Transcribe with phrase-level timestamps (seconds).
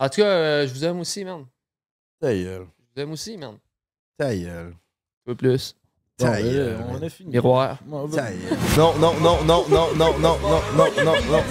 [0.00, 1.44] En tout cas, euh, je vous aime aussi, man.
[2.20, 2.66] Ta gueule.
[2.78, 3.56] Je vous aime aussi, man.
[4.18, 4.72] Ta gueule.
[4.72, 5.76] Un peu plus.
[6.16, 6.78] Ta Bon, là, gueule.
[6.90, 7.30] on a fini.
[7.30, 7.78] Miroir.
[7.86, 8.58] Ben, Ta gueule.
[8.78, 11.42] Non, non, non, non, non, non, non, non, non, non, non.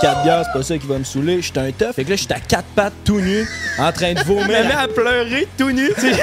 [0.00, 1.42] 4 bières, c'est pas ça qui va me saouler.
[1.42, 1.92] J'étais un tough.
[1.94, 3.44] Fait que là, j'étais à quatre pattes, tout nu,
[3.78, 4.46] en train de vomir.
[4.46, 6.12] Mais à pleurer tout nu, tu sais.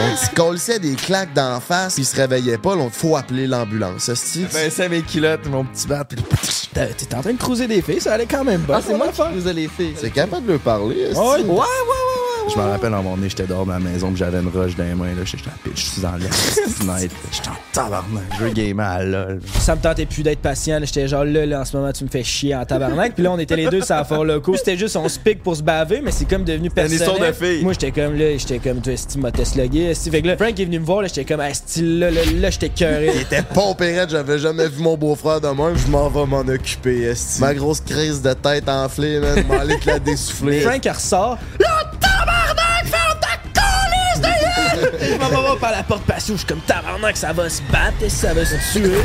[0.00, 3.46] On se collait des claques d'en face, puis il se réveillait pas, on faut appeler
[3.46, 4.08] l'ambulance.
[4.52, 6.04] Ben, c'est mes culottes, mon petit bat.
[6.04, 8.76] t'es en train de cruiser des filles, ça allait quand même bien.
[8.78, 9.94] Ah, c'est moi qui vous ai les filles.
[10.00, 11.08] C'est capable de leur parler.
[11.14, 12.07] ouais, ouais, ouais,
[12.50, 14.48] Je me rappelle, à un moment donné, j'étais dehors de ma maison, puis j'avais une
[14.48, 15.22] roche dans les mains, là.
[15.24, 17.14] J'étais à pitch, je suis dans la fenêtre.
[17.30, 18.22] J'étais en tabarnak.
[18.38, 19.40] Je veux gamer à lol.
[19.60, 20.78] Ça me tentait plus d'être patient.
[20.78, 20.86] là.
[20.86, 23.14] J'étais genre là, là, en ce moment, tu me fais chier en tabarnak.
[23.14, 24.56] Puis là, on était les deux sur la fort locaux.
[24.56, 27.00] C'était juste, on se pique pour se baver, mais c'est comme devenu une personnel.
[27.00, 27.62] histoire de filles.
[27.62, 29.82] Moi, j'étais comme là, j'étais comme, toi, Esti m'a teslogué.
[29.90, 30.10] Esti.
[30.10, 32.50] Fait que là, Frank est venu me voir, là, j'étais comme, Esti, là, là, là,
[32.50, 33.12] j'étais cœuré.
[33.14, 36.40] Il était pompé raide, j'avais jamais vu mon beau-frère de même, je m'en vais m'en
[36.40, 37.02] occuper.
[37.02, 37.40] esti.
[37.40, 40.60] Ma grosse crise de tête enflée, man, m'en aller te la dessouffler.
[40.60, 41.38] Frank, elle ressort.
[41.60, 41.77] Là,
[42.28, 45.18] tabarnak, ferme ta calice de gueule!
[45.28, 48.02] Je m'en vais par la porte où je suis comme tabarnak, ça va se battre,
[48.02, 49.02] et ça va se tuer.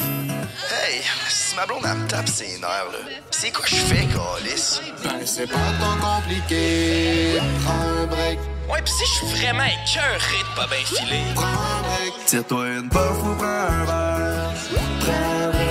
[0.00, 2.98] Hey, si ma blonde elle me tape ses nerfs, là,
[3.30, 4.80] c'est quoi je fais, Calis?
[5.04, 7.40] Ben, c'est pas tant compliqué.
[7.64, 8.38] Prends un break,
[8.70, 11.24] Ouais, pis si je suis vraiment écœuré de pas bien filer.
[11.34, 12.24] prends un break.
[12.26, 14.50] Tire-toi une puff ou prends un verre.
[15.00, 15.61] Prends un break.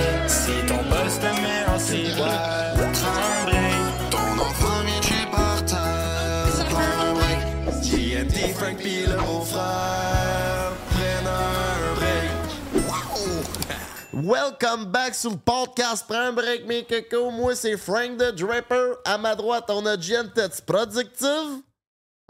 [14.32, 17.30] Welcome back sur le podcast Prends un break, mes cocos.
[17.30, 18.94] Moi, c'est Frank the Draper.
[19.04, 21.60] À ma droite, on a Jen Tets Productive.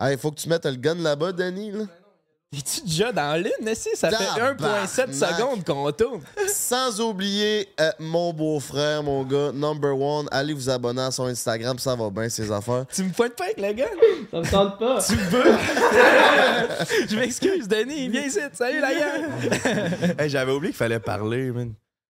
[0.00, 1.70] Hey, faut que tu mettes le gun là-bas, Denis.
[1.70, 1.84] Là.
[2.52, 3.94] Es-tu déjà dans l'une, Nessie?
[3.94, 4.88] Ça fait Tabarnak.
[4.88, 6.22] 1,7 secondes qu'on tourne?
[6.48, 10.26] Sans oublier euh, mon beau-frère, mon gars, number one.
[10.32, 12.84] Allez vous abonner à son Instagram, ça va bien, ses affaires.
[12.92, 13.90] Tu me pointes pas avec le gars?
[14.32, 15.00] Ça me tente pas.
[15.04, 15.44] Tu veux?
[17.08, 18.08] Je m'excuse, Denis.
[18.08, 18.40] Viens ici.
[18.54, 20.18] Salut, la gang.
[20.18, 21.72] Hey, j'avais oublié qu'il fallait parler, man.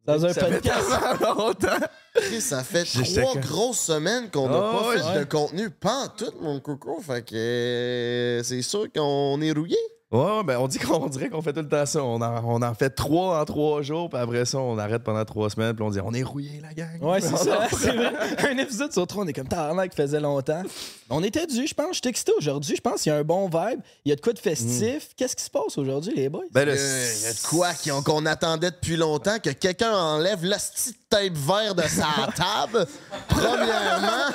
[0.05, 0.85] Dans un Ça fait podcast.
[0.89, 1.85] tellement longtemps.
[2.15, 5.19] Chris, ça fait trois grosses semaines qu'on n'a pas ouais, fait ouais.
[5.19, 5.69] de contenu.
[5.69, 6.99] Pas en tout, mon coco.
[6.99, 9.77] Fait que euh, c'est sûr qu'on est rouillé.
[10.13, 12.03] Ouais, ben on dit qu'on dirait qu'on fait tout le temps ça.
[12.03, 15.25] On en, on en fait trois en trois jours, puis après ça, on arrête pendant
[15.25, 17.01] trois semaines, puis on dit on est rouillé, la gang.
[17.01, 17.61] Ouais, c'est On ça.
[17.65, 18.13] en- C'est vrai.
[18.47, 20.61] Un épisode sur trois, on est comme tabarnak qui faisait longtemps.
[21.09, 21.87] On était dû, je pense.
[21.95, 22.75] Je suis excité aujourd'hui.
[22.75, 23.79] Je pense qu'il y a un bon vibe.
[24.05, 25.09] Il y a de quoi de festif.
[25.17, 26.43] Qu'est-ce qui se passe aujourd'hui, les boys?
[26.51, 26.79] Ben là, Il
[27.23, 27.69] y a de quoi
[28.05, 32.85] qu'on attendait depuis longtemps, que quelqu'un enlève l'asti de tape vert de sa table.
[33.29, 34.31] Premièrement,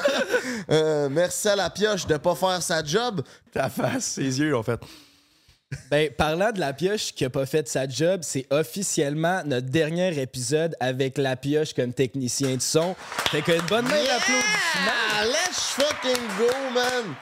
[0.71, 3.23] euh, merci à la pioche de pas faire sa job.
[3.53, 4.81] ta face, ses yeux, en fait.
[5.91, 10.19] Ben, parlant de la pioche qui a pas fait sa job, c'est officiellement notre dernier
[10.19, 12.95] épisode avec la pioche comme technicien de son.
[13.31, 14.47] Fait qu'une bonne main d'applaudissement.
[14.87, 17.15] Ah, let's fucking go, man!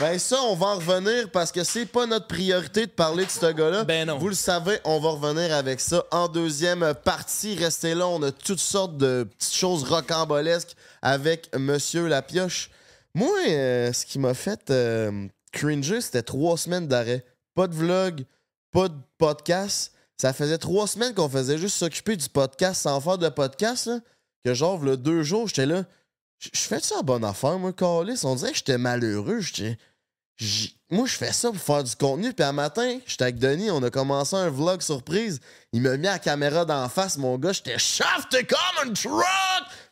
[0.00, 3.30] Ben ça, on va en revenir parce que c'est pas notre priorité de parler de
[3.30, 3.84] ce gars-là.
[3.84, 4.18] Ben non.
[4.18, 7.54] Vous le savez, on va revenir avec ça en deuxième partie.
[7.56, 12.70] Restez là, on a toutes sortes de petites choses rocambolesques avec Monsieur La Pioche.
[13.14, 17.24] Moi, euh, ce qui m'a fait euh, cringer, c'était trois semaines d'arrêt.
[17.54, 18.24] Pas de vlog,
[18.70, 19.92] pas de podcast.
[20.16, 23.86] Ça faisait trois semaines qu'on faisait juste s'occuper du podcast sans faire de podcast.
[23.86, 24.00] là.
[24.44, 25.84] Que genre, le deux jours, j'étais là.
[26.38, 28.20] Je fais ça à bonne affaire, moi, Calis.
[28.24, 29.40] On dirait que j'étais malheureux.
[29.40, 29.78] J'étais.
[30.94, 32.32] Moi, je fais ça pour faire du contenu.
[32.32, 35.40] Puis un matin, j'étais avec Denis, on a commencé un vlog surprise.
[35.72, 37.52] Il m'a mis la caméra d'en face, mon gars.
[37.52, 39.24] J'étais shafté comme un truck.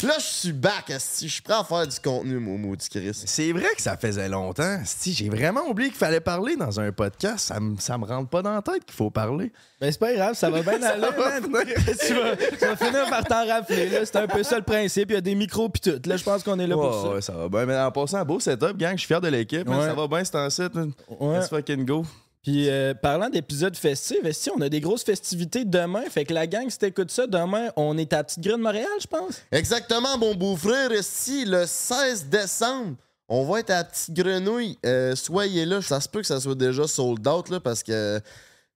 [0.05, 0.85] Là, je suis back.
[0.89, 3.11] Je suis prêt à faire du contenu, mon maudit Chris.
[3.27, 4.79] C'est vrai que ça faisait longtemps.
[4.85, 8.31] Si j'ai vraiment oublié qu'il fallait parler dans un podcast, ça me, ça me rentre
[8.31, 9.51] pas dans la tête qu'il faut parler.
[9.81, 11.01] Ben, c'est pas grave, ça va bien aller,
[11.49, 11.65] man.
[11.67, 14.05] tu, vas, tu vas finir par t'en rappeler, là.
[14.05, 15.11] C'est un peu ça le principe.
[15.11, 16.01] Il y a des micros pis tout.
[16.07, 17.15] Là, je pense qu'on est là pour Ouais, ça.
[17.15, 17.67] ouais, ça va bien.
[17.67, 18.93] Mais en passant, un beau setup, gang.
[18.93, 19.69] Je suis fier de l'équipe.
[19.69, 19.87] Ouais.
[19.87, 20.73] Ça va bien, c'est en site.
[21.09, 21.19] Man.
[21.21, 21.39] Ouais.
[21.39, 22.05] Let's fucking go.
[22.43, 26.03] Puis euh, parlant d'épisodes festifs, esti, on a des grosses festivités demain?
[26.11, 28.89] Fait que la gang, si t'écoutes ça, demain, on est à Petite Grue de Montréal,
[29.01, 29.43] je pense.
[29.53, 30.93] Exactement, mon beau-frère.
[30.93, 32.97] Ici, le 16 décembre,
[33.29, 34.77] on va être à la Petite Grenouille.
[34.85, 35.81] Euh, soyez là.
[35.83, 38.21] Ça se peut que ça soit déjà sold out, là, parce que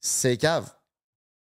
[0.00, 0.70] c'est cave.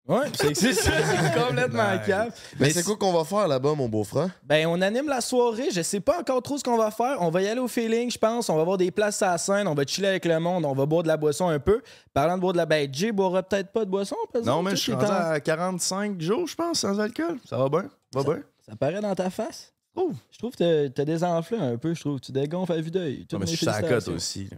[0.08, 0.72] Ouais, c'est ça,
[1.02, 2.34] c'est complètement Nice.
[2.60, 4.30] Mais c'est quoi qu'on va faire là-bas, mon beau-frère?
[4.44, 5.72] Ben, on anime la soirée.
[5.72, 7.18] Je sais pas encore trop ce qu'on va faire.
[7.22, 8.48] On va y aller au feeling, je pense.
[8.50, 9.68] On va avoir des places à la scène.
[9.68, 10.64] On va chiller avec le monde.
[10.64, 11.82] On va boire de la boisson un peu.
[12.14, 14.16] Parlant de boire de la ben, Jay boira peut-être pas de boisson.
[14.44, 17.40] Non, mais je suis rendu à 45 jours, je pense, sans alcool.
[17.50, 17.90] Ça va bien.
[18.14, 18.44] Va bien.
[18.68, 19.74] Ça paraît dans ta face?
[19.96, 20.12] Oh.
[20.30, 22.20] Je trouve que t'as- désenflé un peu, je trouve.
[22.20, 23.26] Tu dégonfles à vue d'œil.
[23.32, 24.50] Non, mais je suis à la cote aussi.
[24.52, 24.58] là.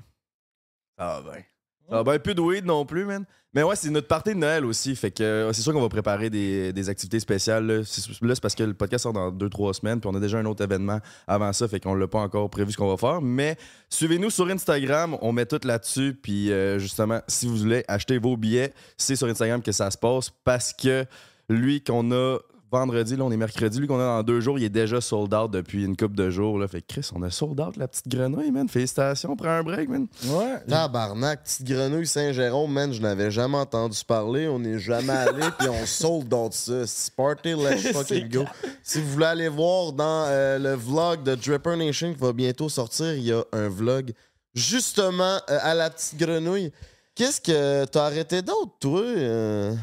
[0.97, 1.43] Ça va bien.
[1.89, 3.23] Ah ben, plus de weed non plus, man.
[3.57, 4.95] Mais ouais, c'est notre partie de Noël aussi.
[4.95, 7.65] Fait que euh, c'est sûr qu'on va préparer des, des activités spéciales.
[7.65, 9.99] Là, c'est, parce que le podcast sort dans 2-3 semaines.
[9.99, 11.67] Puis on a déjà un autre événement avant ça.
[11.67, 13.19] Fait qu'on l'a pas encore prévu ce qu'on va faire.
[13.19, 13.57] Mais
[13.89, 15.17] suivez-nous sur Instagram.
[15.23, 16.15] On met tout là-dessus.
[16.21, 19.97] Puis euh, justement, si vous voulez acheter vos billets, c'est sur Instagram que ça se
[19.97, 20.29] passe.
[20.43, 21.05] Parce que
[21.49, 22.37] lui qu'on a
[22.71, 25.33] vendredi, là, on est mercredi, lui qu'on a dans deux jours, il est déjà sold
[25.33, 26.59] out depuis une couple de jours.
[26.59, 26.67] Là.
[26.67, 28.67] Fait que Chris, on a sold out la petite grenouille, man.
[28.67, 30.07] Félicitations, prends un break, man.
[30.25, 30.59] Ouais.
[30.67, 34.47] Tabarnak, petite grenouille Saint-Jérôme, man, je n'avais jamais entendu parler.
[34.47, 36.85] On n'est jamais allé, puis on sold out ça.
[36.85, 38.43] C'est party, let's fucking go.
[38.83, 42.69] Si vous voulez aller voir dans euh, le vlog de Dripper Nation qui va bientôt
[42.69, 44.13] sortir, il y a un vlog
[44.53, 46.71] justement euh, à la petite grenouille.
[47.15, 49.01] Qu'est-ce que t'as arrêté d'autre, toi?
[49.01, 49.73] euh?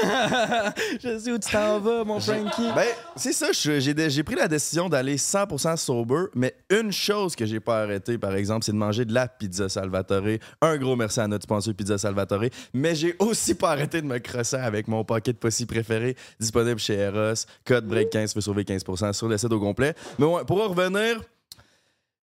[1.03, 2.71] Je sais où tu t'en vas, mon Frankie.
[2.75, 2.87] Ben,
[3.17, 7.45] c'est ça, j'ai dé- j'ai pris la décision d'aller 100% sober, mais une chose que
[7.45, 10.39] j'ai pas arrêté, par exemple, c'est de manger de la pizza Salvatore.
[10.61, 14.19] Un gros merci à notre sponsor Pizza Salvatore, mais j'ai aussi pas arrêté de me
[14.19, 17.45] crosser avec mon pocket pussy préféré, disponible chez Eros.
[17.65, 19.95] Code BREAK15 peut sauver 15% sur le site au complet.
[20.19, 21.21] Mais ouais, pour en revenir,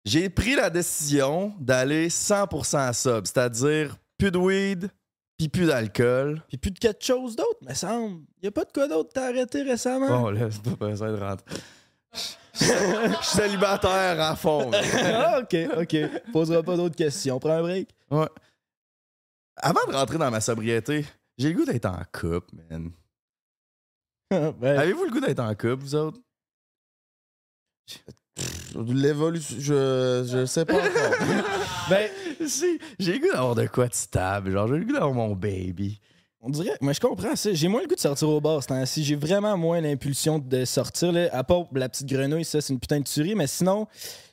[0.05, 4.89] j'ai pris la décision d'aller 100% sub, c'est-à-dire plus de weed,
[5.37, 6.41] puis plus d'alcool.
[6.47, 8.21] Puis plus de quelque chose d'autre, me semble.
[8.41, 10.07] Y a pas de quoi d'autre t'as arrêté récemment?
[10.07, 11.55] Bon, là, c'est pas besoin de rentrer.
[12.59, 12.65] Je
[13.21, 14.71] suis célibataire à fond.
[14.73, 16.31] ah, ok, ok.
[16.33, 17.39] Posera pas d'autres questions.
[17.39, 17.89] Prends un break.
[18.09, 18.27] Ouais.
[19.57, 21.05] Avant de rentrer dans ma sobriété,
[21.37, 22.91] j'ai le goût d'être en couple, man.
[24.59, 26.19] ben, Avez-vous le goût d'être en couple, vous autres?
[28.75, 31.27] L'évolution, je, je sais pas encore.
[31.89, 32.09] ben,
[32.47, 34.51] Si, j'ai le goût d'avoir de quoi de stable.
[34.51, 35.99] Genre, j'ai le goût d'avoir mon baby.
[36.41, 36.77] On dirait.
[36.81, 37.53] Mais je comprends ça.
[37.53, 39.03] J'ai moins le goût de sortir au bar temps-ci.
[39.03, 41.11] J'ai vraiment moins l'impulsion de sortir.
[41.11, 41.29] Là.
[41.31, 43.35] À part la petite grenouille, ça, c'est une putain de tuerie.
[43.35, 43.87] Mais sinon,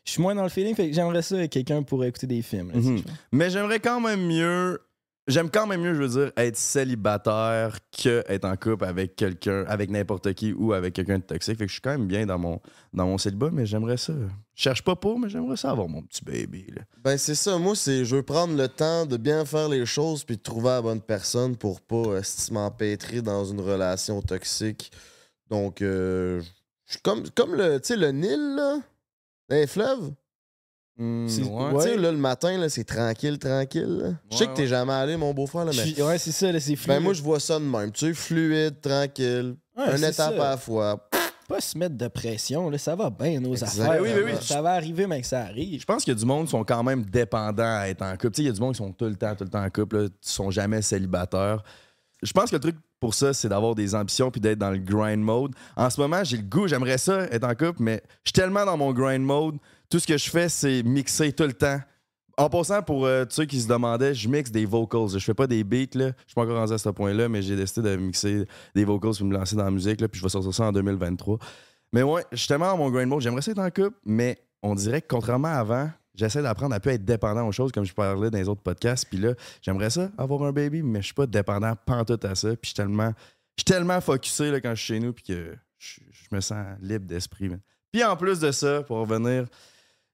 [0.05, 0.75] je suis moins dans le feeling.
[0.75, 2.71] Fait que j'aimerais ça avec quelqu'un pour écouter des films.
[2.73, 2.99] là, Mhm.
[2.99, 3.05] si.
[3.33, 4.81] Mais j'aimerais quand même mieux.
[5.27, 9.65] J'aime quand même mieux, je veux dire, être célibataire que être en couple avec quelqu'un,
[9.67, 11.57] avec n'importe qui ou avec quelqu'un de toxique.
[11.57, 12.61] Fait que je suis quand même bien dans mon,
[12.93, 14.13] dans mon célibat, mais j'aimerais ça.
[14.57, 16.67] Je cherche pas pour, mais j'aimerais ça avoir mon petit baby.
[16.75, 16.83] Là.
[17.03, 20.23] Ben c'est ça, moi c'est je veux prendre le temps de bien faire les choses
[20.25, 22.23] puis de trouver la bonne personne pour pas euh,
[22.53, 24.93] m'empêtrer dans une relation toxique.
[25.51, 26.41] Donc euh,
[26.87, 28.79] je suis comme comme le tu sais le Nil là,
[29.51, 30.13] les fleuves.
[30.97, 31.71] Hmm, C'est- ouais.
[31.73, 31.85] ouais.
[31.85, 33.83] Tu sais là le matin là, c'est tranquille tranquille.
[34.03, 34.11] là.
[34.31, 36.61] Je sais Ouais, que t'es jamais allé mon beau-frère là mais Ouais, c'est ça, là,
[36.61, 36.87] c'est flou.
[36.93, 40.29] ben moi je vois ça de même, tu sais fluide, tranquille, Ouais, une étape ça.
[40.29, 41.09] à la fois.
[41.49, 42.79] Pas se mettre de pression, là.
[42.79, 43.79] Ça va bien, nos Exact.
[43.81, 44.03] affaires.
[44.03, 44.33] Oui, oui, oui.
[44.41, 45.81] Ça va arriver, mais que ça arrive.
[45.81, 48.13] Je pense qu'il y a du monde qui sont quand même dépendants à être en
[48.13, 48.31] couple.
[48.31, 49.63] Tu sais, il y a du monde qui sont tout le temps, tout le temps
[49.65, 51.63] en couple, là, qui sont jamais célibataires.
[52.23, 54.79] Je pense que le truc pour ça, c'est d'avoir des ambitions puis d'être dans le
[54.79, 55.53] grind mode.
[55.77, 58.65] En ce moment, j'ai le goût, j'aimerais ça être en couple, mais je suis tellement
[58.65, 59.57] dans mon grind mode.
[59.91, 61.79] Tout ce que je fais, c'est mixer tout le temps.
[62.37, 65.11] En passant, pour euh, ceux qui se demandaient, je mixe des vocals.
[65.11, 66.09] Je fais pas des beats, là.
[66.09, 69.15] Je suis pas encore rendu à ce point-là, mais j'ai décidé de mixer des vocals
[69.17, 71.39] pour me lancer dans la musique, là, puis je vais sortir ça en 2023.
[71.93, 73.21] Mais ouais, tellement dans mon grind mode.
[73.21, 76.81] J'aimerais ça être en couple, mais on dirait que contrairement à avant, j'essaie d'apprendre à
[76.81, 79.07] plus être dépendant aux choses comme je parlais dans les autres podcasts.
[79.09, 82.49] Puis là, j'aimerais ça, avoir un baby, mais je suis pas dépendant pantoute à ça.
[82.49, 83.13] Puis je suis tellement,
[83.57, 86.01] je suis tellement focusé là, quand je suis chez nous, puis que je,
[86.33, 87.51] me sens libre d'esprit.
[87.93, 89.47] Puis en plus de ça, pour revenir,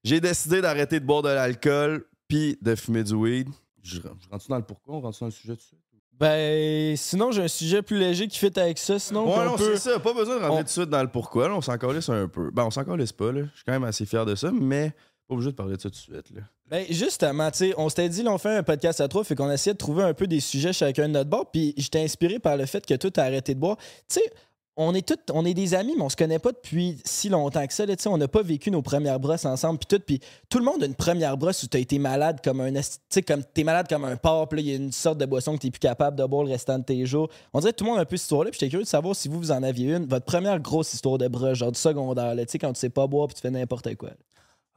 [0.03, 3.47] j'ai décidé d'arrêter de boire de l'alcool puis de fumer du weed.
[3.83, 4.95] Je, je rentre dans le pourquoi?
[4.95, 5.75] On rentre dans le sujet dessus?
[6.19, 8.99] Ben, sinon, j'ai un sujet plus léger qui fit avec ça.
[8.99, 9.99] Sinon, Ouais, non, peut- c'est ça.
[9.99, 11.47] Pas besoin de rentrer on- tout de suite dans le pourquoi.
[11.49, 11.55] là.
[11.55, 12.51] on s'en calisse un peu.
[12.51, 13.31] Ben, on s'en calisse pas.
[13.31, 13.41] Là.
[13.41, 14.91] Je suis quand même assez fier de ça, mais
[15.27, 16.29] pas obligé de parler de ça tout de suite.
[16.35, 16.41] Là.
[16.69, 19.35] Ben, justement, tu sais, on s'était dit, là, on fait un podcast à trois, fait
[19.35, 22.37] qu'on essayait de trouver un peu des sujets chacun de notre bord, puis j'étais inspiré
[22.39, 23.77] par le fait que toi, t'as arrêté de boire.
[24.07, 24.33] Tu sais,
[24.77, 27.65] on est tous, on est des amis, mais on se connaît pas depuis si longtemps
[27.67, 27.85] que ça.
[27.85, 30.03] Là, tu sais, on n'a pas vécu nos premières brosses ensemble, puis tout.
[30.05, 32.81] Puis tout le monde a une première brosse où t'as été malade comme un, tu
[33.09, 35.55] sais, comme t'es malade comme un porc, puis il y a une sorte de boisson
[35.55, 37.29] que t'es plus capable de boire le restant de tes jours.
[37.53, 38.89] On dirait que tout le monde a un peu cette histoire-là, puis j'étais curieux de
[38.89, 41.79] savoir si vous, vous en aviez une, votre première grosse histoire de brosse, genre du
[41.79, 44.09] secondaire, là, tu sais, quand tu sais pas boire, puis tu fais n'importe quoi.
[44.09, 44.15] là.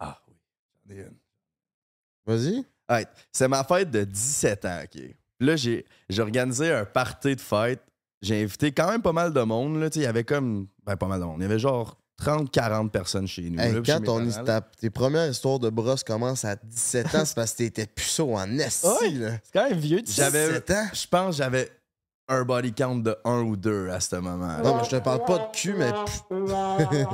[0.01, 0.35] Ah oui,
[0.89, 1.17] j'en ai une.
[2.27, 2.65] Vas-y.
[2.89, 4.91] Alright, C'est ma fête de 17 ans, OK?
[4.91, 7.81] Puis Là, j'ai j'ai organisé un party de fête.
[8.25, 9.79] J'ai invité quand même pas mal de monde.
[9.81, 9.89] là.
[9.95, 10.67] Il y avait comme.
[10.87, 11.37] Ben, pas mal de monde.
[11.39, 13.61] Il y avait genre 30-40 personnes chez nous.
[13.61, 14.43] Hey, là, puis chez quand parents, là.
[14.45, 18.35] ta- tes premières histoires de brosse commencent à 17 ans, c'est parce que t'étais puceau
[18.37, 19.41] en esti, Ouais.
[19.43, 20.23] C'est quand même vieux, tu sais.
[20.23, 20.47] J'avais.
[20.49, 20.87] 17 ans?
[20.93, 21.71] Je pense que j'avais
[22.29, 24.57] un body count de 1 ou 2 à ce moment.
[24.65, 25.91] Non, mais je te parle pas de cul, mais
[26.29, 27.05] pu-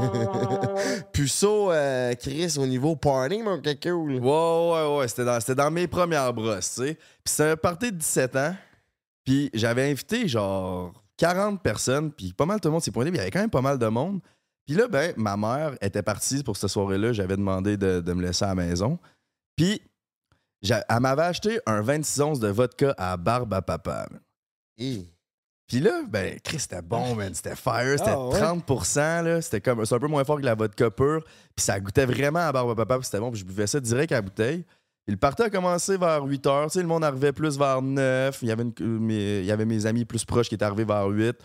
[1.13, 3.93] puceau, euh, Chris, au niveau party, mon caca.
[3.95, 5.09] Ouais, ouais, ouais.
[5.09, 6.95] C'était dans, dans mes premières brosses, tu sais.
[6.95, 8.55] Puis c'était un party de 17 ans.
[9.25, 12.13] Puis j'avais invité genre 40 personnes.
[12.13, 13.11] Puis pas mal tout le monde s'est pointé.
[13.11, 14.21] Puis il y avait quand même pas mal de monde.
[14.67, 17.13] Puis là, ben, ma mère était partie pour cette soirée-là.
[17.13, 18.99] J'avais demandé de, de me laisser à la maison.
[19.57, 19.81] Puis
[20.63, 24.09] Elle m'avait acheté un 26 onces de vodka à barbe à papa.
[25.67, 27.33] Puis là, ben, Chris, c'était bon, man.
[27.35, 27.99] C'était fire.
[27.99, 28.39] C'était Ah, ouais?
[28.41, 28.65] 30
[29.25, 29.41] là.
[29.41, 29.85] C'était comme.
[29.87, 31.23] C'est un peu moins fort que la vodka pure.
[31.55, 32.99] Puis ça goûtait vraiment à barbe à papa.
[32.99, 33.31] Puis c'était bon.
[33.31, 34.65] Puis je buvais ça direct à la bouteille.
[35.11, 36.67] Puis le party a commencé vers 8 heures.
[36.67, 38.39] Tu sais, le monde arrivait plus vers 9.
[38.43, 40.85] Il y avait, une- mes, il y avait mes amis plus proches qui étaient arrivés
[40.85, 41.37] vers 8.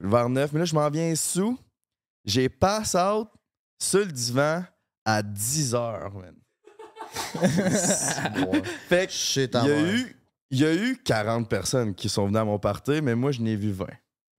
[0.00, 0.52] Vers 9.
[0.52, 1.56] Mais là, je m'en viens sous.
[2.24, 3.28] J'ai pass out
[3.80, 4.64] sur le divan
[5.04, 6.34] à 10 heures, man.
[8.88, 10.16] Fait que Shit, il y, a eu,
[10.50, 13.40] il y a eu 40 personnes qui sont venues à mon party, mais moi, je
[13.40, 13.86] n'ai vu 20.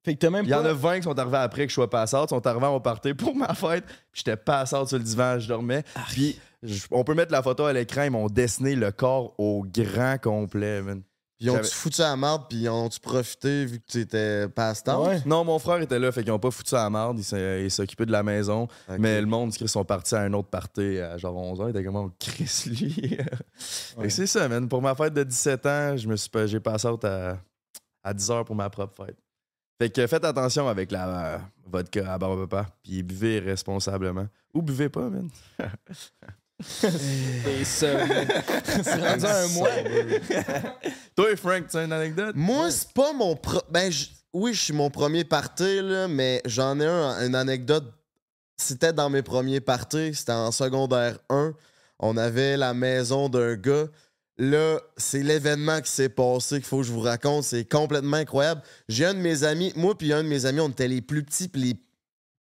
[0.04, 1.76] Fait que t'as même Il y en a 20 qui sont arrivés après que je
[1.76, 4.90] sois pass out, sont arrivés à mon party pour ma fête, puis j'étais pass out
[4.90, 5.84] sur le divan, je dormais.
[6.10, 9.64] Puis je- on peut mettre la photo à l'écran, ils m'ont dessiné le corps au
[9.68, 11.02] grand complet, man.
[11.38, 14.46] Puis J'avais- ont-tu foutu à la marde, puis ont-tu profité vu que tu étais?
[14.46, 15.22] Ouais.
[15.26, 17.70] Non, mon frère était là, fait qu'ils ont pas foutu à la marde, ils ils
[17.72, 18.70] s'occupaient de la maison.
[18.98, 21.84] Mais le monde, ils sont partis à un autre party à genre 11h, ils étaient
[21.84, 23.18] comme, oh, Chris, lui.
[23.58, 24.70] Fait que c'est ça, man.
[24.70, 27.38] Pour ma fête de 17 ans, je me suis pas- j'ai passé out à,
[28.02, 29.18] à 10h pour ma propre fête.
[29.78, 34.28] Fait que faites attention avec la euh, vodka à barbe papa, puis buvez responsablement.
[34.54, 35.30] Ou buvez pas, man.
[36.64, 38.28] C'est ça, man.
[38.84, 39.70] C'est rendu un mois.
[41.16, 42.36] Toi, Frank, tu as une anecdote?
[42.36, 43.36] Moi, c'est pas mon.
[43.36, 47.36] pro- Ben, je- oui, je suis mon premier party, là, mais j'en ai un, une
[47.36, 47.92] anecdote.
[48.58, 50.14] C'était dans mes premiers parties.
[50.14, 51.54] C'était en secondaire 1.
[52.00, 53.86] On avait la maison d'un gars.
[54.38, 57.44] Là, c'est l'événement qui s'est passé qu'il faut que je vous raconte.
[57.46, 58.62] C'est complètement incroyable.
[58.90, 61.24] J'ai un de mes amis, moi puis un de mes amis, on était les plus
[61.24, 61.76] petits puis les.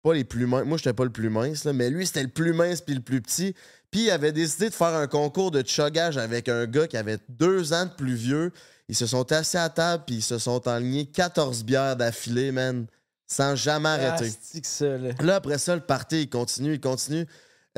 [0.02, 0.66] Pas les plus minces.
[0.66, 3.00] Moi, j'étais pas le plus mince, là, mais lui, c'était le plus mince puis le
[3.00, 3.54] plus petit.
[3.94, 7.18] Puis il avait décidé de faire un concours de chuggage avec un gars qui avait
[7.28, 8.50] deux ans de plus vieux.
[8.88, 12.86] Ils se sont assis à table puis ils se sont enlignés 14 bières d'affilée, man,
[13.28, 14.32] sans jamais arrêter.
[14.34, 15.10] Ah, que ça, là?
[15.20, 17.24] Là, après ça, le party, il continue, il continue.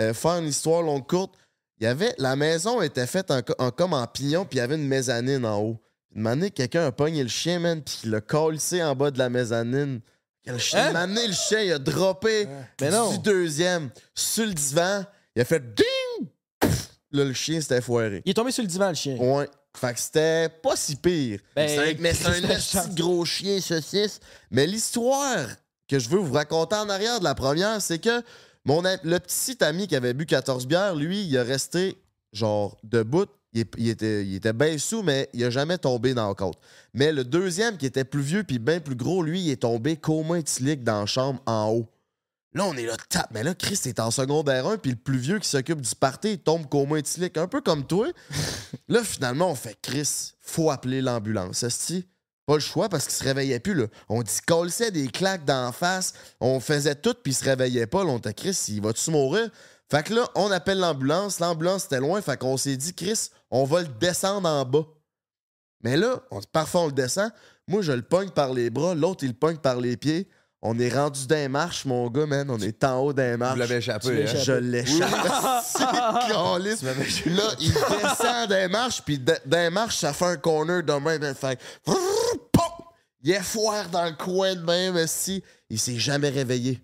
[0.00, 1.34] Euh, faire une histoire longue courte,
[1.78, 4.60] il y avait, la maison était faite en, co- en- comme en pignon, puis il
[4.60, 5.78] y avait une mezzanine en haut.
[6.14, 9.18] Une manée, quelqu'un a pogné le chien, man, puis il l'a collé en bas de
[9.18, 10.00] la mezzanine.
[10.46, 11.06] Le chien, Hein?
[11.08, 12.48] le chien, il a droppé
[12.80, 13.10] non.
[13.10, 15.04] du deuxième sur le divan.
[15.34, 15.62] Il a fait!
[17.12, 18.22] Là, le chien s'était foiré.
[18.24, 19.16] Il est tombé sur le divan, le chien.
[19.16, 19.48] Ouais.
[19.76, 21.40] Fait que c'était pas si pire.
[21.54, 22.26] Ben, C'est un- mais c'est
[22.78, 24.20] un de gros chien saucisse.
[24.50, 25.46] Mais l'histoire
[25.88, 28.22] que je veux vous raconter en arrière de la première, c'est que
[28.64, 31.96] mon le petit ami qui avait bu 14 bières, lui, il a resté
[32.32, 33.26] genre debout.
[33.52, 36.34] Il, est- il était, il était bien sous, mais il a jamais tombé dans le
[36.34, 36.58] côte.
[36.92, 39.96] Mais le deuxième, qui était plus vieux puis bien plus gros, lui, il est tombé
[39.96, 41.88] coma éthylique dans la chambre en haut.
[42.56, 43.28] Là, on est là, tap.
[43.32, 46.32] Mais là, Chris est en secondaire 1, puis le plus vieux qui s'occupe du party,
[46.32, 48.06] il tombe coma éthylique, un peu comme toi.
[48.88, 51.62] là, finalement, on fait Chris, faut appeler l'ambulance.
[51.62, 52.08] Esti,
[52.46, 53.74] pas le choix parce qu'il se réveillait plus.
[53.74, 53.88] Là.
[54.08, 58.04] On dit colsait des claques d'en face, on faisait tout, puis il se réveillait pas.
[58.04, 59.50] Là, on était Chris, il va-tu mourir?
[59.90, 61.40] Fait que là, on appelle l'ambulance.
[61.40, 64.86] L'ambulance était loin, fait qu'on s'est dit, Chris, on va le descendre en bas.
[65.82, 67.30] Mais là, on, parfois on le descend.
[67.68, 70.26] Moi, je le pogne par les bras, l'autre, il le pogne par les pieds.
[70.68, 72.50] On est rendu d'un marche, mon gars, man.
[72.50, 73.54] On est en haut d'un marche.
[73.54, 74.24] Vous l'avez échappé, hein?
[74.24, 74.42] échappé.
[74.42, 75.10] Je l'échappe.
[75.64, 77.26] C'est.
[77.30, 81.34] Là, il descend des marches, puis d'un marche, ça fait un corner de même.
[81.36, 81.60] Fait!
[83.22, 86.82] Il est foire dans le coin de même, si Il s'est jamais réveillé.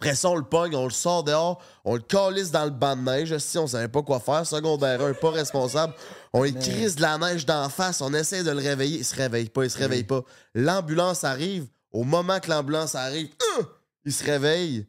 [0.00, 2.94] Après ça, on le pogne, on le sort dehors, on le calisse dans le banc
[2.94, 3.36] de neige.
[3.38, 5.94] Si on savait pas quoi faire, secondaire 1, pas responsable.
[6.34, 8.98] On lui crise de la neige d'en face, on essaie de le réveiller.
[8.98, 10.22] Il se réveille pas, il se réveille pas.
[10.54, 11.66] L'ambulance arrive.
[11.98, 13.28] Au moment que l'ambulance arrive,
[13.58, 13.62] euh,
[14.04, 14.86] il se réveille.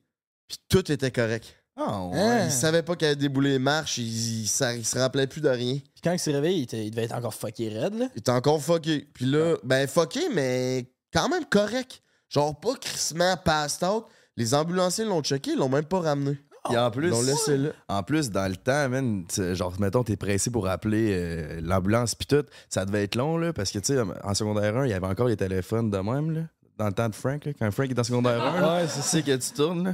[0.48, 1.56] Puis tout était correct.
[1.76, 2.20] Ah, ouais.
[2.20, 2.46] Hein?
[2.46, 5.42] Il savait pas qu'il avait déboulé les marches, il, il, ça- il se rappelait plus
[5.42, 5.76] de rien.
[5.78, 8.10] Puis quand il s'est réveillé, il, était- il devait être encore fucké raide, là.
[8.16, 9.08] Il était encore fucké.
[9.14, 12.02] Puis là, ben fucké, mais quand même correct.
[12.30, 14.06] Genre pas crissement passed out.
[14.38, 16.38] Les ambulanciers l'ont checké, ils l'ont même pas ramené.
[16.72, 17.70] Et en plus, Ils l'ont laissé là.
[17.88, 22.14] en plus, dans le temps, man, tu- genre, mettons, t'es pressé pour appeler euh, l'ambulance
[22.14, 24.90] pis tout, ça devait être long, là, parce que, tu sais, en secondaire 1, il
[24.90, 26.42] y avait encore les téléphones de même, là,
[26.80, 29.02] dans le temps de Frank, là, quand Frank est en secondaire 1, là, Ouais, tu
[29.02, 29.94] sais que tu tournes, là.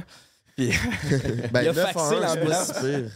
[0.56, 0.68] Puis,
[1.52, 2.66] Ben, Il a 9 à faxé 1, c'est pas l'ambulance.
[2.72, 3.10] si pire.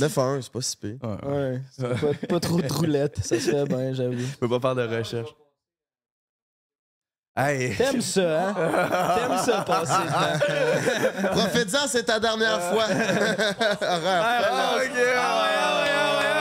[0.00, 0.96] 9 à 1, c'est pas si pire.
[1.02, 1.32] ouais, ouais.
[1.32, 3.18] Ouais, c'est pas, pas trop de roulettes.
[3.24, 4.18] Ça se fait bien, j'avoue.
[4.18, 5.30] Je peux pas faire de recherche.
[7.34, 7.74] Hey!
[7.76, 8.54] T'aimes ça, hein?
[9.16, 11.28] T'aimes ça passer le temps.
[11.38, 12.84] Profite-en, c'est ta dernière fois.
[12.90, 14.04] Ah, ok, ah, ouais,
[14.36, 16.31] ah, ouais, ah, ouais.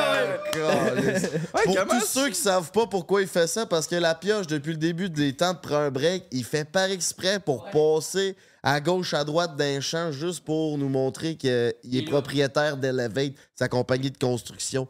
[0.68, 4.16] Ouais, Pour comment tous ceux qui savent pas pourquoi il fait ça, parce que la
[4.16, 7.66] pioche, depuis le début des temps de prendre un break, il fait par exprès pour
[7.72, 13.34] passer à gauche, à droite d'un champ, juste pour nous montrer qu'il est propriétaire d'Elevate,
[13.56, 14.88] sa compagnie de construction.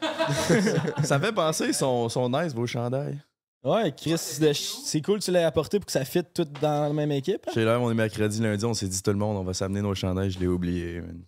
[1.04, 3.18] Ça fait penser son, son nice, vos chandails.
[3.62, 6.92] Ouais, Chris, c'est cool que tu l'aies apporté pour que ça fitte tout dans la
[6.94, 7.44] même équipe.
[7.46, 7.50] hein?
[7.52, 9.82] Chez l'air, on est mercredi, lundi, on s'est dit tout le monde, on va s'amener
[9.82, 11.02] nos chandails, je l'ai oublié.
[11.02, 11.22] man.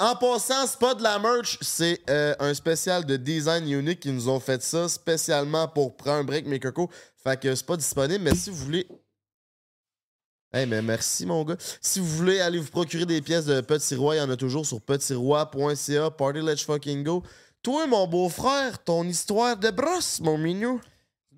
[0.00, 4.12] En passant, c'est pas de la merch, c'est euh, un spécial de design unique qui
[4.12, 6.88] nous ont fait ça spécialement pour prendre un break, mes cocos.
[7.16, 8.86] Fait que c'est pas disponible, mais si vous voulez.
[10.52, 11.56] Hey, mais merci, mon gars.
[11.80, 14.36] Si vous voulez aller vous procurer des pièces de Petit Roi, il y en a
[14.36, 16.10] toujours sur petitsroi.ca.
[16.12, 17.24] Party Let's Fucking Go.
[17.62, 20.80] Toi, mon beau-frère, ton histoire de brosse, mon mignon.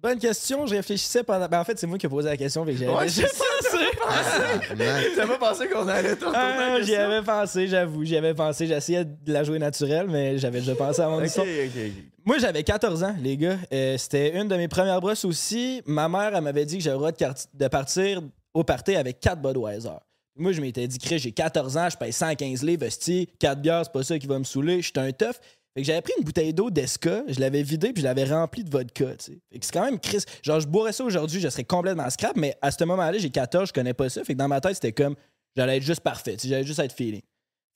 [0.02, 1.46] Bonne question, je réfléchissais pendant.
[1.46, 3.06] Ben, en fait, c'est moi qui ai posé la question, fait que j'avais Ouais,
[4.78, 5.02] man.
[5.14, 8.04] T'as pas pensé qu'on allait te Ah, j'y avais pensé, j'avoue.
[8.04, 8.66] J'y avais pensé.
[8.66, 11.46] J'essayais de la jouer naturelle, mais j'avais déjà pensé à mon Ok, histoire.
[11.46, 11.92] ok, ok.
[12.24, 13.58] Moi, j'avais 14 ans, les gars.
[13.72, 15.82] Euh, C'était une de mes premières brosses aussi.
[15.86, 18.22] Ma mère, elle m'avait dit que j'avais le droit de, partir
[18.54, 19.90] au party avec 4 Budweiser.
[20.36, 23.82] Moi, je m'étais dit, Chris, j'ai 14 ans, je paye 115 livres, esti, 4 bières,
[23.84, 25.36] c'est pas ça qui va me saouler, je suis un tough.
[25.76, 28.70] Fait j'avais pris une bouteille d'eau d'Esca, je l'avais vidée puis je l'avais remplie de
[28.70, 29.06] vodka.
[29.18, 30.24] Fait c'est quand même Chris.
[30.42, 33.68] Genre, je boirais ça aujourd'hui, je serais complètement scrap, mais à ce moment-là, j'ai 14,
[33.68, 34.24] je connais pas ça.
[34.24, 35.14] Fait que dans ma tête, c'était comme,
[35.56, 37.22] j'allais être juste parfait, j'allais juste être feeling.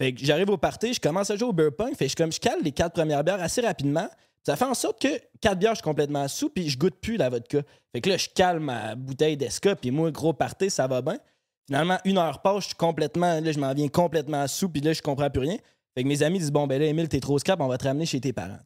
[0.00, 2.16] Fait que j'arrive au party, je commence à jouer au beer pong, fait que je,
[2.16, 4.08] comme, je cale les quatre premières bières assez rapidement.
[4.44, 5.08] Ça fait en sorte que
[5.40, 7.62] quatre bières, je suis complètement sous, puis je goûte plus la vodka.
[7.92, 11.18] Fait que là, je cale ma bouteille d'esca, puis moi, gros party, ça va bien.
[11.66, 14.92] Finalement, une heure passe, je suis complètement, là, je m'en viens complètement sous, puis là,
[14.92, 15.56] je comprends plus rien.
[15.94, 17.84] Fait que mes amis disent, bon, ben là, Emile, t'es trop scrap, on va te
[17.84, 18.58] ramener chez tes parents.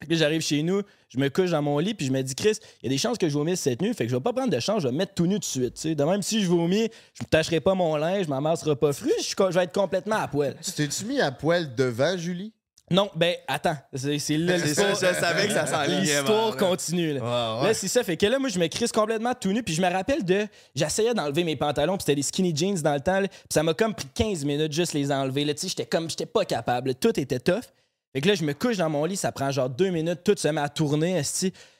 [0.00, 2.34] Fait que j'arrive chez nous, je me couche dans mon lit, puis je me dis,
[2.34, 4.22] Chris, il y a des chances que je vomisse cette nuit, fait que je vais
[4.22, 5.86] pas prendre de chance, je vais me mettre tout nu de suite.
[5.86, 9.10] De même, si je vomis, je me tâcherai pas mon linge, je m'amasserai pas fru,
[9.18, 10.56] je, je vais être complètement à poil.
[10.62, 12.52] Tu t'es-tu mis à poil devant, Julie?
[12.94, 16.00] Non, ben, attends, c'est là l'histoire- je savais que ça s'enlignait.
[16.20, 17.14] L'histoire continue.
[17.14, 17.20] Là.
[17.20, 17.68] Ouais, ouais.
[17.68, 18.04] Là, c'est ça.
[18.04, 19.62] Fait que là, moi, je me crisse complètement tout nu.
[19.62, 20.46] Puis je me rappelle de.
[20.74, 21.96] J'essayais d'enlever mes pantalons.
[21.96, 23.20] Puis c'était des skinny jeans dans le temps.
[23.20, 23.28] là.
[23.28, 25.44] Puis ça m'a comme pris 15 minutes juste les enlever.
[25.44, 26.08] Là, tu sais, j'étais comme.
[26.08, 26.88] J'étais pas capable.
[26.88, 26.94] là.
[26.94, 27.64] Tout était tough.
[28.12, 29.16] Fait que là, je me couche dans mon lit.
[29.16, 30.20] Ça prend genre deux minutes.
[30.24, 31.20] Tout se met à tourner.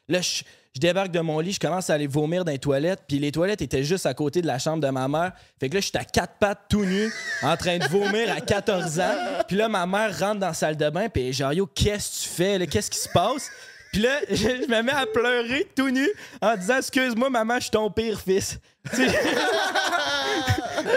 [0.08, 0.42] Là, je,
[0.74, 1.52] je débarque de mon lit.
[1.52, 3.02] Je commence à aller vomir dans les toilettes.
[3.06, 5.32] Puis les toilettes étaient juste à côté de la chambre de ma mère.
[5.60, 7.12] Fait que là, j'étais à quatre pattes tout nu.
[7.42, 9.14] En train de vomir à 14 ans.
[9.46, 11.08] Puis là, ma mère rentre dans la salle de bain.
[11.08, 12.66] Puis genre, yo, qu'est-ce que tu fais?
[12.66, 13.48] Qu'est-ce qui se passe?
[13.92, 16.08] Puis là, je, je me mets à pleurer tout nu
[16.42, 18.58] en disant Excuse-moi, maman, je suis ton pire fils.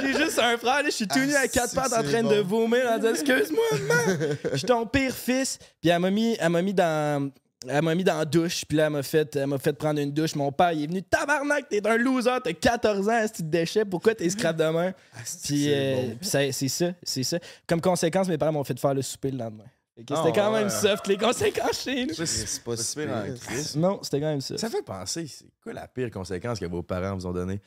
[0.02, 2.24] J'ai juste un frère, là, je suis tout nu à quatre Ah, pattes en train
[2.24, 2.30] bon.
[2.32, 4.18] de vomir en disant Excuse-moi, maman,
[4.52, 5.60] je suis ton pire fils.
[5.82, 7.30] Puis elle m'a mis, elle m'a mis dans.
[7.68, 10.00] Elle m'a mis dans la douche, puis là, elle m'a fait, elle m'a fait prendre
[10.00, 10.36] une douche.
[10.36, 13.84] Mon père, il est venu Tabarnak, t'es un loser, t'as 14 ans, ce de déchet,
[13.84, 14.92] pourquoi t'es scrap de main?
[15.44, 17.40] Puis c'est euh, c'est ça, c'est ça.
[17.66, 19.66] Comme conséquence, mes parents m'ont fait faire le souper le lendemain.
[19.98, 20.70] Que Ah, C'était quand même ouais.
[20.70, 22.14] soft, les conséquences chez nous.
[22.14, 23.40] C'est pas si pire en pire.
[23.40, 23.76] crise.
[23.76, 24.56] Non, c'était quand même ça.
[24.60, 27.60] Ça fait penser, c'est quoi la pire conséquence que vos parents vous ont donnée?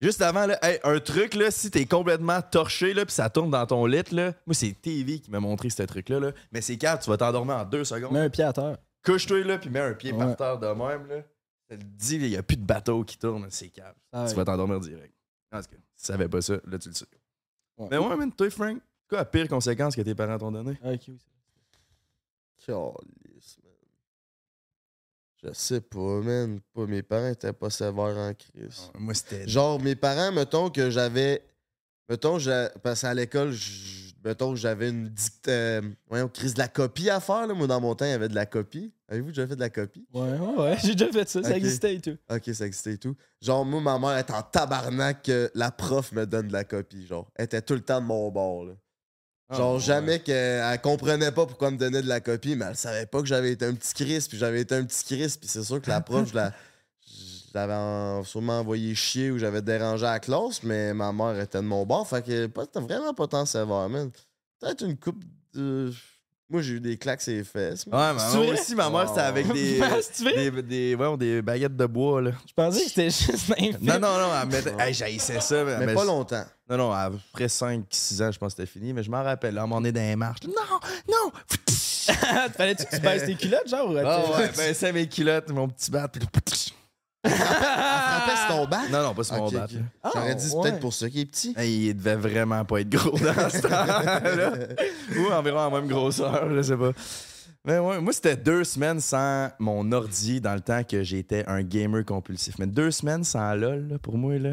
[0.00, 3.50] Juste avant, là, hey, un truc, là, si t'es complètement torché, là, puis ça tourne
[3.50, 6.30] dans ton lit, là, moi, c'est TV qui m'a montré ce truc-là, là.
[6.52, 8.12] mais c'est quand tu vas t'endormir en deux secondes.
[8.12, 8.78] Mets un pied à terre.
[9.12, 10.18] Couche-toi, là, puis mets un pied Ouais.
[10.18, 11.22] par terre de même, là.
[11.70, 13.94] Ça te dit, il n'y a plus de bateau qui tourne, c'est calme.
[14.12, 14.30] Ah ouais.
[14.30, 15.14] Tu vas t'endormir direct.
[15.52, 17.06] En tout cas, si tu savais pas ça, là, tu le sais.
[17.76, 17.88] Ouais.
[17.90, 20.78] Mais ouais, man, toi, Frank, quoi la pire conséquence que tes parents t'ont donnée?
[20.82, 21.18] Ah, ok, oui.
[22.68, 22.92] Man.
[25.42, 26.60] Je sais pas, man.
[26.74, 28.90] Pas, mes parents étaient pas sévères en crise.
[28.98, 29.46] Moi, c'était.
[29.48, 31.42] Genre, mes parents, mettons que j'avais.
[32.08, 33.54] Mettons, j'a- parce qu'à l'école,
[34.24, 35.48] mettons que j'avais une dicte.
[35.48, 37.46] euh, voyons, crise de la copie à faire.
[37.46, 37.54] Là.
[37.54, 38.92] Moi, dans mon temps, il y avait de la copie.
[39.08, 40.06] Avez-vous déjà fait de la copie?
[40.12, 42.16] Ouais, ouais, ouais, j'ai déjà fait ça, ça existait et tout.
[42.30, 43.16] Ok, ça existait et tout.
[43.40, 47.06] Genre, moi, ma mère était en tabarnak que la prof me donne de la copie.
[47.06, 48.66] Genre, elle était tout le temps de mon bord.
[48.66, 48.72] Là.
[49.50, 49.80] Genre, Ah, ouais.
[49.80, 53.06] jamais qu'elle elle comprenait pas pourquoi elle me donnait de la copie, mais elle savait
[53.06, 55.64] pas que j'avais été un petit Chris, puis j'avais été un petit Chris, puis c'est
[55.64, 56.52] sûr que la prof, je la-
[57.56, 61.64] en- sûrement envoyé chier ou j'avais dérangé à la classe, mais ma mère était de
[61.64, 64.10] mon bord, fait que pas, vraiment pas tant sévère, man.
[64.60, 65.90] Peut-être une coupe de.
[66.50, 67.84] Moi, j'ai eu des claques sur les fesses.
[67.86, 68.52] Ouais, vrai?
[68.52, 69.80] aussi, ma mère, c'était avec des.
[70.12, 72.30] Fais- des, des, ouais, des baguettes de bois, là.
[72.48, 73.76] Je pensais que c'était juste un film.
[73.82, 74.74] Non, non, non, elle mettait.
[74.78, 75.62] Hey, j'haïssais ça.
[75.64, 76.44] mais mais pas longtemps.
[76.70, 79.54] Non, non, après 5-6 ans, je pense que c'était fini, mais je m'en rappelle.
[79.54, 80.40] Là, on est dans les marches.
[80.46, 81.30] Non, non!
[82.56, 83.94] Fallait-tu que tu baisses tes culottes, genre?
[84.02, 86.08] Ah ouais, ben c'est mes culottes, mon petit bat.
[86.08, 86.22] puis-
[87.24, 88.90] C'est ton bac?
[88.90, 89.66] Non, non, pas sur mon là.
[90.02, 90.62] Ah, J'aurais dit, c'est ouais.
[90.62, 91.54] peut-être pour ça qu'il est petit.
[91.56, 94.52] Hey, il devait vraiment pas être gros dans ce temps-là.
[95.18, 96.92] Ou environ la même grosseur, je sais pas.
[97.64, 101.62] Mais ouais, moi, c'était deux semaines sans mon ordi dans le temps que j'étais un
[101.62, 102.56] gamer compulsif.
[102.58, 104.52] Mais deux semaines sans LOL, là, pour moi, là.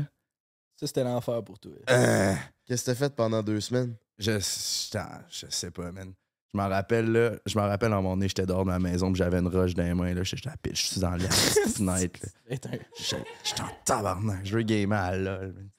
[0.77, 1.71] Ça, c'était l'enfer pour toi.
[1.89, 2.33] Euh,
[2.65, 3.95] Qu'est-ce que t'as fait pendant deux semaines?
[4.17, 4.97] je, je,
[5.29, 6.13] je sais pas, man.
[6.55, 7.31] Je m'en rappelle, là.
[7.45, 9.49] Je m'en rappelle, à un moment donné, j'étais dehors de ma maison, puis j'avais une
[9.49, 10.23] roche dans les mains, là.
[10.23, 12.29] J'étais à la je suis dans la petite fenêtre, là.
[12.49, 12.81] J'étais
[13.43, 14.45] j'étais en tabarnak.
[14.45, 15.69] Je veux gamer à LOL, man.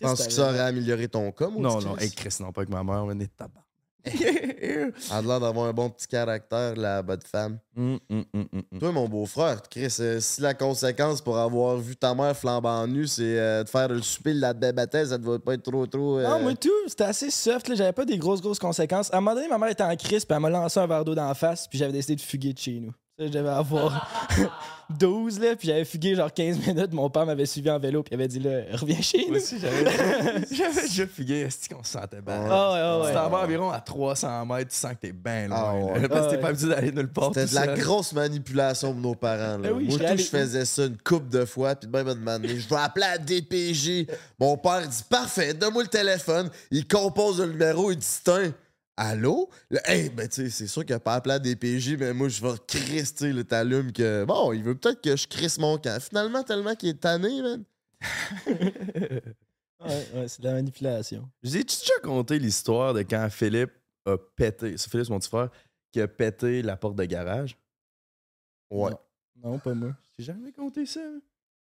[0.00, 2.70] Penses-tu que ça aurait amélioré ton com ou Non, non, hey, Chris, non, pas avec
[2.70, 3.67] ma mère, on est tabarnak.
[4.04, 7.58] Elle a l'air d'avoir un bon petit caractère, la bonne femme.
[7.76, 8.78] Hum, hum, hum.
[8.78, 13.06] Toi, mon beau-frère, Chris, euh, si la conséquence pour avoir vu ta mère flambant nue,
[13.06, 16.18] c'est euh, de faire le souper de la bébête, ça devait pas être trop, trop.
[16.18, 19.12] euh, Non, moi tout, c'était assez soft, là, j'avais pas des grosses, grosses conséquences.
[19.12, 21.04] À un moment donné, ma mère était en crise, puis elle m'a lancé un verre
[21.04, 22.92] d'eau dans la face, puis j'avais décidé de fuguer de chez nous.
[23.20, 24.08] Je devais avoir
[24.96, 26.92] 12, là, puis j'avais fugué genre 15 minutes.
[26.92, 29.28] Mon père m'avait suivi en vélo, puis il avait dit, là, reviens chez nous.
[29.30, 29.84] Moi aussi, j'avais
[30.52, 31.40] j'avais déjà fugué.
[31.40, 32.46] Est-ce qu'on se sentait bien?
[32.48, 33.08] Ah ouais, ouais.
[33.10, 35.58] Tu t'en vas environ à 300 mètres, tu sens que t'es bien loin.
[35.58, 36.00] Ah ouais.
[36.00, 37.32] là, parce que t'es pas habitué d'aller nulle part.
[37.34, 39.58] C'était de la grosse manipulation de nos parents.
[39.58, 39.68] Là.
[39.68, 42.28] Ben oui, Moi, je tout, je faisais ça une couple de fois, puis même une
[42.28, 44.06] année, je vais appeler à DPJ.
[44.38, 46.50] Mon père dit Parfait, donne-moi le téléphone.
[46.70, 48.52] Il compose le numéro, il dit C'est un.
[49.00, 49.48] Allô?
[49.70, 52.28] Là, hey, ben, tu sais, c'est sûr qu'il a pas appelé à DPJ, mais moi,
[52.28, 54.24] je vais crister le t'allumes que.
[54.24, 56.02] Bon, il veut peut-être que je crisse mon camp.
[56.02, 57.64] Finalement, tellement qu'il est tanné, man.
[59.80, 61.30] Ouais, ouais, c'est de la manipulation.
[61.40, 63.70] J'ai déjà conté l'histoire de quand Philippe
[64.06, 64.76] a pété.
[64.76, 65.50] C'est Philippe, mon petit frère,
[65.92, 67.56] qui a pété la porte de garage?
[68.68, 68.90] Ouais.
[69.36, 69.94] Non, non, pas moi.
[70.18, 70.98] J'ai jamais compté ça.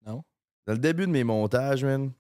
[0.04, 0.24] Non.
[0.66, 2.12] Dans le début de mes montages, man,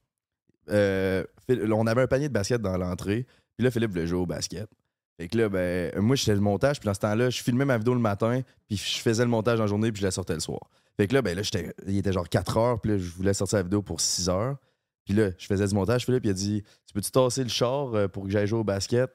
[0.70, 3.26] euh, on avait un panier de basket dans l'entrée.
[3.58, 4.70] Puis là, Philippe voulait jouer au basket.
[5.18, 6.80] Fait que là, ben, moi, j'étais le montage.
[6.80, 8.42] Puis dans ce temps-là, je filmais ma vidéo le matin.
[8.68, 9.92] Puis je faisais le montage en journée.
[9.92, 10.60] Puis je la sortais le soir.
[10.96, 12.80] Fait que là, ben, là j'étais- il était genre 4 heures.
[12.82, 14.58] Puis là, je voulais sortir la vidéo pour 6 heures.
[15.06, 16.06] Puis là, je faisais du montage.
[16.06, 18.64] Philippe, il a dit Tu peux-tu tasser le char euh, pour que j'aille jouer au
[18.64, 19.10] basket?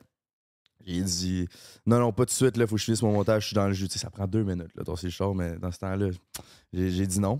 [0.84, 1.48] J'ai dit
[1.86, 2.56] Non, non, pas tout de suite.
[2.56, 3.42] Là, faut que je finisse mon montage.
[3.42, 3.86] Je suis dans le jus.
[3.88, 5.34] Tu sais, ça prend deux minutes, là, tasser le char.
[5.34, 6.08] Mais dans ce temps-là,
[6.72, 7.38] j'ai j'ai dit non.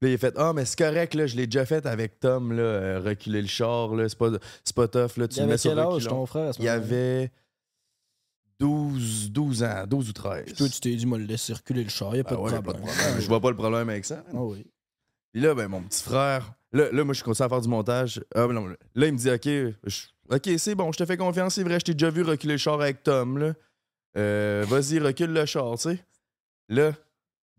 [0.00, 2.18] Puis là, il a fait Ah, mais c'est correct, là, je l'ai déjà fait avec
[2.20, 5.46] Tom, là, euh, reculer le char, là, c'est pas, tough, là, tu Il le avait
[5.52, 6.10] mets sur quel âge, reculon.
[6.10, 7.30] ton frère, à ce Il y avait
[8.60, 10.44] 12, 12 ans, 12 ou 13.
[10.44, 12.36] Puis toi, tu t'es dit, moi, le laisse circuler le char, y a pas, Ben
[12.36, 12.62] de, ouais, problème.
[12.62, 13.20] pas de problème.
[13.20, 14.22] Je vois pas le problème avec ça.
[14.32, 14.66] Ah oui.
[15.32, 18.22] Puis là, ben, mon petit frère, là, là moi, je continue à faire du montage.
[18.34, 19.44] Ah, ben non, là, il me dit, OK,
[19.84, 22.54] je- OK, c'est bon, je te fais confiance, c'est vrai, je t'ai déjà vu reculer
[22.54, 23.54] le char avec Tom, là.
[24.16, 26.04] Euh, Vas-y, recule le char, tu sais.
[26.68, 26.92] Là,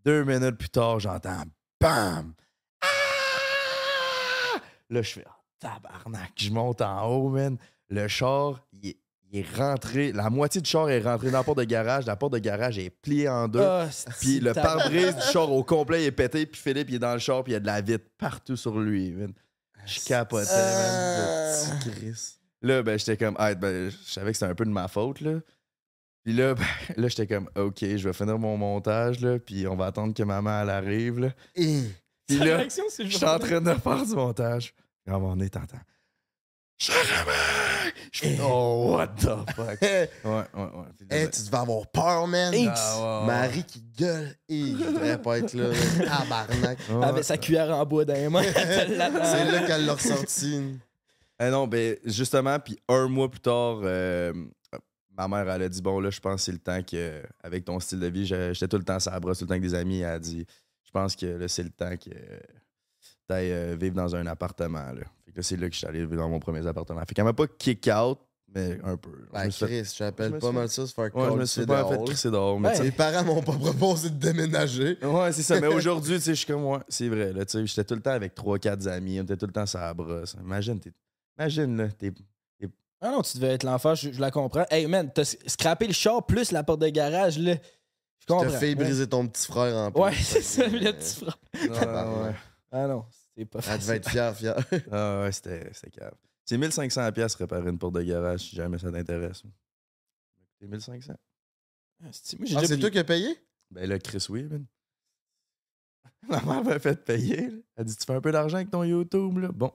[0.05, 1.43] deux minutes plus tard, j'entends
[1.79, 2.33] BAM!
[2.81, 2.87] Ah!
[4.89, 7.57] Là, je fais, Ah, tabarnak, je monte en haut, man.
[7.89, 8.97] Le char, il est,
[9.33, 12.05] il est rentré, la moitié du char est rentré dans la porte de garage.
[12.05, 13.61] La porte de garage est pliée en deux.
[13.61, 13.87] Ah,
[14.19, 16.45] Puis le pare-brise du char au complet est pété.
[16.45, 17.43] Puis Philippe, il est dans le char.
[17.43, 19.11] Puis il y a de la vitre partout sur lui.
[19.11, 19.31] man.
[19.85, 21.53] Je capotais, Ah.
[21.55, 21.79] man.
[21.79, 22.33] Le petit Chris.
[22.61, 25.21] Là, ben, j'étais comme, ah, ben, je savais que c'était un peu de ma faute,
[25.21, 25.39] là.
[26.23, 26.65] Puis là, ben,
[26.97, 29.39] là j'étais comme, OK, je vais finir mon montage, là.
[29.39, 31.29] Puis on va attendre que maman, elle arrive, là.
[31.55, 31.83] Eh.
[32.27, 34.73] Puis Sa là, je suis en train de faire du montage.
[35.07, 35.79] Un moment donné, t'entends.
[36.83, 39.77] Je fais, oh, what the fuck?
[39.83, 40.85] Eh, Ouais, ouais, ouais.
[41.11, 42.51] Là, eh, tu devais avoir peur, man.
[42.55, 43.27] Ah, ouais, ouais.
[43.27, 44.35] Marie qui gueule.
[44.49, 45.69] Et je voudrais pas être là.
[46.07, 46.79] Tabarnak.
[46.89, 47.03] ouais.
[47.05, 48.41] Avec sa cuillère en bois dans les mains.
[48.53, 50.79] C'est là qu'elle l'a ressorti.
[51.39, 54.33] Eh non, ben justement, puis un mois plus tard, euh,
[55.15, 57.63] ma mère, elle a dit Bon, là, je pense que c'est le temps que, avec
[57.65, 59.63] ton style de vie, j'étais tout le temps sur la brosse, tout le temps avec
[59.63, 59.99] des amis.
[59.99, 60.45] Elle a dit
[60.83, 64.91] Je pense que là, c'est le temps que tu ailles vivre dans un appartement.
[64.93, 65.03] Là.
[65.31, 66.99] Fait que là, c'est là que je suis allé vivre dans mon premier appartement.
[67.07, 68.19] Fait qu'elle m'a pas kick out,
[68.53, 69.09] mais un peu.
[69.33, 71.65] Je suis fait- Chris, j'appelle je pas mal ça se faire Ouais, je me suis
[71.65, 72.59] pas fait crisser dehors.
[72.59, 72.75] Mais Ouais.
[72.75, 74.97] tu Mes parents m'ont pas proposé de déménager.
[75.01, 75.59] Ouais, c'est ça.
[75.61, 76.83] Mais aujourd'hui, tu sais, je suis comme moi.
[76.89, 77.31] C'est vrai.
[77.31, 79.19] Là, tu sais, j'étais tout le temps avec 3-4 amis.
[79.19, 80.35] On était tout le temps sur la brosse.
[80.43, 80.91] Imagine, t'es-
[81.39, 82.11] imagine, là, t'es
[83.03, 84.65] Ah non, tu devais être l'enfant, je, je la comprends.
[84.69, 87.55] Hey man, t'as scrappé le char plus la porte de garage, là.
[88.19, 88.43] Je comprends.
[88.45, 90.01] T'as fait briser ton petit frère en plus.
[90.01, 91.37] Ouais, c'est ça, le petit frère.
[91.55, 91.69] Ouais,
[92.27, 92.35] ouais.
[92.71, 93.05] Ah non,
[93.41, 93.81] c'est pas Elle facile.
[93.87, 94.57] devait être fière, fière.
[94.91, 96.13] Ah ouais, c'était cave.
[96.45, 99.43] C'est 1500 pièces réparer une porte de garage si jamais ça t'intéresse.
[100.59, 101.13] C'est 1500.
[102.03, 103.35] Ah, c'est- Ah, c'est pris- toi qui as payé?
[103.69, 104.65] Ben là, Chris, oui, man.
[106.29, 107.47] Ma mère m'a fait payer.
[107.49, 107.57] là.
[107.77, 109.49] Elle dit Tu fais un peu d'argent avec ton YouTube, là?
[109.51, 109.71] Bon,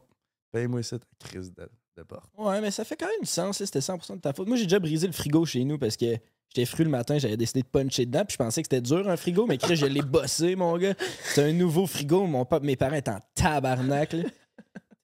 [0.52, 2.30] paye-moi ça, ta crise de, de porte.
[2.36, 4.46] Ouais, mais ça fait quand même du sens, c'était 100% de ta faute.
[4.48, 6.16] Moi, j'ai déjà brisé le frigo chez nous parce que
[6.54, 9.08] j'étais fru le matin, j'avais décidé de puncher dedans, puis je pensais que c'était dur
[9.08, 10.94] un frigo, mais je l'ai bossé, mon gars.
[11.34, 14.24] C'est un nouveau frigo, mon papa, mes parents étaient en tabarnak, là.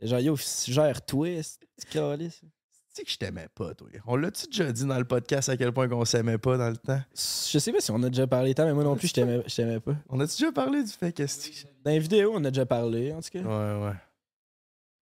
[0.00, 2.40] Genre, yo, gère twist, calice.
[2.40, 2.48] Tu
[2.98, 3.86] sais que je t'aimais pas, toi?
[4.06, 6.76] On l'a-tu déjà dit dans le podcast à quel point qu'on s'aimait pas dans le
[6.76, 7.00] temps?
[7.14, 9.42] Je sais pas si on a déjà parlé tant, mais moi non plus, je t'aimais
[9.46, 9.94] je t'aimais pas.
[10.10, 13.12] On a-tu déjà parlé du fait que c'est- Dans les vidéos, on a déjà parlé,
[13.12, 13.38] en tout cas.
[13.40, 13.94] Ouais, ouais.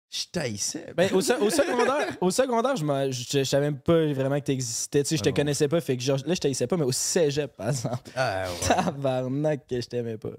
[0.10, 0.94] Je taillissais.
[0.96, 4.46] Ben, au, se- au secondaire, au secondaire, je, je, je savais même pas vraiment que
[4.46, 5.04] t'existais.
[5.04, 6.86] Tu sais, je te Ah connaissais pas, fait que genre, là, je t'haïssais pas, mais
[6.86, 8.12] au cégep, par exemple.
[8.16, 8.68] Ah, ouais.
[8.68, 10.30] Tabarnak que je t'aimais pas.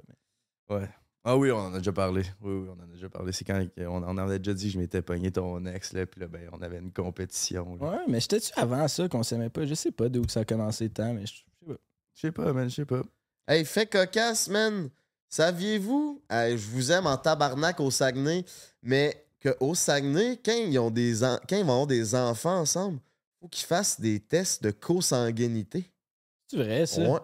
[0.71, 0.89] Ouais.
[1.29, 2.23] Ah oui, on en a déjà parlé.
[2.41, 3.33] Oui, oui, on en a déjà parlé.
[3.33, 6.21] C'est quand on, on avait déjà dit que je m'étais pogné ton ex, là, puis
[6.21, 7.77] là, ben, on avait une compétition.
[7.81, 7.91] là.
[7.91, 9.67] Ouais, mais j'étais-tu avant ça qu'on s'aimait pas?
[9.67, 11.75] Je sais pas d'où que ça a commencé tant, mais je sais pas.
[12.15, 13.03] Je sais pas, man, je sais pas.
[13.49, 14.89] Hey, fait cocasse, man.
[15.29, 16.23] Saviez-vous?
[16.31, 18.45] Je vous aime en tabarnak au Saguenay,
[18.83, 22.99] mais qu'au Saguenay, quand ils, ont des en- quand ils vont avoir des enfants ensemble,
[23.41, 25.91] faut qu'ils fassent des tests de consanguinité.
[26.49, 27.01] C'est vrai, ça.
[27.03, 27.21] Ouais.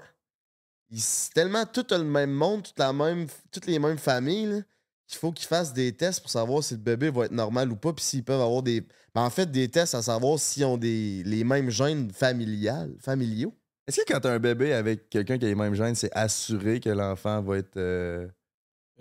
[0.90, 4.62] Ils- C'est tellement tout le même monde, toute la même, toutes les mêmes familles,
[5.06, 7.76] qu'il faut qu'ils fassent des tests pour savoir si le bébé va être normal ou
[7.76, 8.80] pas, puis s'ils peuvent avoir des.
[9.14, 13.54] Ben, en fait, des tests à savoir s'ils ont des, les mêmes gènes familiales, familiaux.
[13.86, 16.78] Est-ce que quand t'as un bébé avec quelqu'un qui a les mêmes gènes, c'est assuré
[16.80, 17.76] que l'enfant va être.
[17.76, 18.26] euh,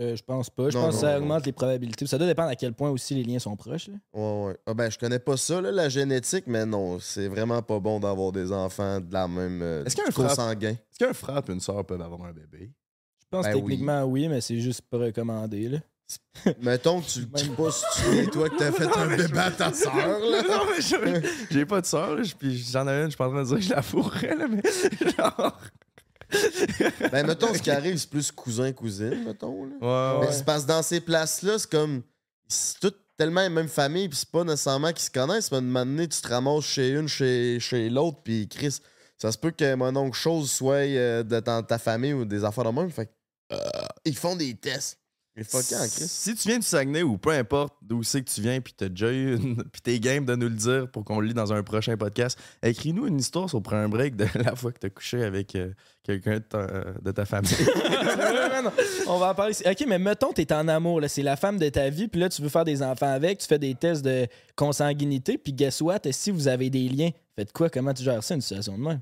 [0.01, 0.69] Euh, je pense pas.
[0.71, 1.17] Je Non, pense que ça non.
[1.25, 2.07] augmente les probabilités.
[2.07, 3.87] Ça doit dépendre à quel point aussi les liens sont proches.
[3.87, 3.93] là.
[4.13, 4.57] Ouais, ouais.
[4.65, 7.99] Ah ben, je connais pas ça, là, la génétique, mais non, c'est vraiment pas bon
[7.99, 9.61] d'avoir des enfants de la même.
[9.61, 10.71] euh, Est-ce qu'il y a un du frappe- consanguin?
[10.71, 12.71] Est-ce qu'un frère et une soeur peuvent avoir un bébé?
[13.21, 14.27] Je pense Ben que techniquement oui.
[14.27, 15.69] mais c'est juste pas recommandé.
[15.69, 15.77] Là.
[16.61, 19.37] Mettons que tu le dis pas si tu es toi que t'as fait un bébé
[19.39, 20.41] à ta soeur, là.
[20.49, 23.31] non, mais je- j'ai pas de soeur, puis j'en avais une, je suis pas en
[23.31, 24.61] train de dire que je la fourrais, là, mais
[25.17, 25.59] genre.
[27.11, 29.71] Ben, mettons, ce qui arrive, c'est plus cousin-cousine, mettons, là.
[29.81, 30.33] Ouais, Mais ouais.
[30.33, 32.03] c'est parce que dans ces places-là, c'est comme.
[32.47, 35.65] C'est toutes tellement la même famille, puis c'est pas nécessairement qu'ils se connaissent, mais de
[35.65, 38.79] m'amener, tu te ramasses chez une, chez, chez l'autre, puis Chris,
[39.17, 42.43] ça se peut que mon oncle chose soit euh, de ta, ta famille ou des
[42.43, 42.89] affaires de même.
[42.89, 43.11] Fait que,
[43.53, 43.57] euh,
[44.05, 44.97] ils font des tests.
[45.33, 46.07] C'est fucké en Chris.
[46.09, 48.89] Si tu viens du Saguenay ou peu importe d'où c'est que tu viens, puis t'as
[48.89, 49.63] déjà eu une...
[49.71, 52.37] puis t'es game de nous le dire pour qu'on le lit dans un prochain podcast,
[52.61, 55.71] écris-nous une histoire sur Prends un break de la fois que t'as couché avec euh,
[56.03, 57.51] quelqu'un de ta, euh, de ta famille.
[58.51, 58.71] Ouais, non,
[59.07, 59.53] On va en parler.
[59.53, 59.63] ici.
[59.65, 60.99] Ok, mais mettons, t'es en amour.
[60.99, 62.07] là, C'est la femme de ta vie.
[62.09, 63.39] Puis là, tu veux faire des enfants avec.
[63.39, 65.37] Tu fais des tests de consanguinité.
[65.37, 65.99] Puis guess what?
[66.11, 67.69] Si vous avez des liens, faites quoi?
[67.69, 68.99] Comment tu gères ça, une situation de même?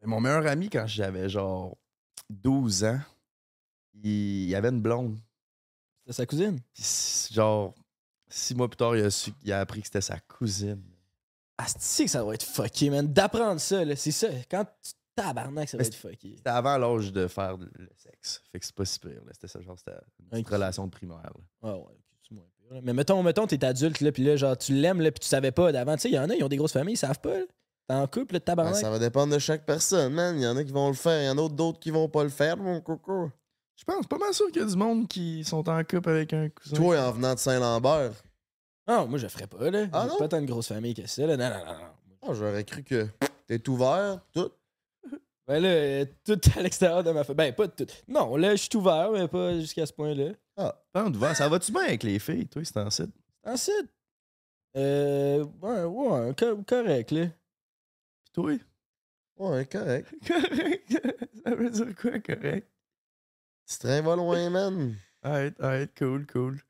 [0.00, 1.76] Mais mon meilleur ami, quand j'avais genre
[2.30, 3.00] 12 ans,
[4.02, 5.18] il, il avait une blonde.
[6.06, 6.58] C'est sa cousine?
[7.32, 7.74] Genre,
[8.28, 10.82] six mois plus tard, il a, su, il a appris que c'était sa cousine.
[11.56, 13.06] Ah, c'est que ça va être fucké, man.
[13.12, 13.94] D'apprendre ça, là.
[13.96, 14.28] C'est ça.
[14.50, 16.34] Quand tu tabarnak, ça va Mais être fucké.
[16.36, 18.42] C'était avant l'âge de faire le sexe.
[18.50, 19.22] Fait que c'est pas si pire.
[19.24, 19.30] là.
[19.32, 19.96] C'était ça, genre, c'était
[20.32, 21.22] une relation de primaire.
[21.22, 21.30] là.
[21.62, 22.74] Ah ouais, ok, c'est moins pire.
[22.74, 22.80] là.
[22.82, 25.52] Mais mettons, mettons, t'es adulte, là, puis là, genre, tu l'aimes, là, puis tu savais
[25.52, 25.94] pas d'avant.
[25.94, 27.44] Tu sais, il y en a, ils ont des grosses familles, ils savent pas, là.
[27.88, 28.76] T'es en couple, là, Ben, tabarnak?
[28.76, 30.36] ça va dépendre de chaque personne, man.
[30.36, 32.08] Il y en a qui vont le faire, il y en a d'autres qui vont
[32.08, 33.30] pas le faire, mon coco.
[33.76, 36.32] Je pense pas mal sûr qu'il y a du monde qui sont en couple avec
[36.32, 36.76] un cousin.
[36.76, 38.12] Toi, en venant de Saint-Lambert,
[38.88, 39.86] Non, moi, je le ferais pas, là.
[39.92, 40.18] Ah J'ai non?
[40.18, 41.36] pas tant de grosse famille que ça, là.
[41.36, 41.88] Non, non, non, non.
[42.22, 43.06] ah, j'aurais cru que
[43.46, 44.50] t'es ouvert, tout.
[45.46, 47.36] Ben là, euh, tout à l'extérieur de ma famille.
[47.36, 47.86] Ben, pas tout.
[48.08, 50.30] Non, là, je suis ouvert, mais pas jusqu'à ce point-là.
[50.90, 51.34] Parle de vent.
[51.34, 53.10] Ça va-tu bien avec les filles, toi, c'est en site?
[53.46, 53.90] Ensuite,
[54.76, 57.26] euh, ouais, ouais, co- correct, là.
[58.34, 58.58] Toi?
[59.38, 60.12] Ouais, correct.
[60.26, 61.28] Correct.
[61.44, 62.68] ça veut dire quoi, correct?
[63.64, 64.94] Ce train va loin, man.
[65.22, 66.60] Alright, alright, cool, cool.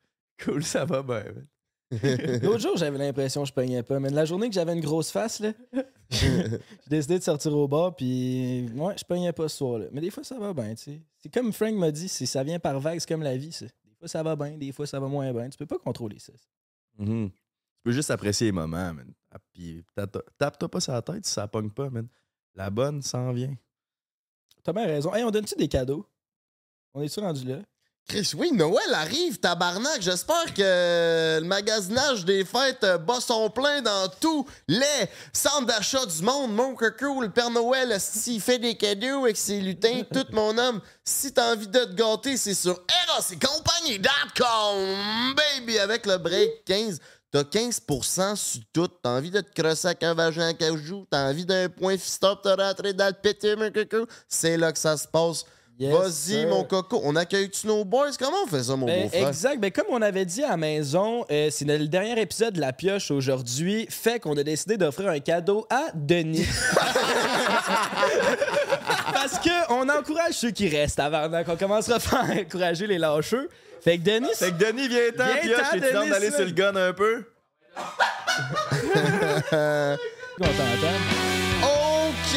[0.41, 1.47] Cool, ça va bien, man.
[2.41, 5.11] L'autre jour, j'avais l'impression que je pognais pas, mais la journée que j'avais une grosse
[5.11, 5.53] face, là,
[6.09, 9.85] j'ai décidé de sortir au bar, puis ouais, je pognais pas ce soir-là.
[9.91, 11.01] Mais des fois, ça va bien, tu sais.
[11.19, 13.65] C'est comme Frank m'a dit, c'est- ça vient par vagues, c'est comme la vie, ça.
[13.65, 15.49] Des fois, ça va bien, des fois, ça va moins bien.
[15.49, 16.33] Tu peux pas contrôler ça.
[16.97, 17.29] Mhm.
[17.29, 17.37] Tu
[17.85, 19.13] peux juste apprécier les moments, man.
[19.31, 22.07] Ah, Puis tape- tape-toi pas sur la tête si ça pogne pas, man.
[22.55, 23.53] La bonne s'en vient.
[24.63, 25.13] T'as bien raison.
[25.13, 26.05] Hey, on donne-tu des cadeaux?
[26.93, 27.57] On est-tu rendu là?
[28.07, 29.99] Chris, oui, Noël arrive, tabarnak.
[29.99, 34.85] J'espère que le magasinage des fêtes euh, bat son plein dans tous les
[35.33, 36.53] centres d'achat du monde.
[36.53, 40.81] Mon coco, le Père Noël, s'il fait des cadeaux avec ses lutins, tout mon homme.
[41.03, 46.99] Si t'as envie de te gâter, c'est sur erosetcompagnie.com, baby, avec le break 15.
[47.35, 48.87] T'as 15% sur tout.
[48.87, 51.05] T'as envie de te crosser avec un vagin à cajou.
[51.11, 54.07] T'as envie d'un point stop, te rentrer dans le pété, mon coco.
[54.29, 55.43] C'est là que ça se passe.
[55.77, 57.01] Yes, Vas-y, mon coco.
[57.03, 58.11] On accueille-tu nos boys?
[58.17, 59.27] Comment on fait ça, mon Ben, beau-frère?
[59.27, 59.59] exact.
[59.59, 62.71] Ben, comme on avait dit à la maison, euh, c'est le dernier épisode de La
[62.71, 63.85] Pioche aujourd'hui.
[63.89, 66.45] Fait qu'on a décidé d'offrir un cadeau à Denis.
[69.13, 71.27] Parce que on encourage ceux qui restent avant.
[71.27, 73.49] Donc, on commencera par encourager les lâcheux.
[73.85, 74.29] Fait que Denis.
[74.35, 77.23] Fait que Denis, pioche, t'es Denis, d'aller sur le gun un peu?
[80.39, 80.97] On t'entend.
[81.61, 82.33] OK!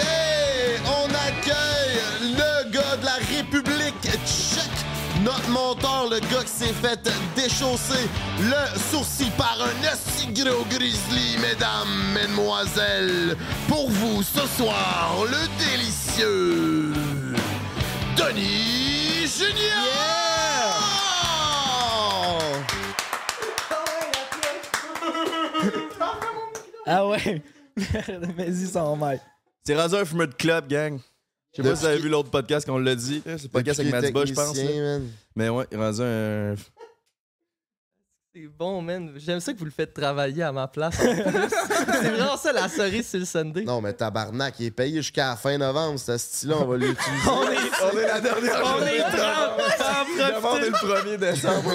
[0.84, 2.02] On accueille
[2.37, 4.84] le gars de la République tchèque.
[5.24, 7.00] Notre monteur, le gars qui s'est fait
[7.34, 8.06] déchausser
[8.42, 13.38] le sourcil par un aussi gros grizzly, mesdames, mesdemoiselles.
[13.68, 16.92] Pour vous, ce soir, le délicieux
[18.18, 20.38] Denis Junior!
[26.86, 27.42] Ah ouais.
[27.76, 29.22] Vas-y, son maître.
[29.64, 30.98] C'est rendu un fumeur de club, gang.
[31.56, 33.22] Je sais pas si vous avez vu l'autre podcast qu'on l'a dit.
[33.26, 34.56] là, C'est le podcast avec qu'il je pense.
[34.56, 34.98] là.
[35.36, 36.54] Mais ouais, il est rendu un.
[38.40, 39.12] C'est bon, man.
[39.16, 40.94] J'aime ça que vous le faites travailler à ma place.
[41.01, 43.64] c'est vraiment ça la cerise sur le Sunday.
[43.64, 47.29] Non, mais tabarnak, il est payé jusqu'à la fin novembre, ce style-là, on va l'utiliser.
[47.29, 50.35] On est la dernière On journée est de travail.
[50.37, 51.70] Demande le 1er décembre.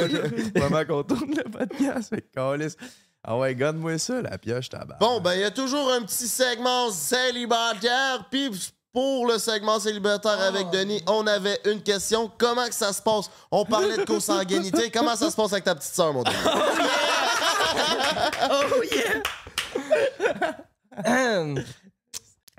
[0.55, 2.09] Vraiment qu'on tourne le podcast.
[2.09, 2.77] Fait câlisse.
[3.25, 4.97] Ah ouais, garde-moi ça, la pioche, tabac.
[5.01, 8.25] Bon, ben, il y a toujours un petit segment célibataire.
[8.31, 8.51] Puis
[8.93, 12.31] pour le segment célibataire avec Denis, on avait une question.
[12.37, 13.29] Comment que ça se passe?
[13.51, 14.91] On parlait de consanguinité.
[14.91, 16.35] Comment ça se passe avec ta petite sœur, mon Denis?
[18.51, 19.21] Oh yeah!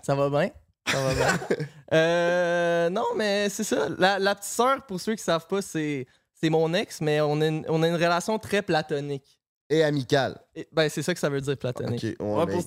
[0.02, 0.50] ça va bien?
[0.90, 1.38] Ça va bien.
[1.92, 3.88] Euh, non, mais c'est ça.
[3.98, 7.40] La, la petite sœur, pour ceux qui savent pas, c'est, c'est mon ex, mais on
[7.40, 9.38] a, une, on a une relation très platonique.
[9.70, 10.40] Et amical.
[10.56, 12.02] Et- ben, c'est ça que ça veut dire platonique.
[12.18, 12.62] OK, ouais, Ouais, mais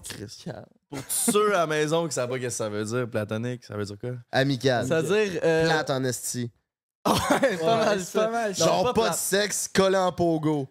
[0.90, 3.64] pour- tous ceux à la maison qui savent pas ce que ça veut dire, platonique,
[3.66, 4.12] ça veut dire quoi?
[4.32, 4.88] Amical.
[4.88, 5.42] Ça veut dire.
[5.44, 6.52] euh, Plate en esti.
[7.08, 8.26] ouais, pas mal c'est ça.
[8.26, 8.56] pas mal.
[8.56, 10.68] Genre pas pas, de sexe, collé en pogo.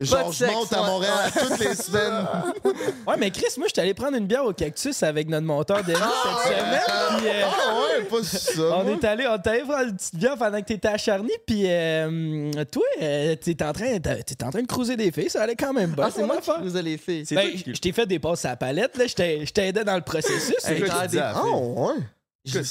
[0.00, 0.82] Genre, je sexe, monte à.
[0.82, 2.26] Montréal toutes les semaines.
[3.06, 5.84] Ouais, mais Chris, moi, je suis allé prendre une bière au cactus avec notre monteur
[5.84, 6.80] Denis cette semaine.
[7.18, 8.62] Puis, euh, Ah ouais, pas ça.
[8.78, 8.92] on moi.
[8.92, 11.30] est allé, on est allé prendre une petite bière pendant que t'étais acharné.
[11.46, 15.28] Puis, euh, toi, euh, t'es en, train- t'es en train de cruiser des filles.
[15.30, 16.04] Ça allait quand même bien.
[16.06, 16.98] Ah, c'est moi qui vous les.
[16.98, 18.96] C'est Ben, toi qui- je t'ai fait des passes à la palette.
[18.96, 19.06] Là.
[19.06, 20.54] Je t'ai- je t'aidais dans le processus.
[20.64, 21.52] Hey, dis à la Ah fille?
[21.52, 21.94] ouais.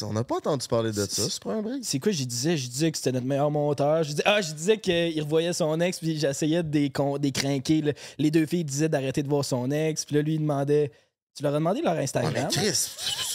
[0.03, 1.23] On n'a pas entendu parler de ça.
[1.29, 1.79] C'est pas un break.
[1.83, 2.57] C'est quoi, je disais?
[2.57, 4.03] Je disais que c'était notre meilleur monteur.
[4.03, 7.31] Je disais, ah, je disais qu'il revoyait son ex, puis j'essayais de des, con- des
[7.31, 7.81] crinquer.
[7.81, 7.93] là.
[8.19, 10.91] Les deux filles disaient d'arrêter de voir son ex, puis là, lui, il demandait.
[11.36, 12.47] Tu leur as demandé leur Ouais, mais Instagram?
[12.51, 12.91] Chris,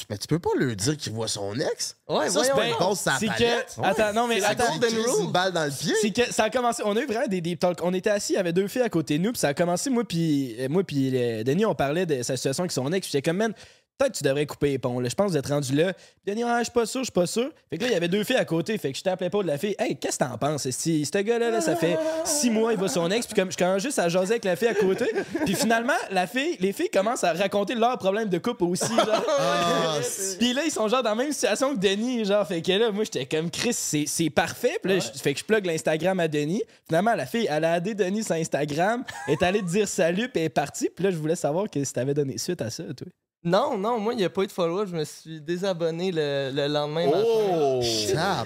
[0.09, 1.97] mais tu peux pas lui dire qu'il voit son ex?
[2.09, 2.79] Ouais, ça, c'est voyons pas une donc.
[2.79, 3.83] passe sa c'est que.
[3.83, 4.73] Attends, non, mais C'est attends.
[4.81, 5.25] rule.
[5.25, 5.93] une balle dans le pied.
[6.01, 6.81] C'est que ça a commencé.
[6.85, 7.81] On a eu vraiment des deep talks.
[7.83, 9.55] On était assis, il y avait deux filles à côté de nous, puis ça a
[9.55, 12.93] commencé, moi, puis euh, moi, puis euh, Denis, on parlait de sa situation avec son
[12.93, 13.05] ex.
[13.05, 13.53] puis J'étais comme, man,
[13.99, 15.01] peut-être que tu devrais couper les ponts.
[15.01, 15.09] Là.
[15.09, 15.93] Je pense que vous êtes rendu là.
[15.93, 17.51] Puis Denis, ah, je suis pas sûr, je suis pas sûr.
[17.69, 18.79] Fait que là, il y avait deux filles à côté.
[18.79, 19.75] Fait que je t'appelais pas de la fille.
[19.79, 20.69] Hey, qu'est-ce que t'en penses?
[20.71, 23.57] Si ce gars-là, là, ça fait six mois, il voit son ex, puis comme je
[23.57, 25.07] commence juste à jaser avec la fille à côté.
[25.45, 28.95] Puis finalement, la fille, les filles commencent à raconter leurs problèmes de couple aussi.
[28.95, 29.25] Genre.
[29.41, 29.97] Ah,
[30.39, 32.25] Puis là, ils sont genre dans la même situation que Denis.
[32.25, 34.79] Genre, fait que là, moi, j'étais comme Chris, c'est parfait.
[34.83, 36.63] Puis là, je- fait que je plug l'Instagram à Denis.
[36.87, 40.41] Finalement, la fille, elle a addé Denis sur Instagram, est allée te dire salut, puis
[40.41, 40.89] elle est partie.
[40.95, 43.07] Puis là, je voulais savoir que si t'avais donné suite à ça, toi.
[43.49, 46.51] Non, non, moi, il n'y a pas eu de follow Je me suis désabonné le,
[46.53, 47.23] le lendemain matin.
[47.25, 47.81] Oh!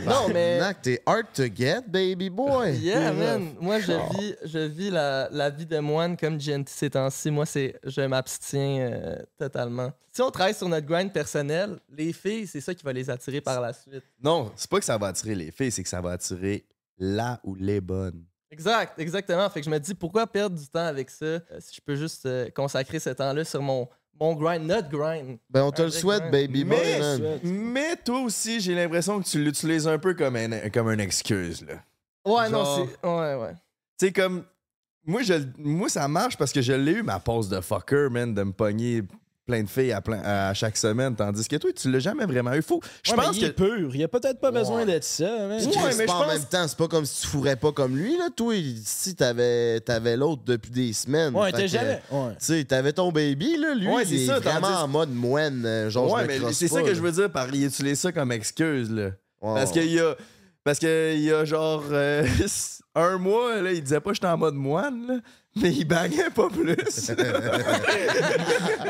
[0.07, 2.73] Non, mais- T'es hard to get, baby boy.
[2.83, 3.55] Yeah, man.
[3.61, 7.31] Moi, je vis, je vis la, la vie de moine comme GNT ces temps-ci.
[7.31, 9.93] Moi, c'est, je m'abstiens euh, totalement.
[10.12, 13.41] Si on travaille sur notre grind personnel, les filles, c'est ça qui va les attirer
[13.41, 14.05] par la suite.
[14.23, 16.65] Non, c'est pas que ça va attirer les filles, c'est que ça va attirer
[16.99, 18.25] là ou les bonnes.
[18.51, 19.49] Exact, exactement.
[19.49, 21.97] Fait que je me dis, pourquoi perdre du temps avec ça euh, si je peux
[21.97, 23.88] juste euh, consacrer ce temps-là sur mon,
[24.20, 25.38] mon grind, notre grind.
[25.51, 26.33] Ben, on te le souhaite, grind.
[26.33, 27.40] baby boy, Mais- man.
[27.42, 31.64] Mais toi aussi, j'ai l'impression que tu l'utilises un peu comme, un, comme une excuse,
[31.66, 31.75] là.
[32.25, 33.07] Ouais, Genre- non, c'est.
[33.09, 33.53] Ouais, ouais.
[33.98, 34.44] Tu sais, comme.
[35.05, 38.33] Moi, je, moi, ça marche parce que je l'ai eu, ma pause de fucker, man,
[38.33, 39.03] de me pogner
[39.46, 41.16] plein de filles à, plein, à chaque semaine.
[41.16, 42.62] Tandis que toi, tu l'as jamais vraiment eu.
[42.62, 43.46] Faut, je Ouais, mais pense il que.
[43.46, 43.94] est pur.
[43.94, 44.59] Il a peut-être pas Ouais.
[44.61, 45.24] besoin d'être ça.
[45.24, 47.72] Ouais, mais pas je en pense- même temps, c'est pas comme si tu fourrais pas
[47.72, 48.28] comme lui, là.
[48.35, 51.35] Toi, si t'avais t'avais l'autre depuis des semaines.
[51.35, 52.00] Ouais, t'es jamais.
[52.11, 52.31] Ouais.
[52.38, 53.74] Tu sais, t'avais ton baby, là.
[53.74, 55.64] Lui, Ouais, c'est il est ça, vraiment tandis- en mode moine.
[55.66, 58.12] euh, Genre, ouais, me mais c'est ça que je veux dire par il utilise ça
[58.12, 59.07] comme excuse, là.
[59.40, 60.14] Ouais, Parce qu'il y a.
[60.64, 62.24] Parce qu'il y a genre euh,
[62.94, 65.14] un mois, là, il disait pas que j'étais en mode moine, là,
[65.57, 66.77] mais il baguait pas plus.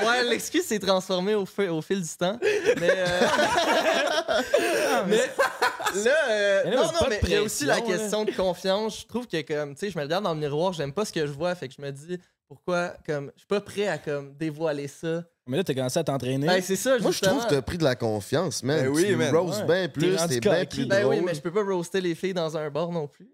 [0.06, 2.38] Ouais, l'excuse s'est transformée au, fil- au fil du temps.
[2.80, 2.90] Mais.
[2.96, 3.20] euh,
[5.06, 7.80] mais là, euh, Mais là, non, non, mais il y a aussi la là.
[7.82, 9.00] question de confiance.
[9.02, 11.12] Je trouve que, comme, tu sais, je me regarde dans le miroir, j'aime pas ce
[11.12, 13.98] que je vois, fait que je me dis, pourquoi, comme, je suis pas prêt à,
[13.98, 15.24] comme, dévoiler ça.
[15.46, 16.46] Mais là, t'as commencé à t'entraîner.
[16.46, 18.82] Ben, c'est ça, Moi, je trouve que t'as pris de la confiance, man.
[18.84, 19.34] Ben oui, tu man.
[19.34, 19.66] roses Ouais.
[19.66, 21.14] bien plus, t'es bien plus Ben drôle.
[21.16, 23.28] oui, mais je peux pas roaster les filles dans un bar non plus.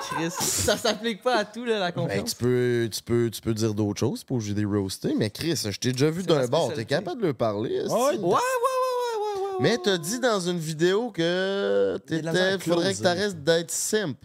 [0.00, 2.30] Chris, ça s'applique pas à tout, là, la Ben, confiance.
[2.36, 5.56] tu, peux, tu, peux, tu peux dire d'autres choses pour j'ai des roastés, mais Chris,
[5.68, 6.72] je t'ai déjà vu d'un bar.
[6.74, 7.80] T'es capable de le parler?
[7.82, 9.56] Ouais, Ouais, ouais, ouais, ouais, ouais, ouais.
[9.60, 14.16] Mais t'as dit dans une vidéo que t'étais, faudrait que t'arrêtes d'être simp.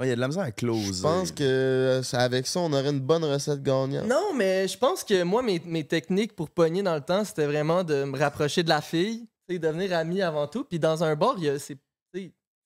[0.00, 0.98] Ouais, il y a de la misère à close.
[0.98, 4.06] Je pense que euh, ça- avec ça, on aurait une bonne recette gagnante.
[4.06, 7.46] Non, mais je pense que moi, mes, mes techniques pour pogner dans le temps, c'était
[7.46, 10.62] vraiment de me rapprocher de la fille, devenir ami avant tout.
[10.64, 11.76] Puis dans un bar, il y a- c'est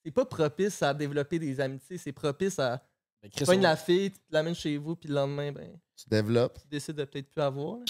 [0.04, 2.82] c'est pas propice à développer des amitiés, c'est propice à
[3.22, 6.58] Ben, on- la fille, tu te l'amènes chez vous, puis le lendemain, ben, Tu développes.
[6.60, 7.76] tu décides de peut-être plus avoir.
[7.78, 7.84] là.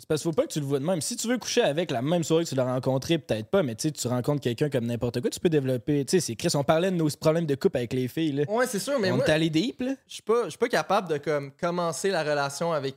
[0.00, 1.00] C'est parce qu'il faut pas que tu le vois de même.
[1.00, 3.74] Si tu veux coucher avec la même soirée que tu l'as rencontré, peut-être pas, mais
[3.74, 6.04] tu sais, tu rencontres quelqu'un comme n'importe quoi, tu peux développer.
[6.04, 8.30] Tu sais, c'est Chris, on parlait de nos problèmes de couple avec les filles.
[8.30, 8.44] Là.
[8.48, 9.96] Ouais, c'est sûr, mais on moi, est allé deep, là.
[10.06, 12.94] je suis pas, je suis pas capable de comme, commencer la relation avec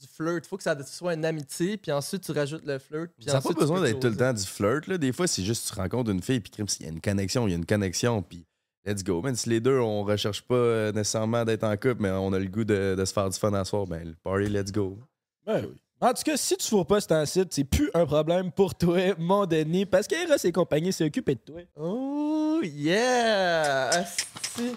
[0.00, 0.46] du flirt.
[0.46, 3.10] Faut que ça soit une amitié, puis ensuite tu rajoutes le flirt.
[3.16, 4.86] Puis Ça n'a pas besoin d'être tout le temps du flirt.
[4.86, 4.98] Là.
[4.98, 7.00] Des fois, c'est juste que tu rencontres une fille, puis crime, s'il y a une
[7.00, 8.44] connexion, il y a une connexion, puis
[8.84, 9.22] let's go.
[9.22, 12.38] Man, si les deux, on recherche pas euh, nécessairement d'être en couple, mais on a
[12.38, 14.98] le goût de, de se faire du fun à soir, ben, le party, let's go.
[15.46, 15.74] Ben oui.
[16.00, 19.14] En tout cas, si tu fourres pas cet site, c'est plus un problème pour toi,
[19.16, 21.60] mon Denis, parce qu'Eros et compagnie s'est occupé de toi.
[21.76, 23.88] Oh yeah!
[23.88, 24.74] Asti.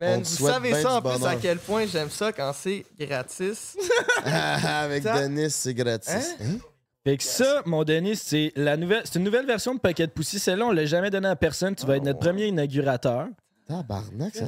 [0.00, 2.84] Man, On vous savez ben ça en plus à quel point j'aime ça quand c'est
[2.98, 3.76] gratis.
[4.24, 6.10] Avec Denis, c'est gratis.
[6.12, 6.22] Hein?
[6.42, 6.58] Hein?
[7.04, 10.38] Fait que ça, mon Denis, c'est la nouvelle, c'est une nouvelle version de Pocket Pussy.
[10.38, 11.74] Celle-là, on l'a jamais donné à personne.
[11.74, 12.24] Tu vas être notre Oh.
[12.24, 13.28] premier inaugurateur.
[13.68, 14.44] Tabarnak, ça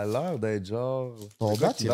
[0.00, 1.12] a l'air d'être genre.
[1.40, 1.88] Ton gars il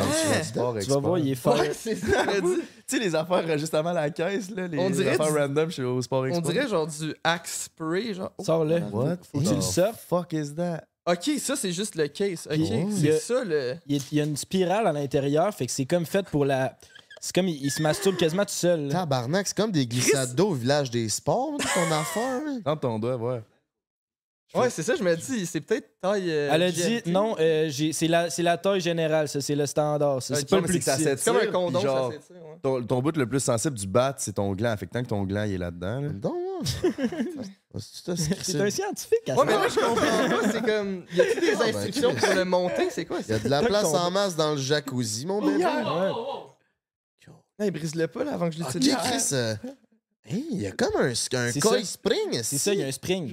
[0.45, 1.59] sport Tu vas voir, il est fort.
[1.59, 2.27] Ouais, c'est ça.
[2.27, 5.85] Tu sais, les affaires juste avant la caisse, là, les, On affaires du- random chez
[5.85, 6.53] au Sport On Expo.
[6.53, 8.33] dirait genre du axe spray, genre.
[8.37, 8.45] Oh.
[8.45, 8.81] Sors-le.
[8.93, 9.17] What?
[9.33, 10.01] Faut que tu le sortes.
[10.07, 10.85] fuck is that?
[11.09, 12.47] Ok, ça c'est juste le case.
[12.51, 13.75] Ok, Puis, il y a- c'est ça le.
[13.87, 16.27] Il y a- il y a une spirale à l'intérieur, fait que c'est comme fait
[16.29, 16.77] pour la.
[17.21, 18.87] C'est comme il, il se masturbe quasiment tout seul.
[18.87, 18.93] là.
[18.93, 22.41] Tabarnak, c'est comme des glissades d'eau au village des sports, man, ton affaire.
[22.45, 22.63] man.
[22.65, 23.41] Dans ton doigt, ouais.
[24.55, 26.31] Ouais, c'est ça, je me dis, c'est peut-être taille.
[26.31, 27.07] euh, Elle a dit GMT.
[27.11, 30.23] non, euh, j'ai- c'est la, c'est la taille générale, ça, c'est le standard.
[30.23, 31.03] ça, C'est pas mais le c'est plus que ça petit.
[31.05, 31.19] s'étire.
[31.19, 32.57] C'est comme un condom, genre, ça s'étire, ouais.
[32.63, 34.75] Ton, ton bout le plus sensible du bat, c'est ton gland.
[34.79, 36.09] Fait que tant que ton gland il est là-dedans, là.
[36.11, 36.35] Donc.
[37.79, 39.29] C'est un scientifique.
[39.29, 41.05] à Ouais, mais là, je comprends pas, c'est comme.
[41.15, 42.91] Y a-tu des Ah, ben, instructions pour le monter?
[42.91, 45.65] C'est quoi Il y a de la place en masse dans le jacuzzi, mon bébé.
[45.65, 46.11] Ouais.
[47.61, 48.97] Non, il brise-le pas là avant que je Ok, l'utilise.
[48.97, 49.35] Chris.
[50.29, 51.93] Hey, il y a comme un, un C'est coil ça.
[51.93, 52.41] spring.
[52.43, 53.31] C'est ça, il y a un spring.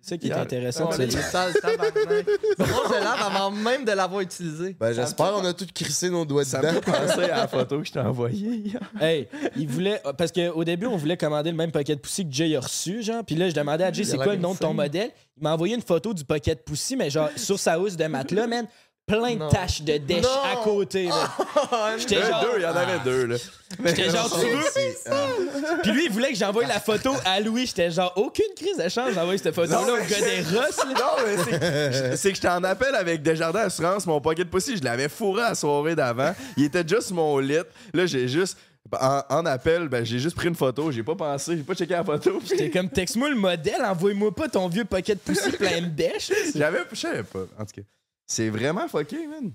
[0.00, 0.40] C'est ça qui est Yeah.
[0.42, 0.88] intéressant.
[0.90, 1.30] Ouais, de là, se il est dire.
[1.30, 2.26] sale, tabarnak.
[2.58, 4.76] Moi, je lave avant même de l'avoir utilisé.
[4.78, 6.80] Ben, j'espère qu'on a tous crissé nos doigts Ça me dedans.
[6.80, 8.72] fait penser à la photo que je t'ai envoyée.
[9.00, 9.26] Hey,
[9.56, 10.00] il voulait.
[10.16, 13.02] Parce qu'au début, on voulait commander le même paquet de Pussy que Jay a reçu,
[13.02, 13.24] genre.
[13.24, 15.10] Puis là, je demandais à Jay, c'est quoi le nom de ton modèle?
[15.38, 18.04] Il m'a envoyé une photo du paquet de Pussy, mais genre, sur sa housse de
[18.06, 18.66] matelas, man,
[19.06, 20.28] plein de taches de dèche Non.
[20.60, 21.08] à côté.
[21.98, 22.40] J'étais genre.
[22.42, 23.36] deux, il y en avait deux, là.
[23.84, 25.80] J'étais genre, tu veux?
[25.82, 27.66] Puis lui, il voulait que j'envoie la photo à Louis.
[27.66, 30.94] J'étais genre, aucune crise de chance, j'envoie cette photo-là au gars des Russes, là.
[30.94, 34.82] Non, mais c'est- c'est que j'étais en appel avec Desjardins Assurance, mon pocket pussy, je
[34.82, 36.34] l'avais fourré à la soirée d'avant.
[36.56, 37.58] Il était sur mon lit.
[37.94, 38.58] Là, j'ai juste.
[39.00, 40.92] En, en appel, ben, j'ai juste pris une photo.
[40.92, 42.38] J'ai pas pensé, j'ai pas checké la photo.
[42.48, 46.30] J'étais comme, texte-moi le modèle, envoie-moi pas ton vieux de Pussy plein de dèche.
[46.54, 46.78] J'avais.
[46.92, 47.40] Je savais pas.
[47.58, 47.82] En tout cas.
[48.26, 49.52] C'est vraiment fucké, man.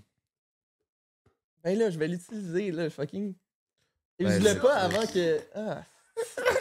[1.63, 3.33] Ben là, je vais l'utiliser, là, fucking.
[4.19, 5.39] Et Ben, je c'est- pas avant que.
[5.55, 5.83] Ah.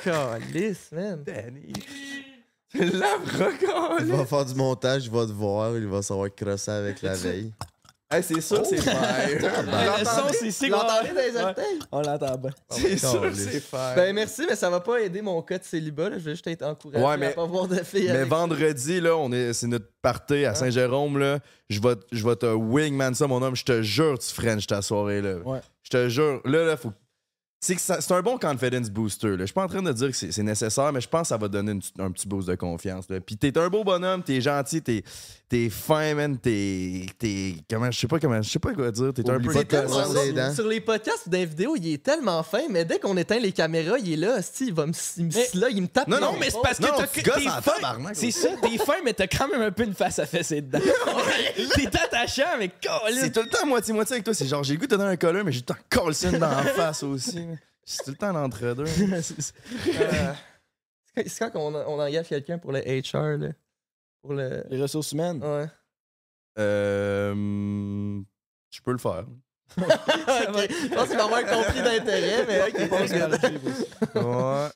[0.02, 1.22] Calice, man.
[1.24, 1.72] Danny.
[2.72, 3.16] C'est la.
[4.00, 7.14] Il va faire du montage, il va te voir, il va savoir crosser avec la
[7.14, 7.52] veille.
[8.12, 8.92] Hey, c'est sûr, c'est fire.
[9.22, 11.78] Hey, le son, c'est dans les Ouais, orteils?
[11.92, 12.50] On l'entend bien.
[12.70, 13.92] C'est sûr, c'est fire.
[13.94, 16.08] Ben merci, mais ça va pas aider mon cas de célibat.
[16.10, 16.18] Là.
[16.18, 19.00] Je vais juste être encouragé Ouais, mais- à pas voir de filles Mais avec vendredi,
[19.00, 21.38] là, on est, c'est notre party à Saint-Jérôme, là.
[21.68, 23.54] Je vais, je vais te wingman ça, mon homme.
[23.54, 25.34] Je te jure, tu French ta soirée, là.
[25.44, 25.60] Ouais.
[25.84, 26.40] Je te jure.
[26.44, 26.92] Là, là, faut.
[27.62, 29.28] C'est que c'est un bon confidence booster.
[29.32, 29.36] Là.
[29.40, 31.36] Je suis pas en train de dire que c'est nécessaire, mais je pense que ça
[31.36, 33.04] va donner une- un petit boost de confiance.
[33.10, 33.20] Là.
[33.20, 35.04] Puis t'es un beau bonhomme, t'es gentil, t'es
[35.52, 37.04] es fin, man, t'es.
[37.18, 37.90] t'es- Comment.
[37.90, 38.40] Je sais pas comment.
[38.40, 39.12] Je sais pas quoi dire.
[39.12, 39.52] T'es un peu.
[40.48, 40.54] les.
[40.54, 43.38] Sur les podcasts ou dans les vidéos, il est tellement fin, mais dès qu'on éteint
[43.40, 45.88] les caméras, il est là, hostie, il va me, il me Mais- là, il me
[45.88, 46.08] tape.
[46.08, 47.98] Non, Non, mais c'est parce que Non, t'as tu t'es fin.
[48.14, 50.78] C'est ça, t'es fin, mais t'as quand même un peu une face à fesser dedans.
[51.74, 52.70] t'es attachant, mais.
[53.12, 54.32] C'est tout le temps moitié-moitié avec toi.
[54.32, 56.48] C'est genre, j'ai le goût de donner un collant, mais j'ai tout le temps dans
[56.48, 57.38] la face aussi.
[57.92, 58.84] C'est tout le temps l'entre-deux.
[58.86, 59.34] Euh, c'est
[61.16, 63.48] quand- c'est quand on, on engage quelqu'un pour le HR, là?
[64.22, 64.62] Pour le.
[64.70, 65.42] Les ressources humaines?
[65.42, 65.66] Ouais.
[66.58, 67.34] Euh.
[68.70, 69.24] Je peux le faire.
[69.76, 69.86] Ok,
[70.68, 72.78] Je pense qu'il va avoir un conflit d'intérêt, mais ok,
[74.14, 74.68] Ouais.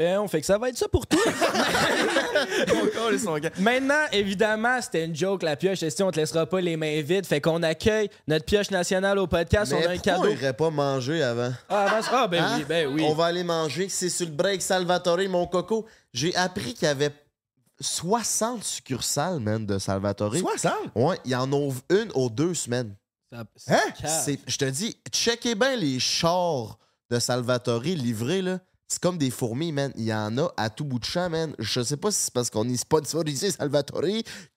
[0.00, 1.18] Ben, on fait que ça va être ça pour gars.
[3.58, 5.86] Maintenant, évidemment, c'était une joke, la pioche.
[5.86, 7.26] Si on te laissera pas les mains vides.
[7.26, 9.72] Fait qu'on accueille notre pioche nationale au podcast.
[9.72, 10.24] Mais on a un pourquoi cadeau.
[10.24, 11.52] on irait pas manger avant?
[11.68, 12.54] Ah, avance- ah, ben Hein?
[12.60, 13.02] oui, ben oui.
[13.04, 13.90] On va aller manger.
[13.90, 15.84] C'est sur le break Salvatore, mon coco.
[16.14, 17.10] J'ai appris qu'il y avait
[17.78, 20.34] 60 succursales, man, de Salvatore.
[20.34, 20.72] 60?
[20.94, 22.94] Ouais, il y en ouvre une aux deux semaines.
[23.54, 24.34] Ça- Hein?
[24.46, 26.78] Je te dis, checkez bien les chars
[27.10, 28.60] de Salvatore livrés, là.
[28.92, 29.92] C'est comme des fourmis, man.
[29.96, 31.54] Il y en a à tout bout de champ, man.
[31.60, 34.02] Je sais pas si c'est parce qu'on est sponsorisé Salvatore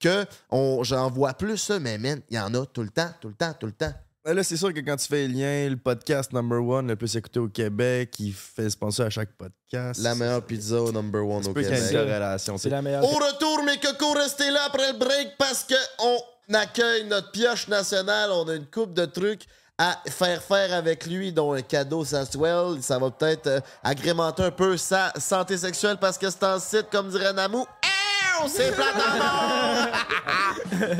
[0.00, 3.10] que on- j'en vois plus, ça, mais man, il y en a tout le temps,
[3.20, 3.92] tout le temps, tout le temps.
[4.24, 6.96] Ben Là, c'est sûr que quand tu fais le lien, le podcast number one, le
[6.96, 10.00] plus écouté au Québec, il fait sponsor à chaque podcast.
[10.02, 11.92] La meilleure pizza au number one au Québec.
[11.92, 12.58] corrélation.
[12.58, 13.04] C'est la meilleure.
[13.04, 17.68] Au retour, mes cocos, restez là après le break parce que on accueille notre pioche
[17.68, 18.30] nationale.
[18.32, 19.42] On a une coupe de trucs
[19.78, 22.80] à faire faire avec lui, dont un cadeau sensuel.
[22.80, 26.86] Ça va peut-être euh, agrémenter un peu sa santé sexuelle parce que c'est en site,
[26.90, 27.66] comme dirait Namou.
[27.84, 30.88] Eh, C'est plate en mort!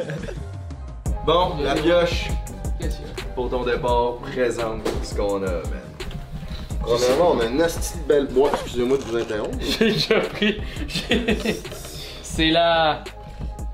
[1.26, 2.28] Bon, la pioche,
[3.34, 5.80] pour ton départ, présente ce qu'on a, man.
[6.82, 8.52] Premièrement, on a une astuce de belle boîte.
[8.62, 9.56] Excusez-moi de vous interrompre.
[9.60, 10.60] J'ai déjà pris.
[12.22, 13.02] C'est la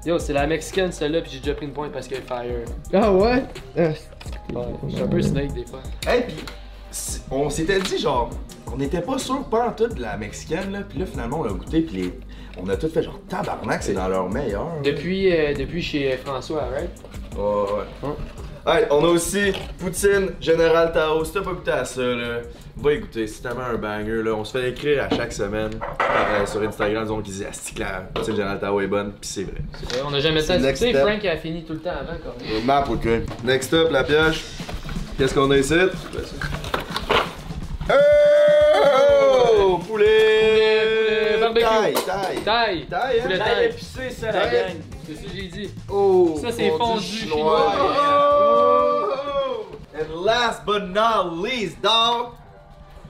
[0.04, 2.44] Yo, c'est la mexicaine celle-là, puis j'ai déjà pris une pointe parce qu'elle est fire.
[2.92, 3.42] Ah ouais?
[3.76, 3.80] Ah,
[4.52, 5.80] Ouais, je suis un peu snake des fois.
[6.06, 6.34] Hey, pis
[6.90, 8.30] c'est- on s'était dit, genre,
[8.72, 10.80] on n'était pas sûr pas en tout de la mexicaine, là.
[10.88, 12.20] Puis là, finalement, on l'a goûté, puis les...
[12.60, 14.68] on a tout fait genre tabarnak, c'est dans leur meilleur.
[14.82, 16.90] Depuis, euh, depuis chez François, right?
[17.36, 17.42] Ouais,
[18.02, 18.14] ouais.
[18.66, 21.24] Hey, on a aussi Poutine Général Tao.
[21.24, 22.40] Si t'as pas goûté à ça, là,
[22.76, 23.26] va écouter.
[23.26, 24.32] C'est tellement un banger, là.
[24.34, 27.80] On se fait écrire à chaque semaine euh, sur Instagram, disons, qui dit Asti que
[27.80, 29.62] la Poutine Général Tao est bonne, pis c'est vrai.
[30.06, 30.58] On a jamais ça.
[30.58, 31.06] next Tu sais, step.
[31.08, 32.64] Frank a fini tout le temps avant, quand même.
[32.66, 33.08] Map, ok.
[33.44, 34.44] Next up, la pioche.
[35.16, 35.74] Qu'est-ce qu'on a ici?
[37.90, 39.78] Oh!
[39.86, 40.06] Poulet!
[40.86, 41.64] Poulet, barbecue.
[41.64, 42.42] Taille, taille.
[42.44, 42.86] Taille!
[42.86, 43.22] Taille, hein?
[43.22, 43.64] Poulet Taille taille!
[43.66, 44.50] épicée, ça, la Taille.
[44.52, 44.76] gang.
[45.10, 45.70] C'est ça que j'ai dit.
[45.90, 46.38] Oh!
[46.40, 47.72] Ça, c'est fondu chinois.
[47.72, 47.98] chinois.
[48.40, 49.64] Oh!
[49.98, 52.34] And last but not least, dog.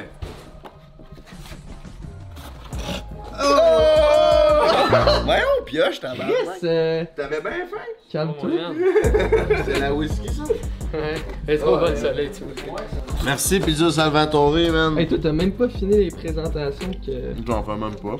[3.42, 5.26] Oh!
[5.26, 7.78] Ouais, on pioche, ta Yes, euh, T'avais bien faim?
[8.12, 8.50] calme-toi.
[9.64, 10.42] C'est la whisky, ça?
[10.44, 11.14] Ouais.
[11.46, 12.80] Elle est trop bonne, celle-là, tu vois.
[13.24, 14.98] Merci, Pizza Salvatore, man.
[14.98, 17.34] Hey, toi, t'as même pas fini les présentations que.
[17.46, 18.16] J'en fais même pas.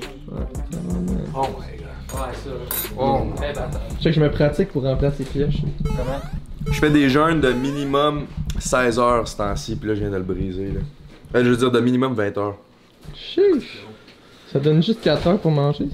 [1.37, 1.89] Oh my god.
[2.14, 2.50] Ouais, ça.
[2.98, 3.20] Oh.
[3.36, 3.80] Très bâtard.
[3.98, 5.56] Je sais que je me pratique pour remplacer pioche.
[5.84, 6.20] Comment?
[6.66, 8.26] Je fais des jeûnes de minimum
[8.58, 10.80] 16 heures ce temps-ci, puis là, je viens de le briser, là.
[11.36, 12.56] Euh, je veux dire, de minimum 20 heures.
[13.14, 13.84] Chiche.
[14.52, 15.88] Ça donne juste 4 heures pour manger?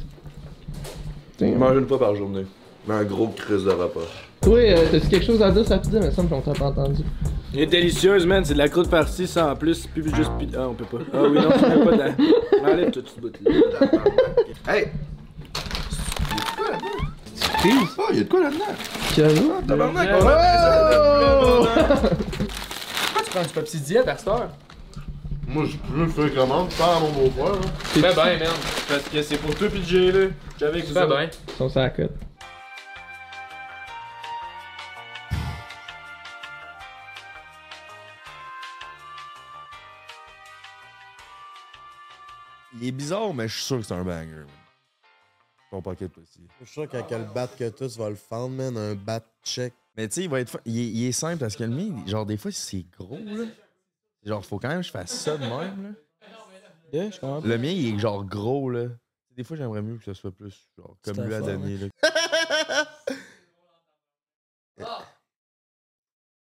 [1.38, 1.46] ça.
[1.46, 2.46] Je mange une fois par journée.
[2.88, 4.00] Mais un gros cruise de repas.
[4.40, 5.64] Toi, euh, t'as-tu quelque chose à dire?
[5.64, 5.98] Sur la pizza?
[6.00, 7.02] Mais ça me semble qu'on t'a pas entendu.
[7.52, 8.44] Elle est délicieuse, man.
[8.44, 9.86] C'est de la croûte farcie, ça en plus.
[9.86, 10.30] Puis juste.
[10.56, 11.04] Ah, on peut pas.
[11.12, 12.12] Ah oui, non, tu mets pas de.
[12.72, 13.50] Enlève tout ce bout-là.
[14.68, 14.88] Hey!
[17.34, 17.88] Surprise!
[17.98, 18.64] Oh, y'a de quoi là-dedans?
[19.14, 20.22] Quel- Tabarnak, Oh!
[20.22, 22.10] on a ça
[23.14, 24.50] Pourquoi tu prends du Pepsi Diet à cette heure?
[25.48, 25.76] Moi, je
[26.34, 26.68] comment?
[26.68, 27.60] Je parle à mon beau-frère.
[27.92, 28.48] Tu fais bien, man.
[28.88, 30.26] Parce que c'est pour toi, puis Jay, là.
[30.58, 31.16] J'avais que fais autres.
[31.16, 31.30] bien.
[31.48, 32.12] Ils sont sur la cote.
[42.74, 44.44] Il est bizarre, mais je suis sûr que c'est un banger.
[45.70, 46.10] Ton pocket.
[46.60, 48.76] Je suis sûr qu'à quel bat que toi, tu vas le fendre, man.
[48.76, 49.74] Un bat check.
[49.96, 50.50] Mais tu sais, il va être.
[50.50, 53.18] fa- Il est, il est simple parce que le mien, genre, des fois, c'est gros,
[53.18, 53.44] là.
[54.24, 55.90] Genre, faut quand même que je fasse ça de même, là.
[56.92, 57.40] Yeah, je comprends.
[57.40, 58.88] Le mien, il est genre gros, là.
[59.36, 61.76] Des fois, j'aimerais mieux que ce soit plus, genre, comme C'est lui a fort, donné,
[61.78, 62.88] là.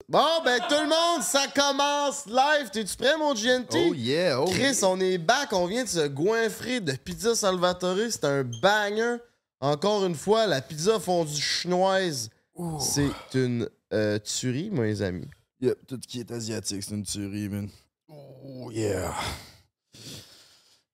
[0.09, 2.71] Bon, ben, tout le monde, ça commence live.
[2.71, 3.89] T'es-tu prêt, mon GNT?
[3.89, 5.53] Oh yeah, oh Chris, on est back.
[5.53, 8.09] On vient de se goinfrer de pizza Salvatore.
[8.09, 9.17] C'est un banger.
[9.59, 12.31] Encore une fois, la pizza fondue chinoise,
[12.79, 15.27] c'est une euh, tuerie, mes amis.
[15.61, 17.69] Yep, tout ce qui est asiatique, c'est une tuerie, man.
[18.07, 19.13] Oh yeah.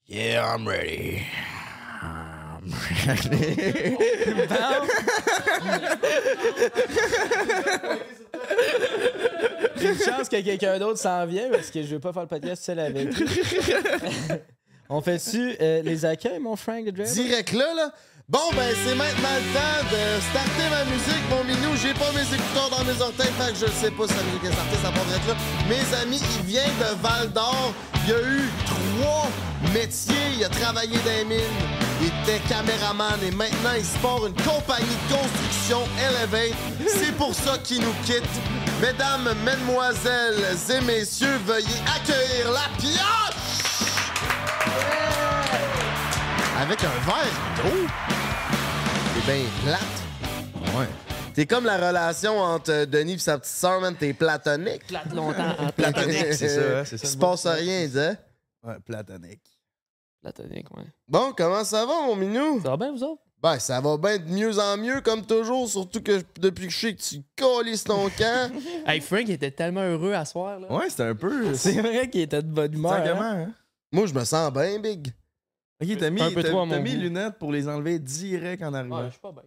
[0.07, 1.21] Yeah, I'm ready.
[2.01, 2.73] I'm
[3.07, 3.95] ready.
[9.81, 12.63] Une chance que quelqu'un d'autre s'en vient parce que je veux pas faire le podcast
[12.63, 13.09] seul avec.
[14.89, 17.03] On fait-tu euh, les accueils, mon Frank de?
[17.03, 17.91] Direct là, là.
[18.27, 21.75] Bon, ben, c'est maintenant le temps de starter ma musique, mon minou.
[21.75, 24.43] J'ai pas mes écouteurs dans mes orteils, fait que je sais pas si la musique
[24.45, 25.35] est startée, ça pourrait être là.
[25.69, 27.73] Mes amis, il vient de Val d'Or.
[28.07, 29.27] Il a eu trois
[29.73, 30.15] métiers.
[30.37, 31.84] Il a travaillé dans les mines.
[32.01, 36.55] Il était caméraman et maintenant il se porte une compagnie de construction Elevate.
[36.87, 38.23] C'est pour ça qu'il nous quitte.
[38.81, 42.99] Mesdames, mesdemoiselles et messieurs, veuillez accueillir la pioche!
[46.59, 47.87] Avec un verre d'eau.
[49.15, 50.75] C'est bien plate.
[50.77, 50.87] Ouais.
[51.33, 53.95] T'es comme la relation entre euh, Denis et sa petite sœur, man.
[53.95, 54.87] T'es platonique.
[54.87, 57.99] Plate longtemps Platonique, c'est ça, hein, c'est ça Il se passe rien, dis.
[57.99, 58.15] hein?
[58.63, 59.41] Ouais, platonique.
[60.31, 60.83] Platonique, ouais.
[61.07, 62.59] Bon, comment ça va, mon minou?
[62.61, 63.21] Ça va bien, vous autres?
[63.43, 65.69] Ben, ça va bien de mieux en mieux, comme toujours.
[65.69, 68.51] Surtout que depuis que je sais que tu colles ton camp.
[68.87, 70.71] Hey, Frank était tellement heureux à soir, là.
[70.73, 71.53] Ouais, c'était un peu.
[71.53, 72.93] C'est vrai qu'il était de bonne humeur.
[72.93, 73.45] Hein?
[73.49, 73.53] hein?
[73.91, 75.09] Moi, je me sens bien, big.
[75.79, 76.97] Ok, t'as mis, Un peu t'as- trop à mon t'as mis goût.
[76.97, 79.01] les lunettes pour les enlever direct en arrivant.
[79.01, 79.43] Ouais, je suis pas bien.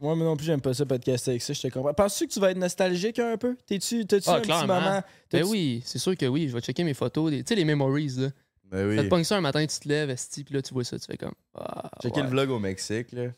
[0.00, 1.94] Moi, moi non plus, j'aime pas ça, podcaster avec ça, je te comprends.
[1.94, 3.56] Penses-tu que tu vas être nostalgique un peu?
[3.66, 5.02] T'es-tu, t'as-tu Ah, un petit moment?
[5.32, 6.46] Ben oui, c'est sûr que oui.
[6.48, 7.32] Je vais checker mes photos.
[7.32, 8.28] Tu sais, les memories, là.
[8.70, 8.96] Ben oui.
[8.96, 10.98] Ça te pogne ça un matin, tu te lèves, esti, puis là, tu vois ça,
[10.98, 11.34] tu fais comme.
[11.54, 12.22] Ah, Checker ouais.
[12.24, 13.28] le vlog au Mexique, là.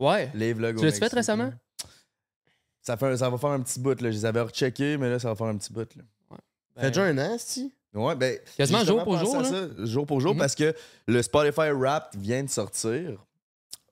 [0.00, 0.30] Ouais.
[0.34, 1.10] Les vlogs au Tu l'as-tu Mexique.
[1.10, 1.44] fait récemment?
[1.44, 1.52] là.
[2.82, 4.10] Ça, fait, ça va faire un petit bout, là.
[4.10, 6.02] Je les avais recheckés, mais là, ça va faire un petit bout, là.
[6.76, 7.72] Ça fait déjà un an, si.
[7.94, 8.38] Ouais, ben.
[8.56, 10.74] Quasiment jour pour jour, à ça, jour pour jour, parce que
[11.06, 13.24] le Spotify Rap vient de sortir.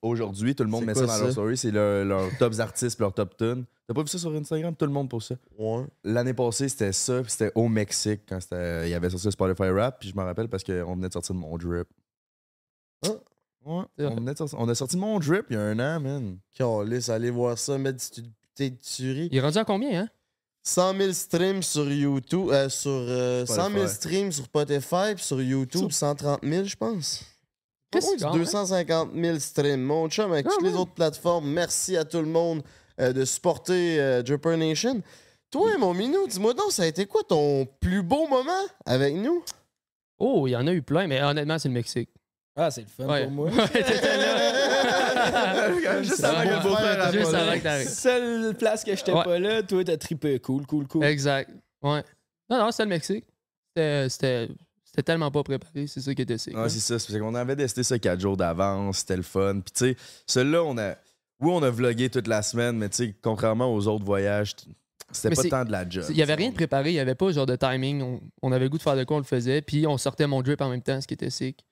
[0.03, 1.57] Aujourd'hui, tout le monde met ça dans leur story.
[1.57, 3.65] C'est leur, leurs tops artistes, leurs top tunes.
[3.87, 4.75] T'as pas vu ça sur Instagram?
[4.75, 5.37] Tout le monde pour ça.
[5.57, 5.85] Ouais.
[6.03, 9.31] L'année passée, c'était ça, puis c'était au Mexique quand c'était- il y avait sorti le
[9.31, 11.87] Spotify Rap, puis je me rappelle parce qu'on venait de sortir de mon drip.
[13.05, 13.11] Ah.
[13.65, 16.01] Ouais, on, venait de sortir- on a sorti mon drip il y a un an,
[16.01, 16.39] man.
[16.57, 18.23] Calisse, allez voir ça, mettre du
[18.55, 19.29] petite tuerie.
[19.31, 20.09] Il est rendu à combien, hein?
[20.65, 23.95] 100 000 streams sur YouTube, euh, sur euh, 100 000 Spotify.
[23.95, 27.25] streams sur Spotify, puis sur YouTube, 130 000, je pense.
[27.93, 28.43] Pas Qu'est-ce loin que du quand même?
[28.45, 29.83] 250 000 streams.
[29.83, 32.63] Mon chum, avec Quand toutes les autres plateformes, merci à tout le monde
[33.01, 35.03] euh, de supporter euh, Dripper Nation.
[35.51, 38.51] Toi, mon minou, dis-moi donc, ça a été quoi ton plus beau moment
[38.87, 39.45] avec nous?
[40.19, 42.09] Oh, il y en a eu plein, mais honnêtement, c'est le Mexique.
[42.57, 43.23] Ah, c'est le fun Ouais.
[43.25, 43.51] pour moi.
[43.57, 44.53] Ouais, t'étais là.
[46.03, 47.35] Juste avant que Juste apparaisse.
[47.35, 47.89] avant que.
[47.89, 49.25] Seule place que j'étais Ouais.
[49.25, 50.39] pas là, toi, t'as trippé.
[50.41, 51.05] Cool, cool, cool.
[51.05, 51.51] Exact.
[51.83, 52.03] Ouais.
[52.51, 53.25] Non, non, c'était le Mexique.
[53.77, 54.49] C'était-
[54.95, 56.55] C'était tellement pas préparé, c'est ça qui était sick.
[56.55, 56.69] Ouais, hein.
[56.69, 56.99] c'est ça.
[56.99, 58.99] C'est parce qu'on avait testé ça quatre jours d'avance.
[58.99, 59.61] C'était le fun.
[59.61, 60.91] Puis, tu sais, celui-là, on a.
[61.41, 64.55] Oui, on a vlogué toute la semaine, mais, tu sais, contrairement aux autres voyages,
[65.11, 66.05] c'était pas tant de la job.
[66.11, 68.03] Il y avait rien de préparé, il y avait pas genre de timing.
[68.03, 69.63] On, on avait le goût de faire de quoi, on le faisait.
[69.63, 71.65] Puis on sortait mon drip en même temps, ce qui était sick.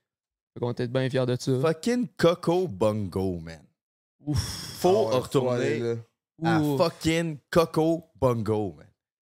[0.54, 1.52] Fait qu'on était bien fiers de ça.
[1.60, 3.60] Fucking Coco Bongo, man.
[4.34, 5.96] Faut Ah ouais, retourner
[6.42, 6.76] à Ouh.
[6.78, 8.86] fucking Coco Bongo, man.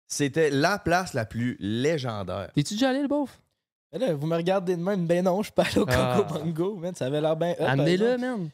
[0.07, 2.51] C'était la place la plus légendaire.
[2.55, 3.41] T'es-tu déjà allé, le beauf?
[3.93, 6.26] Là, vous me regardez de même, ben non, je suis pas allé au Coco Ah.
[6.32, 6.95] Bongo, man.
[6.95, 7.55] Ça avait l'air bien.
[7.59, 8.51] Amenez-le, man.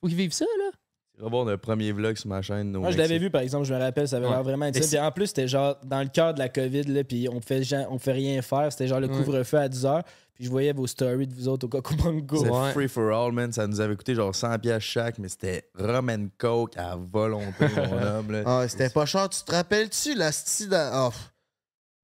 [0.00, 0.70] Faut qu'ils vivent ça, là.
[1.14, 2.72] C'est vraiment un premier vlog sur ma chaîne.
[2.72, 4.32] Moi, je l'avais vu, par exemple, je me rappelle, ça avait Ouais.
[4.32, 4.88] l'air vraiment intéressant.
[4.90, 7.62] Puis en plus, c'était genre dans le cœur de la COVID, là, puis on fait,
[7.90, 8.72] on fait rien faire.
[8.72, 9.16] C'était genre le Ouais.
[9.16, 10.02] couvre-feu à 10h.
[10.32, 12.36] Puis je voyais vos stories de vous autres au Coco Bongo.
[12.38, 12.70] C'était Ouais.
[12.72, 13.52] free for all, man.
[13.52, 17.66] Ça nous avait coûté genre 100 pièces chaque, mais c'était rum and coke à volonté,
[17.76, 18.32] mon homme.
[18.32, 18.42] Là.
[18.46, 19.28] Ah, c'était pas cher.
[19.28, 21.32] Tu te rappelles-tu la style pff.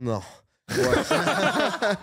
[0.00, 0.20] non.
[0.68, 0.76] Ouais,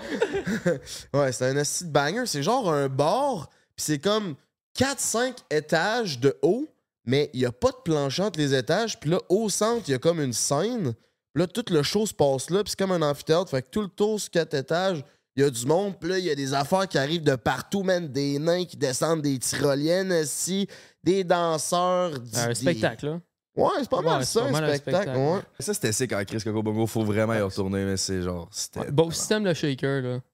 [1.13, 2.23] ouais c'est un asti de banger.
[2.25, 4.35] C'est genre un bar, puis c'est comme
[4.77, 6.67] 4-5 étages de haut,
[7.05, 8.99] mais il y a pas de plancher entre les étages.
[8.99, 10.93] Puis là, au centre, il y a comme une scène.
[11.33, 13.49] Puis là, tout le show se passe là, puis c'est comme un amphithéâtre.
[13.49, 15.03] Fait que tout le tour sur 4 étages,
[15.35, 15.95] il y a du monde.
[15.99, 18.07] Puis là, il y a des affaires qui arrivent de partout, man.
[18.07, 20.67] Des nains qui descendent des tyroliennes aussi,
[21.03, 22.19] des danseurs.
[22.19, 23.19] du- Un spectacle, là.
[23.55, 25.03] Ouais, c'est pas mal Ouais, ça, c'est un mal spectacle.
[25.03, 25.17] spectacle.
[25.19, 25.39] ouais.
[25.59, 26.87] Ça, c'était sick en Chris Coco Bongo.
[26.87, 28.47] Faut vraiment y retourner, mais c'est genre.
[28.51, 28.91] C'était.
[28.91, 30.17] Beau système, le shaker, là.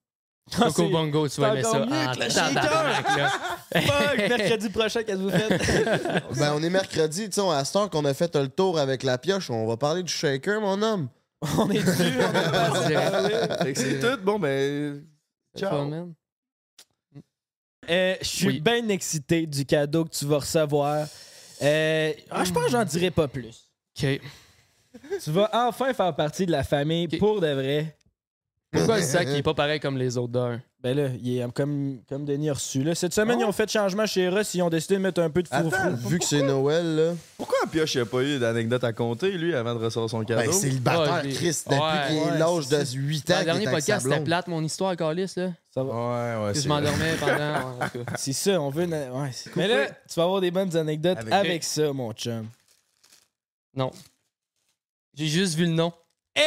[0.56, 1.80] Ah, Coco Bongo, tu vas c'est aimer ça.
[1.80, 3.30] mieux que le là.
[3.82, 6.24] Fuck, mercredi prochain, qu'est-ce que vous faites?
[6.40, 9.04] Ben, on est mercredi, tu sais, à cette heure qu'on a fait le tour avec
[9.04, 11.08] la pioche, on va parler du shaker, mon homme.
[11.60, 14.24] on est dessus, on est c'est tout.
[14.24, 15.04] Bon, ben.
[15.62, 16.14] Man.
[17.90, 18.60] Euh, je suis Oui.
[18.62, 21.06] bien excité du cadeau que tu vas recevoir.
[21.62, 23.70] Euh, ah, je pense que j'en dirai pas plus.
[23.98, 24.22] OK.
[25.24, 27.98] Tu vas enfin faire partie de la famille pour de vrai.
[28.72, 30.62] Pourquoi sac, il est pas pareil comme les autres d'un?
[30.82, 32.84] Ben là, il est comme, comme Denis a reçu.
[32.84, 32.96] Là.
[32.96, 33.44] Cette semaine, Ah.
[33.44, 34.54] ils ont fait changement chez Russ.
[34.54, 37.12] Ils ont décidé de mettre un peu de Attends, fourre Vu que c'est Noël, là.
[37.38, 40.42] Pourquoi Pioche il a pas eu d'anecdote à compter, lui, avant de recevoir son cadeau?
[40.42, 42.92] Ben, célibataire, Ouais, j'ai- Chris, depuis Ouais, qu'il ouais, est l'âge c'est de ça.
[42.96, 43.40] 8 ans.
[43.40, 45.52] Le dernier podcast, c'était plate, mon histoire, Calis, là.
[45.74, 45.92] Ça va.
[45.94, 46.54] Ouais, ouais.
[46.54, 47.80] C'est- je m'endormais pendant.
[47.82, 48.06] ouais.
[48.16, 48.84] C'est ça, on veut.
[48.86, 52.14] une- Ouais, c'est- Mais là, tu vas avoir des bonnes anecdotes avec, Avec- ça, mon
[52.14, 52.48] chum.
[53.76, 53.92] Non.
[55.14, 55.92] J'ai juste vu le nom.
[56.36, 56.46] Hey,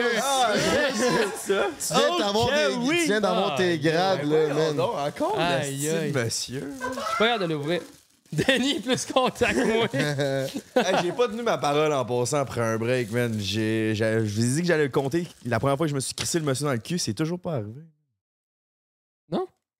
[0.00, 1.70] monsieur, monsieur, monsieur!
[1.78, 2.98] Tu viens d'avoir des- oui!
[3.00, 4.76] tu viens d'avoir Ah, tes grades, là, man.
[4.76, 6.12] donc, encore Aïe, aïe.
[6.12, 6.72] monsieur.
[6.80, 7.80] Je suis pas capable de l'ouvrir.
[8.32, 9.88] Denis est plus content que moi.
[10.76, 13.34] Hey, j'ai pas tenu ma parole en passant après un break, man.
[13.38, 15.26] J'ai, je vous ai dit que j'allais le compter.
[15.44, 17.38] La première fois que je me suis crissé le monsieur dans le cul, c'est toujours
[17.38, 17.82] pas arrivé.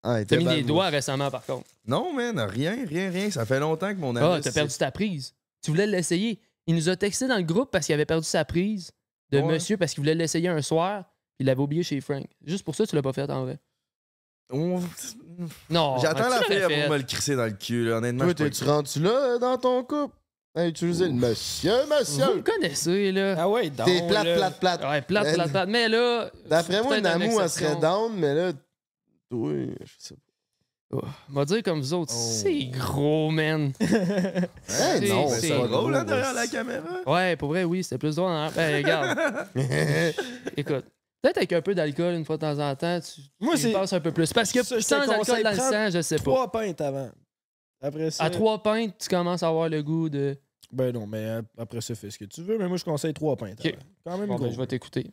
[0.04, 1.64] Ah, il T'as mis des doigts récemment, par contre.
[1.86, 3.30] Non, man, rien, rien, rien.
[3.30, 4.26] Ça fait longtemps que mon ami.
[4.28, 5.32] Ah, t'as perdu ta prise.
[5.62, 6.40] Tu voulais l'essayer.
[6.66, 8.90] Il nous a texté dans le groupe parce qu'il avait perdu sa prise
[9.32, 9.44] de Ouais.
[9.54, 12.24] monsieur parce qu'il voulait l'essayer un soir, puis il l'avait oublié chez Frank.
[12.44, 13.58] Juste pour ça, tu l'as pas fait en vrai.
[14.50, 14.80] On-
[15.70, 15.96] Non.
[15.98, 17.96] J'attends tu la fille pour me le crisser dans le cul, là.
[17.96, 20.14] Honnêtement, Toi, t'es-tu pas- rendu là, euh, dans ton couple?
[20.54, 22.42] À utiliser le monsieur, Vous me monsieur.
[22.42, 23.34] connaissez, là.
[23.38, 23.86] Ah ouais, donc.
[23.86, 24.36] T'es plate, là.
[24.36, 24.82] plate, plate.
[24.82, 25.34] Ouais, plate, Man.
[25.34, 25.68] plate, plate.
[25.70, 26.30] Mais là.
[26.46, 28.52] D'après moi, Namou, elle serait down, mais là,
[29.30, 30.14] toi, je sais
[30.92, 32.20] On va dire comme vous autres, Oh.
[32.42, 33.72] c'est gros, man.
[33.80, 33.88] Hey,
[34.68, 37.00] C'est- non, c'est C'est pas drôle, hein, derrière la caméra.
[37.06, 38.30] Ouais, pour vrai, oui, c'était plus drôle.
[38.30, 38.50] Hein?
[38.54, 39.18] Ben, regarde,
[40.56, 40.84] écoute.
[41.22, 43.92] Peut-être avec un peu d'alcool une fois de temps en temps, tu, Moi, tu passes
[43.92, 44.32] un peu plus.
[44.32, 46.22] Parce que sans alcool dans le prends sang, je sais pas.
[46.22, 47.10] Trois pintes avant.
[47.80, 48.24] Après ça.
[48.24, 50.36] À trois pintes, tu commences à avoir le goût de.
[50.72, 52.58] Ben non, mais euh, après ça, fais ce que tu veux.
[52.58, 53.60] Mais moi, je conseille trois pintes.
[53.64, 53.66] Ok.
[53.66, 53.76] avant.
[54.04, 54.46] Quand même Bon, gros.
[54.46, 55.06] ben, je vais t'écouter.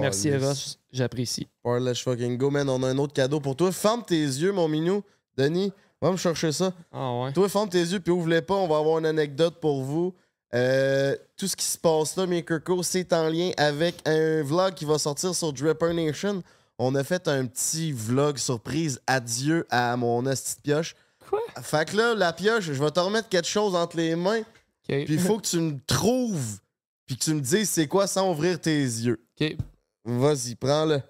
[0.00, 0.34] Merci.
[0.34, 1.46] Ross, j'apprécie.
[1.62, 2.66] Or, let's fucking go, man.
[2.70, 3.70] On a un autre cadeau pour toi.
[3.70, 5.02] Ferme tes yeux, mon minou.
[5.36, 6.72] Denis, va me chercher ça.
[6.92, 7.32] Ah ouais.
[7.32, 8.54] Toi, ferme tes yeux puis ouvre-les pas.
[8.54, 10.14] On va avoir une anecdote pour vous.
[10.52, 14.74] Euh, tout ce qui se passe là, mes Kirko, c'est en lien avec un vlog
[14.74, 16.42] qui va sortir sur Dripper Nation.
[16.78, 19.00] On a fait un petit vlog surprise.
[19.06, 20.96] Adieu à mon hostie de pioche.
[21.28, 21.40] Quoi?
[21.62, 24.40] Fait que là, la pioche, je vais te remettre quelque chose entre les mains.
[24.40, 25.04] Ok.
[25.04, 26.58] Puis il faut que tu me trouves.
[27.06, 29.24] Puis que tu me dises c'est quoi sans ouvrir tes yeux.
[29.40, 29.56] Ok.
[30.04, 31.00] Vas-y, prends-le.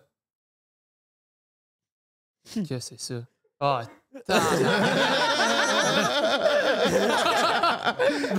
[2.68, 3.23] Que c'est ça?
[3.61, 3.85] Ah,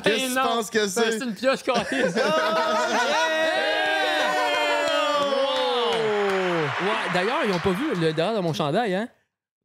[0.03, 1.11] Qu'est-ce que tu penses que c'est?
[1.19, 1.25] c'est?
[1.25, 2.05] une pioche carrée.
[6.81, 9.07] Ouais, d'ailleurs, ils ont pas vu le derrière de mon chandail, hein?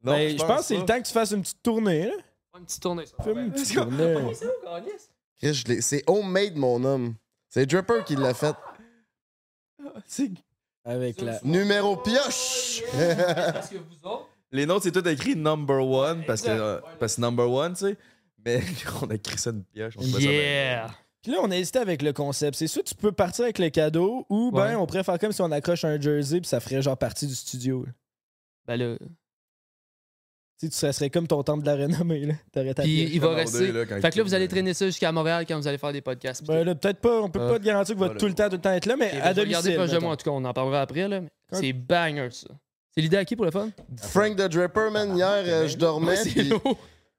[0.02, 2.06] Non, Ben, je pense que c'est le temps que tu fasses une petite tournée.
[2.06, 2.12] Là.
[2.58, 3.16] Une petite tournée, ça.
[3.22, 4.34] Fais une petite tournée.
[5.80, 7.14] C'est homemade, mon homme.
[7.48, 8.54] C'est Dripper qui l'a fait.
[10.06, 10.30] C'est-
[10.84, 11.38] Avec la.
[11.42, 12.82] Numéro pioche!
[12.92, 17.16] Parce que vous autres, Les nôtres, c'est tout écrit number one parce que, euh, parce
[17.16, 17.96] que number one, tu sais.
[18.44, 18.60] Mais
[19.02, 19.94] on a écrit ça une pioche.
[19.98, 20.02] On.
[20.18, 20.88] Yeah!
[21.22, 22.56] Puis là, on a hésité avec le concept.
[22.56, 24.74] C'est soit tu peux partir avec le cadeau ou ben Ouais.
[24.76, 27.34] on pourrait faire comme si on accroche un jersey puis ça ferait genre partie du
[27.34, 27.84] studio.
[27.84, 27.92] là.
[28.66, 28.96] Ben là.
[30.58, 32.24] Tu sais, tu- ça serait comme ton temple de la renommée.
[32.24, 32.34] Là.
[32.52, 33.72] T'aurais ta Puis il va rester.
[33.72, 36.00] là, Fait que là, vous allez traîner ça jusqu'à Montréal quand vous allez faire des
[36.00, 36.46] podcasts.
[36.46, 37.20] Ben là, peut-être pas.
[37.20, 37.48] On peut Ah.
[37.50, 38.20] pas te garantir que va Voilà.
[38.20, 39.72] tout le temps, tout le temps être là, mais ben, à regarder domicile.
[39.76, 40.00] de mettons.
[40.00, 41.20] moi, en tout cas, on en parlera après, là.
[41.52, 42.48] C'est banger, ça.
[42.96, 43.68] C'est l'idée à qui pour le fun?
[43.98, 46.16] Frank the Dripper, man, hier, euh, je dormais.
[46.22, 46.50] Puis-.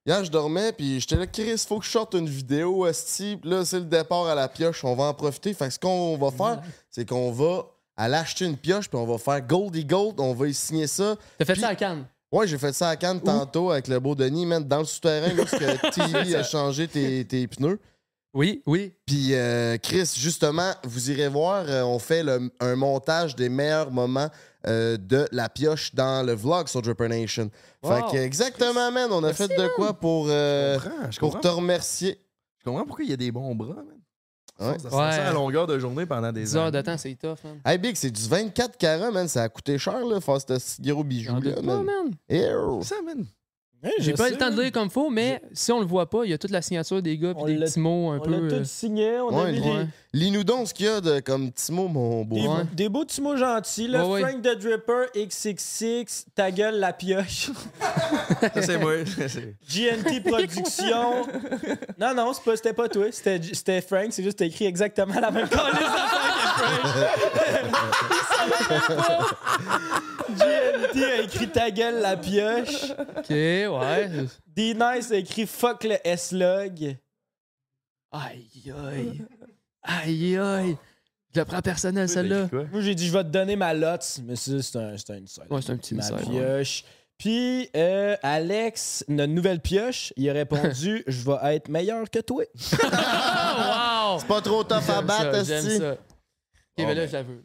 [0.06, 3.38] Hier, je dormais, puis j'étais là, Chris, faut que je sorte une vidéo, Esti.
[3.40, 5.54] Puis là, c'est le départ à la pioche, on va en profiter.
[5.54, 7.66] Fait que ce qu'on va faire, c'est qu'on va
[7.96, 11.16] aller acheter une pioche, puis on va faire Goldie Gold, on va y signer ça.
[11.38, 12.06] T'as fait Puis- ça à Cannes?
[12.32, 15.30] Ouais, j'ai fait ça à Cannes tantôt avec le beau Denis, man, dans le souterrain,
[15.36, 17.80] parce que TV a changé tes, tes pneus.
[18.34, 18.94] Oui, oui.
[19.06, 23.92] Puis, euh, Chris, justement, vous irez voir, euh, on fait le- un montage des meilleurs
[23.92, 24.30] moments
[24.68, 27.50] euh, de la pioche dans le vlog sur Dripper Nation.
[27.86, 31.40] Fait que, exactement, man, on a fait de quoi pour, euh, Je comprends, je pour
[31.40, 32.20] te remercier.
[32.60, 33.86] Je comprends pourquoi il y a des bons bras, man.
[34.60, 34.80] Ouais.
[34.80, 35.12] Ça, ça, Ouais.
[35.12, 37.60] sent à longueur de journée pendant des 10 heures de temps, c'est tough, man.
[37.64, 39.28] Hey, Big, c'est du 24 carats, man.
[39.28, 41.84] Ça a coûté cher, là, faire ce gros bijou, là, man.
[41.84, 42.12] man.
[42.28, 42.82] Ew.
[42.82, 43.26] Ça, man.
[44.00, 46.24] J'ai pas sais, le temps de lire comme faut, mais si on le voit pas,
[46.26, 48.18] il y a toute la signature des gars On puis des l'a- petits mots un
[48.18, 48.32] On peu.
[48.32, 49.84] l'a euh, tout signé, on a mis ouais.
[49.84, 52.36] des, Lis-nous donc ce qu'il y a de, comme petit mot, mon beau.
[52.38, 52.64] des, Ouais.
[52.74, 53.88] des beaux petits mots gentils.
[53.88, 54.04] Là.
[54.06, 54.32] Ouais, ouais.
[54.32, 57.52] Frank the Dripper, XXX, ta gueule la pioche,
[58.42, 58.94] Ça, c'est moi.
[59.28, 61.28] C'est- GNT Productions.
[62.00, 65.20] non, non, c'est pas- c'était pas toi, c'était c'était Frank, c'est juste t'as écrit exactement
[65.20, 65.98] la même d'affaires que Frank.
[70.30, 72.92] GNT a écrit ta gueule la pioche.
[73.18, 73.67] Ok, ouais.
[74.48, 76.98] D-Nice a écrit fuck le S-Log.
[78.12, 79.22] Aïe, aïe.
[79.84, 80.78] Aïe, aïe.
[81.34, 82.50] Je le prends personnel, celle-là.
[82.72, 85.22] Moi, j'ai dit, je vais te donner ma lotte, mais ça, c'est un, c'est un
[85.24, 85.44] inside.
[85.50, 86.28] Ouais, c'est un petit Ma message.
[86.30, 86.84] pioche.
[87.18, 92.44] Puis, euh, Alex, notre nouvelle pioche, il a répondu Je vais être meilleur que toi.
[93.58, 94.20] Wow!
[94.20, 95.92] C'est pas trop tough à battre, ça, J'aime ça.
[95.94, 95.98] Ok,
[96.78, 97.10] mais là, ben.
[97.10, 97.42] j'avoue.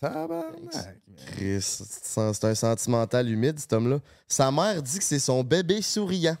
[0.00, 1.00] Tabarnak.
[1.34, 3.98] Chris, c'est un sentimental humide, cet homme-là.
[4.28, 6.36] Sa mère dit que c'est son bébé souriant.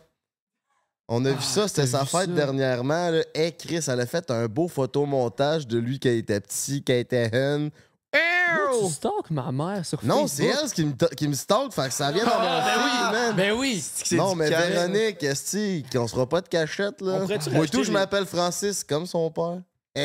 [1.08, 2.26] On a vu ça, c'était sa fête ça?
[2.26, 3.10] dernièrement.
[3.10, 3.22] Là.
[3.34, 6.94] Hey, Chris, elle a fait un beau photomontage de lui quand il était petit, quand
[6.94, 7.70] il était jeune.
[8.12, 12.12] Tu ma mère sur Non, c'est elle qui me, qui me stalk, fait que ça
[12.12, 13.36] vient dans mon Ah, ben feed, man.
[13.36, 13.84] Ben oui!
[14.12, 17.24] Non, mais Véronique, esti, qu'on sera pas de cachette, là.
[17.52, 19.60] Moi, tout, je m'appelle Francis, comme son père.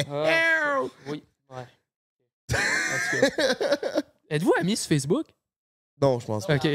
[0.09, 1.67] Ah, oui, ouais.
[2.57, 4.01] En tout cas.
[4.29, 5.25] Êtes-vous amis sur Facebook?
[6.01, 6.55] Non, je pense pas.
[6.55, 6.65] Ok.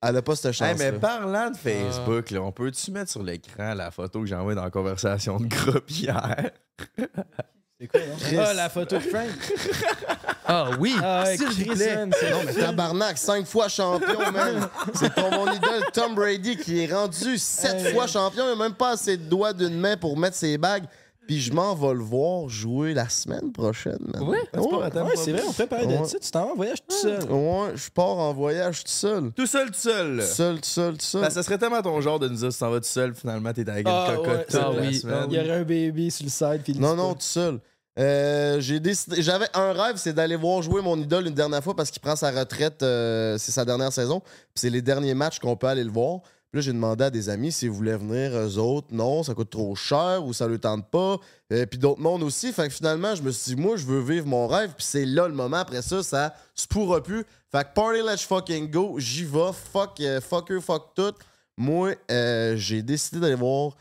[0.00, 0.68] Elle a pas cette chance.
[0.68, 4.34] Hey, mais parlant de Facebook, là, on peut-tu mettre sur l'écran la photo que j'ai
[4.36, 6.50] envoyée dans la conversation de groupe hier?
[8.38, 9.28] Ah, la photo de Frank.
[10.46, 10.94] Ah oui!
[11.02, 11.94] Ah, ouais, S'il vous Chris, plaît.
[11.96, 14.68] man, c'est- Non, mais tabarnak, cinq fois champion, man.
[14.94, 17.92] C'est pour mon idole Tom Brady qui est rendu sept Hey.
[17.92, 18.46] fois champion.
[18.46, 20.84] Il a même pas assez de doigts d'une main pour mettre ses bagues.
[21.28, 24.22] Puis je m'en vais le voir jouer la semaine prochaine, man.
[24.26, 24.38] Ouais?
[24.54, 26.04] Ouais, Ouais, c'est vrai, on de Ouais.
[26.06, 26.18] ça.
[26.18, 27.22] Tu t'en vas en voyage tout seul.
[27.30, 29.30] Ouais, je pars en voyage tout seul.
[29.36, 30.16] Tout seul, tout seul.
[30.16, 30.24] là.
[30.26, 31.20] Seul, tout seul, tout seul.
[31.20, 33.52] Ben, ça serait tellement ton genre de nous dire si t'en vas tout seul, finalement,
[33.52, 34.44] t'es gueule Ah, cocotte ouais.
[34.46, 35.26] toute Ah la oui, semaine.
[35.30, 36.62] Il y aurait un baby sur le side.
[36.64, 37.60] puis Non, non, tout seul.
[37.98, 41.74] Euh, j'ai décidé, j'avais un rêve, c'est d'aller voir jouer mon idole une dernière fois
[41.74, 44.20] parce qu'il prend sa retraite, euh, c'est sa dernière saison.
[44.20, 46.20] Puis c'est les derniers matchs qu'on peut aller le voir.
[46.50, 48.86] Puis là, j'ai demandé à des amis s'ils voulaient venir, eux autres.
[48.90, 51.18] Non, ça coûte trop cher ou ça le tente pas.
[51.52, 52.54] Euh, puis d'autres mondes aussi.
[52.54, 54.72] Fait que finalement, je me suis dit, moi, je veux vivre mon rêve.
[54.74, 55.58] Puis c'est là le moment.
[55.58, 57.26] Après ça, ça se pourra plus.
[57.52, 58.98] Fait que party, let's fucking go.
[58.98, 59.52] J'y vais.
[59.52, 61.12] Fuck, euh, fuck eux, fuck tout.
[61.58, 63.76] Moi, euh, j'ai décidé d'aller voir.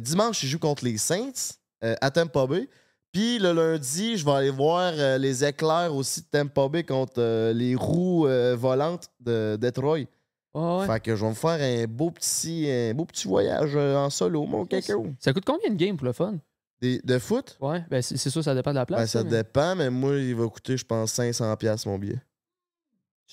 [0.00, 2.70] dimanche, ils jouent contre les Saints à Tampa Bay.
[3.12, 7.74] Puis le lundi, je vais aller voir les éclairs aussi de Tampa Bay contre les
[7.74, 10.06] roues volantes de Detroit.
[10.54, 10.86] Ouais.
[10.86, 14.10] Fait que je vais me faire un beau petit, un beau petit voyage euh, en
[14.10, 15.06] solo, mon caco.
[15.20, 16.36] Ça coûte combien de game pour le fun?
[16.80, 17.56] Des- De foot?
[17.60, 19.00] Ouais, ben c'est sûr, ça dépend de la place.
[19.00, 22.20] Ben, ça mais- dépend, mais moi, il va coûter, je pense, 500$ mon billet.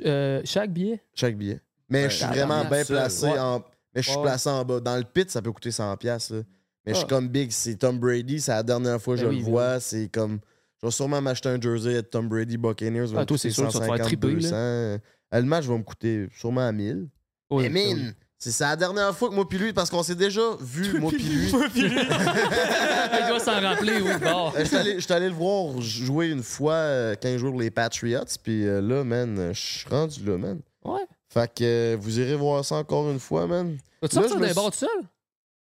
[0.06, 1.02] Euh, chaque billet?
[1.14, 1.62] Chaque billet.
[1.90, 3.40] Mais Ouais, je suis vraiment bien placé ouais.
[3.40, 3.60] en.
[3.94, 4.80] Mais je suis placé en bas.
[4.80, 6.32] Dans le pit, ça peut coûter 100$.
[6.32, 6.42] Là.
[6.86, 7.10] Mais je suis Ah.
[7.10, 7.52] comme Big.
[7.52, 8.42] C'est Tom Brady.
[8.42, 9.80] C'est la dernière fois que Ben je oui, le vois.
[9.80, 10.40] C'est comme.
[10.82, 13.08] Je vais sûrement m'acheter un jersey de Tom Brady Buccaneers.
[13.16, 14.96] Ah, toi, c'est sûr ça va te faire 150, triper, là.
[14.98, 15.04] 200.
[15.32, 17.08] Le match va me coûter sûrement à 1000.
[17.50, 20.04] Ouais, Mais ça, mine, c'est c'est la dernière fois que moi puis lui, parce qu'on
[20.04, 21.52] s'est déjà vu, moi puis lui.
[21.76, 24.52] Il doit s'en rappeler, oui, bon.
[24.56, 28.24] Euh, allé, j'étais allé le voir jouer une fois euh, quand il joue les Patriots,
[28.44, 30.60] puis euh, là, man, euh, je suis rendu là, man.
[30.84, 31.02] Ouais.
[31.30, 33.78] Fait que euh, vous irez voir ça encore une fois, man.
[34.02, 34.90] Je me d'un suis- bar tout seul?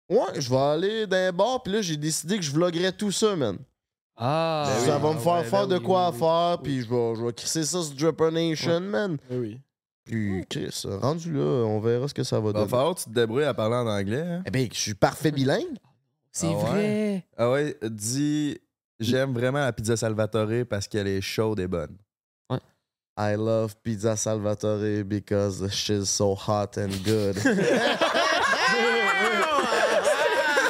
[0.08, 3.10] Ouais, je vais aller dans un bar, puis là, j'ai décidé que je vloguerais tout
[3.10, 3.58] ça, man.
[4.16, 4.64] Ah.
[4.66, 6.18] Ben ça va me faire ouais, faire ben de oui, quoi oui, à oui.
[6.18, 9.16] faire, puis je vais, je vais crisser ça sur Dripper Nation, man.
[9.30, 9.60] Oui, oui.
[10.04, 12.68] Puis, Chris, rendu là, on verra ce que ça va Va donner.
[12.68, 14.22] falloir que tu te débrouilles à parler en anglais.
[14.22, 14.42] Hein?
[14.46, 15.76] Eh bien, je suis parfait bilingue.
[16.30, 16.62] C'est Ah ouais?
[16.62, 17.26] vrai.
[17.36, 18.56] Ah ouais, dis
[19.00, 21.96] j'aime vraiment la pizza Salvatore parce qu'elle est chaude et bonne.
[23.18, 27.36] I love Pizza Salvatore because she's so hot and good.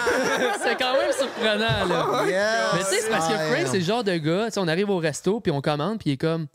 [0.63, 2.25] c'est quand même surprenant, là.
[2.27, 4.61] Yes, Mais tu sais, c'est parce que Frank, c'est le genre de gars, tu sais,
[4.61, 6.47] on arrive au resto, puis on commande, puis il est comme.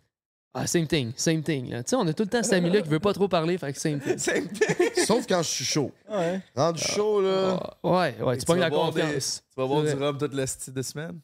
[0.53, 1.69] Ah, same thing, same thing.
[1.71, 1.81] là.
[1.81, 3.71] Tu sais, on a tout le temps cet ami-là qui veut pas trop parler, fait
[3.71, 4.17] que same thing.
[5.05, 5.93] Sauf quand je suis chaud.
[6.09, 6.41] Ouais.
[6.55, 7.57] Rendu chaud, là.
[7.83, 9.43] Ah, ouais, ouais, tu Tu pognes la des- confiance.
[9.55, 11.19] Tu vas boire du rhum toute la style de semaine?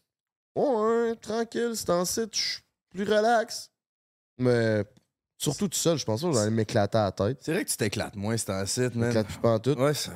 [0.55, 3.69] Ouais, tranquille, c'est en site, je suis plus relax.
[4.39, 4.84] Mais
[5.38, 7.39] surtout tout seul, je pense que j'allais m'éclater à la tête.
[7.41, 9.07] C'est vrai que tu t'éclates moins, c'est un site, Je man.
[9.09, 9.71] m'éclate plus pas en tout.
[9.78, 10.11] Ouais, ça-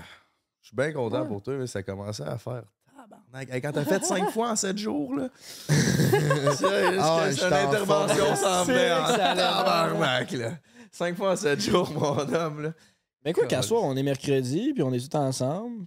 [0.72, 1.28] suis bien content Ouais.
[1.28, 2.64] pour toi, mais ça commençait à faire.
[3.62, 5.30] Quand t'as fait 5 fois en 7 jours, là.
[5.70, 8.34] Ah, c'est une en intervention
[8.66, 10.52] vrai en tabarnak, là.
[10.92, 12.70] 5 fois en 7 jours, mon homme, là.
[13.24, 15.86] Mais quoi qu'à soir, on est mercredi, puis on est tous ensemble.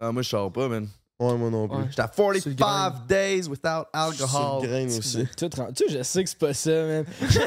[0.00, 0.86] Ah, moi, je sors pas, man.
[1.18, 1.78] Ouais, moi non plus.
[1.88, 3.04] J'étais à Sur le 45 grain.
[3.08, 4.62] days without Je alcohol.
[4.62, 5.26] le grain aussi.
[5.34, 7.04] Tu sais, je sais que c'est pas ça, man.
[7.22, 7.40] Je sais.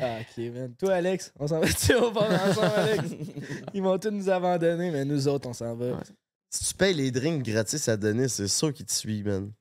[0.00, 0.74] Ah, ok, man.
[0.78, 3.04] Toi, Alex, on s'en va-tu au bar ensemble, Alex?
[3.74, 5.86] Ils vont tous nous abandonner, mais nous autres, on s'en va.
[5.86, 6.02] Ouais.
[6.50, 9.52] Si tu payes les drinks gratis à donner, c'est sûr qu'ils te suivent, man.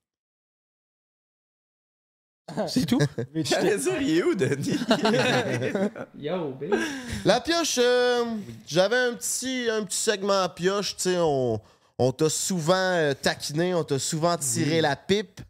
[2.68, 3.00] C'est tout?
[3.34, 4.80] Mais tu J'allais dire, il est où, Denis?
[6.18, 6.84] Yo, baby.
[7.26, 8.26] La pioche, euh,
[8.68, 10.96] j'avais un petit, un petit segment à pioche.
[10.96, 11.62] Tu sais, on,
[11.98, 15.42] on t'a souvent euh, taquiné, on t'a souvent tiré la pipe.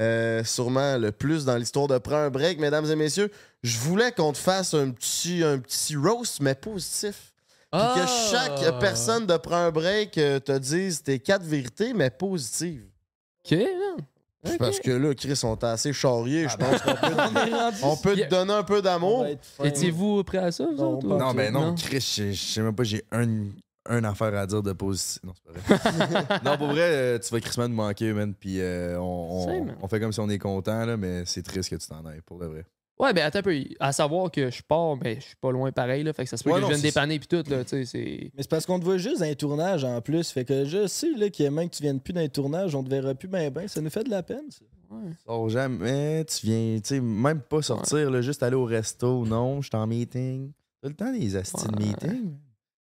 [0.00, 3.30] Euh, sûrement le plus dans l'histoire de Prends un break, mesdames et messieurs.
[3.62, 7.32] Je voulais qu'on te fasse un petit, un petit roast, mais positif.
[7.70, 12.08] Puis que chaque personne de Prends un break euh, te dise tes quatre vérités, mais
[12.10, 12.86] positives.
[13.44, 13.58] Ok.
[14.58, 16.48] Parce que là, Chris, on t'a assez charrié.
[16.48, 19.26] Je pense qu'on peut, On est rendu- on peut te donner un peu d'amour.
[19.62, 21.74] Étiez-vous prêt à ça, vous Non, autres, Non, ben non, Non?
[21.74, 23.48] Chris, je sais même pas, j'ai un,
[23.86, 25.20] un affaire à dire de positif.
[25.24, 26.40] Non, c'est pas vrai.
[26.44, 28.32] non, pour vrai, euh, tu vas Christmas nous manquer, man.
[28.32, 31.76] Puis euh, on, on, fait comme si on est content, là, mais c'est triste que
[31.76, 32.64] tu t'en ailles, pour de vrai.
[32.98, 33.56] Ouais, ben attends un peu.
[33.78, 36.12] À savoir que je pars, ben je suis pas loin pareil, là.
[36.12, 37.62] Fait que ça se peut Ouais, que non, je vienne dépanner puis tout, là.
[37.64, 38.30] Tu sais, c'est.
[38.34, 40.30] Mais c'est parce qu'on te voit juste dans les tournages en plus.
[40.30, 42.28] Fait que je sais là, qu'il y a même que tu viennes plus dans les
[42.28, 43.68] tournages, on te verra plus ben ben.
[43.68, 44.64] Ça nous fait de la peine, ça.
[44.90, 45.48] Ouais.
[45.50, 49.68] Jamais, tu viens, tu sais, même pas sortir, là, juste aller au resto, non, je
[49.68, 50.50] suis en meeting.
[50.82, 51.86] Tout le temps des astis de Ouais.
[51.88, 52.36] meetings.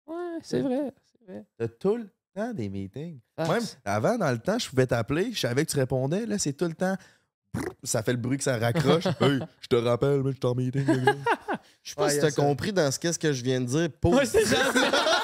[0.07, 0.93] Ouais, c'est vrai.
[1.05, 1.45] C'est vrai.
[1.59, 3.19] T'as tout le temps des meetings.
[3.39, 6.27] Même avant, dans le temps, je pouvais t'appeler, je savais que tu répondais.
[6.27, 6.95] Là, c'est tout le temps.
[7.83, 9.07] Ça fait le bruit que ça raccroche.
[9.21, 10.85] hey, je te rappelle, mais je suis en meeting.
[10.85, 11.15] gars.
[11.83, 13.89] Je sais pas Ouais, si t'as compris dans ce qu'est-ce que je viens de dire.
[14.05, 14.79] Ouais, c'est gentil.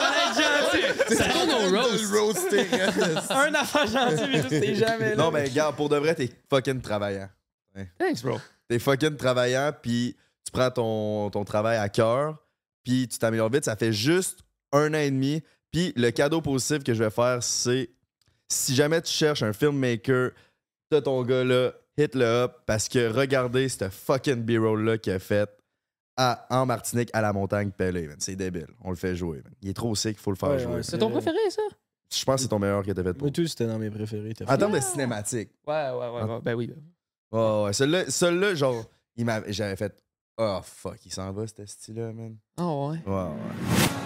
[2.12, 2.51] Roast.
[2.51, 3.30] Reste.
[3.30, 5.16] Un affaire gentil, mais t'es jamais là.
[5.16, 7.28] non, mais regarde, pour de vrai, t'es fucking travaillant.
[7.99, 8.39] Thanks, bro.
[8.68, 12.37] T'es fucking travaillant, puis tu prends ton, ton travail à cœur,
[12.85, 13.64] puis tu t'améliores vite.
[13.64, 14.41] Ça fait juste
[14.72, 15.43] un an et demi.
[15.70, 17.91] Puis le cadeau positif que je vais faire, c'est
[18.49, 20.30] si jamais tu cherches un filmmaker,
[20.91, 25.12] t'as ton gars là, hit le up, parce que regardez ce fucking B-roll là qu'il
[25.12, 25.49] a fait
[26.16, 28.07] à, en Martinique à la montagne Pelé.
[28.09, 28.16] man.
[28.18, 28.66] C'est débile.
[28.82, 29.38] On le fait jouer.
[29.43, 29.53] man.
[29.62, 30.74] Il est trop sick, il faut le faire Ouais, jouer.
[30.76, 31.62] ouais, C'est ton préféré, ça?
[32.14, 33.22] Je pense que c'est ton meilleur que t'as fait pour.
[33.22, 34.34] Moi, tout, c'était dans mes préférés.
[34.47, 35.51] En termes de cinématique.
[35.66, 36.22] Ouais, ouais, ouais.
[36.30, 36.40] ouais.
[36.43, 36.66] Ben oui.
[36.66, 36.76] ben.
[37.38, 37.72] Ouais, ouais.
[37.72, 38.84] Celui-là, celui-là, genre,
[39.16, 39.95] il m'avait- j'avais fait.
[40.36, 42.36] Oh fuck, il s'en va, ce style-là, man.
[42.59, 42.99] Ah ouais.
[43.07, 44.01] Ouais, ouais.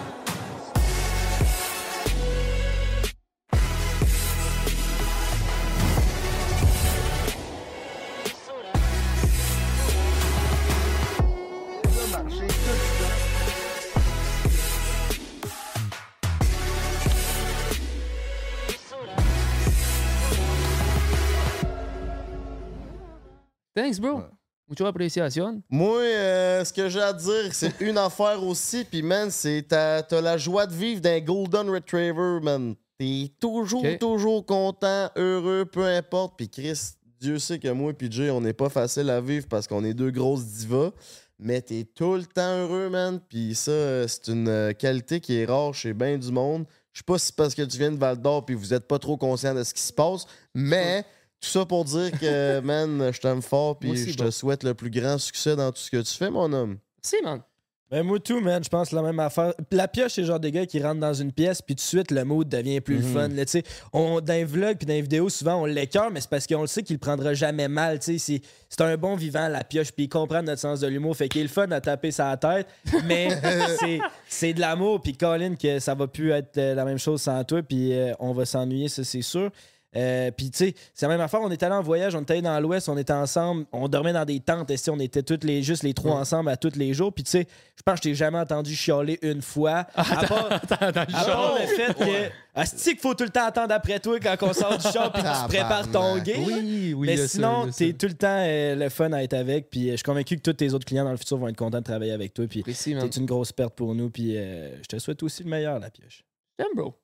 [23.99, 24.23] Bro.
[24.69, 25.63] Mucho apreciación.
[25.69, 28.83] Moi, euh, ce que j'ai à dire, c'est une affaire aussi.
[28.83, 32.75] Puis, man, c'est t'as t'as la joie de vivre d'un Golden Retriever, man.
[32.99, 36.33] T'es toujours, toujours content, heureux, peu importe.
[36.35, 39.67] Puis, Chris, Dieu sait que moi et Jay, on n'est pas facile à vivre parce
[39.67, 40.91] qu'on est deux grosses divas.
[41.39, 43.19] Mais t'es tout le temps heureux, man.
[43.29, 46.65] Puis ça, c'est une euh, qualité qui est rare chez bien du monde.
[46.91, 48.87] Je sais pas si c'est parce que tu viens de Val d'Or puis vous êtes
[48.87, 50.25] pas trop conscient de ce qui se passe,
[50.55, 51.05] mais
[51.39, 54.31] tout ça pour dire que, man, je t'aime fort puis je te bon.
[54.31, 56.77] souhaite le plus grand succès dans tout ce que tu fais, mon homme.
[57.01, 57.41] Si, man.
[57.89, 59.53] Ben, moi, tout, man, je pense la même affaire.
[59.71, 61.87] La pioche, c'est le genre de gars qui rentre dans une pièce, puis tout de
[61.87, 63.29] suite, le mood devient plus le fun.
[63.29, 63.45] là,
[63.93, 66.59] on, dans les vlogs puis dans les vidéos, souvent, on l'écœure, mais c'est parce qu'on
[66.59, 67.99] le sait qu'il le prendra jamais mal.
[67.99, 68.41] tu sais.
[68.41, 71.15] C'est c'est un bon vivant, la pioche, puis il comprend notre sens de l'humour.
[71.15, 72.67] Fait qu'il est le fun à taper sa tête,
[73.05, 73.29] mais
[73.79, 74.99] c'est- c'est de l'amour.
[74.99, 78.11] Puis Colin, que ça va plus être euh, la même chose sans toi, puis euh,
[78.19, 79.49] on va s'ennuyer, ça, c'est sûr.
[79.97, 81.41] Euh, puis tu sais, c'est la même affaire.
[81.41, 84.13] On était allé en voyage, on était allé dans l'Ouest, on était ensemble, on dormait
[84.13, 84.69] dans des tentes.
[84.69, 87.11] esti, on était toutes les, juste les trois ensemble à tous les jours.
[87.11, 89.85] Puis tu sais, je pense que je t'ai jamais entendu chialer une fois.
[89.95, 92.31] à part, à part le fait que.
[92.57, 95.21] Asti qu'il faut tout le temps attendre après toi quand on sort du char puis
[95.21, 96.43] que tu prépares ton game.
[96.43, 97.05] Oui, oui.
[97.05, 99.69] Mais sinon, t'es tout le temps euh, le fun à être avec.
[99.69, 101.55] Puis euh, je suis convaincu que tous tes autres clients dans le futur vont être
[101.55, 102.47] contents de travailler avec toi.
[102.47, 104.09] Puis t'es une grosse perte pour nous.
[104.09, 106.23] Puis euh, je te souhaite aussi le meilleur, la pioche.
[106.57, 106.95] J'aime, bro.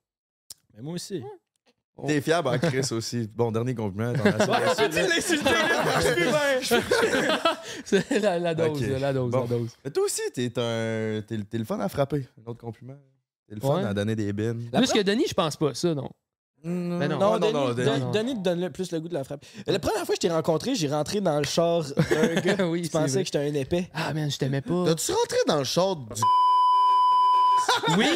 [0.76, 1.24] Mais moi aussi.
[2.08, 3.30] T'es fiable en Chris aussi.
[3.36, 4.14] Bon, dernier compliment.
[4.14, 5.38] t'en as assez.
[7.86, 9.42] C'est la, la dose, la dose, Bon.
[9.42, 9.70] la dose.
[9.86, 11.22] Mais toi aussi, t'es un...
[11.22, 12.28] t'es le- fun à frapper.
[12.46, 12.96] Un autre compliment.
[13.48, 13.84] T'es le fun Ouais.
[13.86, 14.70] à donner des bines.
[14.72, 16.10] La Plus que Denis, je pense pas, ça, non.
[16.66, 16.98] Non.
[16.98, 18.00] Non, non, Denis, non, Denis, Denis.
[18.00, 18.12] non.
[18.12, 19.46] Denis te donne le plus le goût de la frappe.
[19.68, 22.88] La première fois que je t'ai rencontré, j'ai rentré dans le char d'un gars Oui,
[22.90, 23.24] pensait vrai.
[23.24, 23.90] que j'étais un épais.
[23.94, 24.86] Ah, man, je t'aimais pas.
[24.86, 26.06] T'as-tu rentré dans le char du.
[27.98, 28.08] Oui,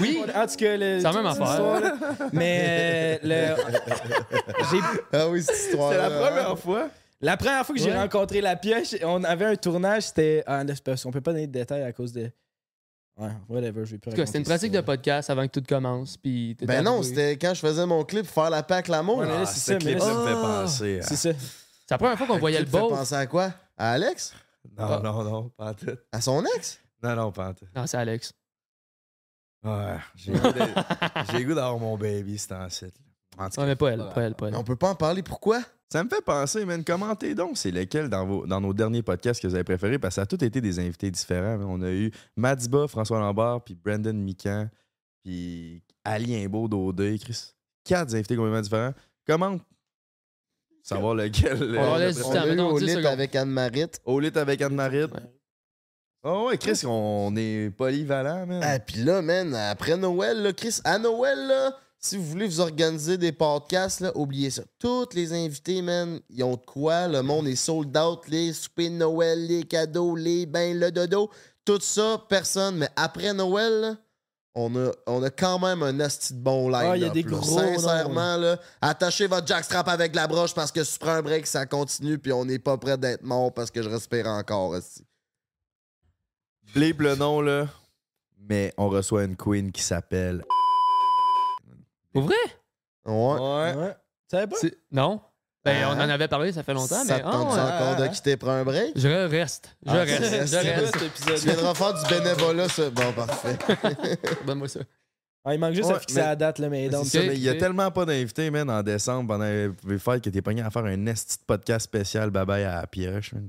[0.00, 0.22] oui.
[0.34, 1.92] En tout cas, le- C'est la même affaire.
[2.32, 3.62] Mais euh, le,
[4.70, 4.78] j'ai
[5.12, 6.88] Ah oui, cette histoire C'est la première fois.
[7.20, 7.98] La première fois que j'ai Ouais.
[8.00, 10.42] rencontré la pioche, on avait un tournage, c'était.
[10.46, 10.62] Ah,
[11.02, 12.30] qu'on peut pas donner de détails à cause de.
[13.18, 15.52] Ouais, whatever, je vais plus En tout cas, c'était une pratique de podcast avant que
[15.60, 16.16] tout commence.
[16.16, 19.18] Puis Ben non, c'était quand je faisais mon clip Faire la paix avec l'amour.
[19.18, 20.42] Ouais, Ah, c'est ce ça, mais clip là, ça me fait Ah.
[20.62, 20.98] penser.
[20.98, 21.30] à- C'est ça.
[21.38, 22.88] C'est la première fois qu'on voyait le beau.
[22.88, 23.52] penser à quoi?
[23.76, 24.32] À Alex?
[24.78, 25.86] Non, non, non, pas en tout.
[26.10, 26.80] À son ex?
[27.02, 27.66] Non, non, pas en tout.
[27.76, 28.32] Non, c'est Alex.
[29.64, 32.94] Ouais, j'ai le goût d'avoir mon baby, c'est en site.
[33.38, 34.56] En tout Non, mais pas elle, pas elle, pas elle.
[34.56, 35.62] On peut pas en parler, pourquoi?
[35.88, 39.40] Ça me fait penser, man, commentez donc, c'est lesquels dans, vos, dans nos derniers podcasts
[39.40, 41.58] que vous avez préférés, parce que ça a tous été des invités différents.
[41.58, 41.66] man.
[41.68, 44.68] On a eu Madiba, François Lambert, puis Brandon Mican,
[45.22, 47.52] puis Ali Imbeau d'OD, Chris.
[47.84, 48.94] Quatre invités complètement différents.
[49.26, 49.58] Comment
[50.82, 51.58] savoir lequel.
[51.78, 53.86] On euh, laisse On temps, a eu au 10 lit avec Anne-Marie.
[54.04, 55.04] Au lit avec Anne-Marie.
[55.04, 55.10] Ouais.
[56.24, 58.60] Oh ouais, Chris, on est polyvalent, man.
[58.62, 62.60] Ah, puis là, man, après Noël, là, Chris, à Noël, là, si vous voulez vous
[62.60, 64.62] organiser des podcasts, là, oubliez ça.
[64.78, 67.08] Tous les invités, man, ils ont de quoi.
[67.08, 68.20] Le monde est sold out.
[68.28, 71.28] Les soupers de Noël, les cadeaux, les bains, le dodo.
[71.64, 72.76] Tout ça, personne.
[72.76, 73.96] Mais après Noël, là,
[74.54, 76.88] on a, on a quand même un asti de bon live.
[76.88, 80.70] Ah, il y a des gros Sincèrement, là, attachez votre jackstrap avec la broche parce
[80.70, 82.18] que si tu prends un break, ça continue.
[82.18, 84.74] Puis on n'est pas prêt d'être mort parce que je respire encore.
[84.74, 85.04] asti.
[86.74, 87.66] Bleep le nom, là.
[88.48, 90.44] Mais on reçoit une queen qui s'appelle.
[92.12, 92.34] Pour vrai?
[93.04, 93.12] Ouais.
[93.14, 93.74] Ouais.
[93.76, 93.92] Ouais.
[94.28, 94.56] Tu savais pas?
[94.60, 95.20] C'est- Non.
[95.64, 95.90] Ben, Ah.
[95.90, 97.20] on en avait parlé, ça fait longtemps, ça mais.
[97.20, 97.60] te tente ouais.
[97.60, 98.92] encore de quitter pour un break?
[98.96, 99.76] Je reste.
[99.86, 100.22] Je Ah, reste.
[100.24, 100.96] Je c'est- reste.
[101.24, 102.90] Tu viendras faire du bénévolat, ça.
[102.90, 103.56] Bon, parfait.
[104.46, 104.80] Donne-moi ça.
[105.44, 107.04] Ah, il manque juste Ouais, à fixer mais- la date, là, mais donc.
[107.06, 110.22] C'est ça, mais il y a tellement pas d'invités, man, en décembre, pendant les fêtes,
[110.24, 113.48] que t'es pogné à faire un esti de podcast spécial bye-bye à la pioche, man.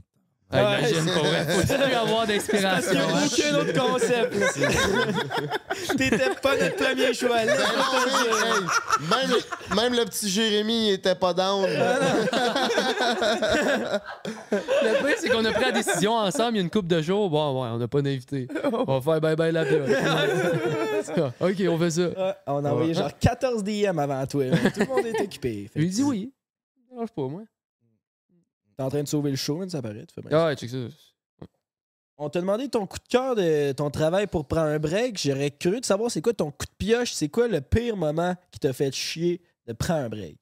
[0.53, 1.45] Ah, Ouais, imagine, c'est- pour vrai.
[1.45, 2.91] Faut plus avoir Parce d'inspiration.
[2.91, 4.33] qu'il n'y a aucun autre concept.
[5.97, 7.43] T'étais pas notre premier choix.
[7.45, 7.53] là.
[7.55, 9.31] Ben non, hey, hey, même,
[9.75, 11.67] même le petit Jérémy, il était pas down.
[14.51, 17.01] Le pire, c'est qu'on a pris la décision ensemble il y a une couple de
[17.01, 17.29] jours.
[17.29, 18.47] Bon, ouais, on n'a pas d'invité.
[18.71, 19.89] On va faire bye bye la pioche.
[21.41, 22.01] ok, on fait ça.
[22.01, 24.45] Ouais, on a envoyé genre 14 DM avant toi.
[24.73, 25.69] Tout le monde est occupé.
[25.75, 26.31] Il dit oui.
[26.89, 27.41] Ça dérange pas, moi.
[28.77, 30.05] T'es en train de sauver le show, man, ça paraît.
[30.05, 30.37] tu fais bien.
[30.37, 30.77] Ah ouais, check ça.
[32.17, 35.19] On t'a demandé ton coup de cœur de ton travail pour prendre un break.
[35.19, 37.11] J'aurais cru de savoir c'est quoi ton coup de pioche.
[37.13, 40.37] C'est quoi le pire moment qui t'a fait chier de prendre un break?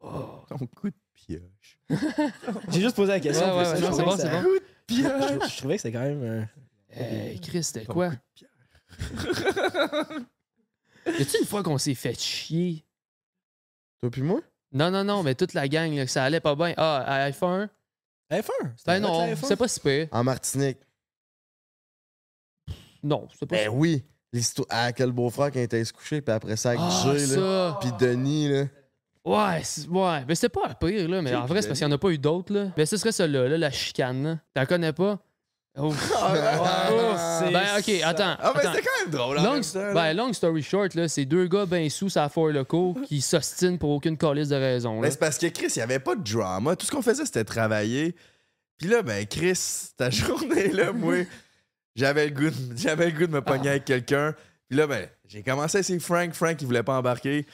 [0.00, 1.78] Ton coup de pioche.
[2.70, 3.46] J'ai juste posé la question.
[3.46, 4.42] Ouais, ouais, ouais, c'est que bon, ça- c'est bon.
[4.88, 6.22] Je, je trouvais que c'était quand même.
[6.24, 6.48] un-
[6.90, 8.10] Hey, Chris, c'était quoi?
[8.10, 8.50] coup de pioche.
[11.06, 12.84] Y a-tu une fois qu'on s'est fait chier?
[14.00, 14.40] Toi puis moi?
[14.72, 16.74] Non, non, non, mais toute la gang, là, que ça allait pas bien.
[16.76, 17.68] Ah, à F1?
[18.30, 18.42] F1.
[18.76, 19.44] c'était Ben vrai non, que la F1?
[19.46, 20.08] c'est pas si pire.
[20.12, 20.78] En Martinique.
[23.02, 24.04] Non, c'est pas Ben oui.
[24.32, 24.66] L'histoire.
[24.70, 27.72] Ah, quel beau-frère qui a été se coucher, puis après ça, avec Ah, Jay, là.
[27.72, 27.78] ça!
[27.80, 28.64] Puis Denis, là.
[29.24, 30.24] Ouais, c'est- ouais.
[30.26, 31.22] Mais c'était pas pire, là.
[31.22, 32.66] Mais en vrai, c'est parce qu'il n'y en a pas eu d'autres, là.
[32.76, 34.38] Mais ce serait celle-là, là, la chicane, là.
[34.54, 35.18] T'en connais pas?
[35.80, 35.92] Oh.
[36.16, 38.36] Ah, c'est ben, ok, attends.
[38.38, 38.72] Ah, attends.
[38.72, 39.94] c'était quand même drôle, Long, là.
[39.94, 43.78] ben, long story short, là, c'est deux gars ben sous à Four Locaux qui s'ostinent
[43.78, 44.94] pour aucune calice de raison.
[44.94, 45.00] Là.
[45.02, 46.76] Mais c'est parce que Chris, il n'y avait pas de drama.
[46.76, 48.14] Tout ce qu'on faisait, c'était travailler.
[48.78, 49.58] Puis là, ben, Chris,
[49.96, 51.24] ta journée-là, moi,
[51.96, 54.34] j'avais le goût de, j'avais le goût de me pogner avec quelqu'un.
[54.68, 56.32] Puis là, ben, j'ai commencé à essayer Frank.
[56.32, 57.46] Frank, il voulait pas embarquer.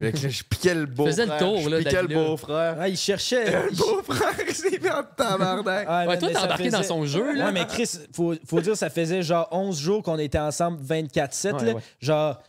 [0.00, 2.76] Fait je piquais le beau Faisais le tour, Je là, de la piquais le beau-frère.
[2.80, 3.44] Ah, il cherchait.
[3.64, 5.84] Le il- beau-frère, il s'est mis en tabarnak.
[5.86, 7.46] Ah, Ouais, man, toi, mais t'es ça embarqué dans faisait- son jeu, là.
[7.46, 11.52] Ouais, mais Chris, faut, faut dire, ça faisait genre 11 jours qu'on était ensemble 24-7.
[11.60, 11.72] Ouais, là.
[11.74, 11.80] ouais.
[12.00, 12.40] Genre,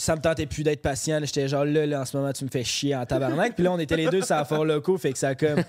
[0.00, 1.18] ça me tentait plus d'être patient.
[1.18, 1.24] là.
[1.26, 3.54] J'étais genre là, là, en ce moment, tu me fais chier en tabarnak.
[3.54, 4.96] Puis là, on était les deux sur la fort locaux.
[4.98, 5.60] Fait que ça a comme.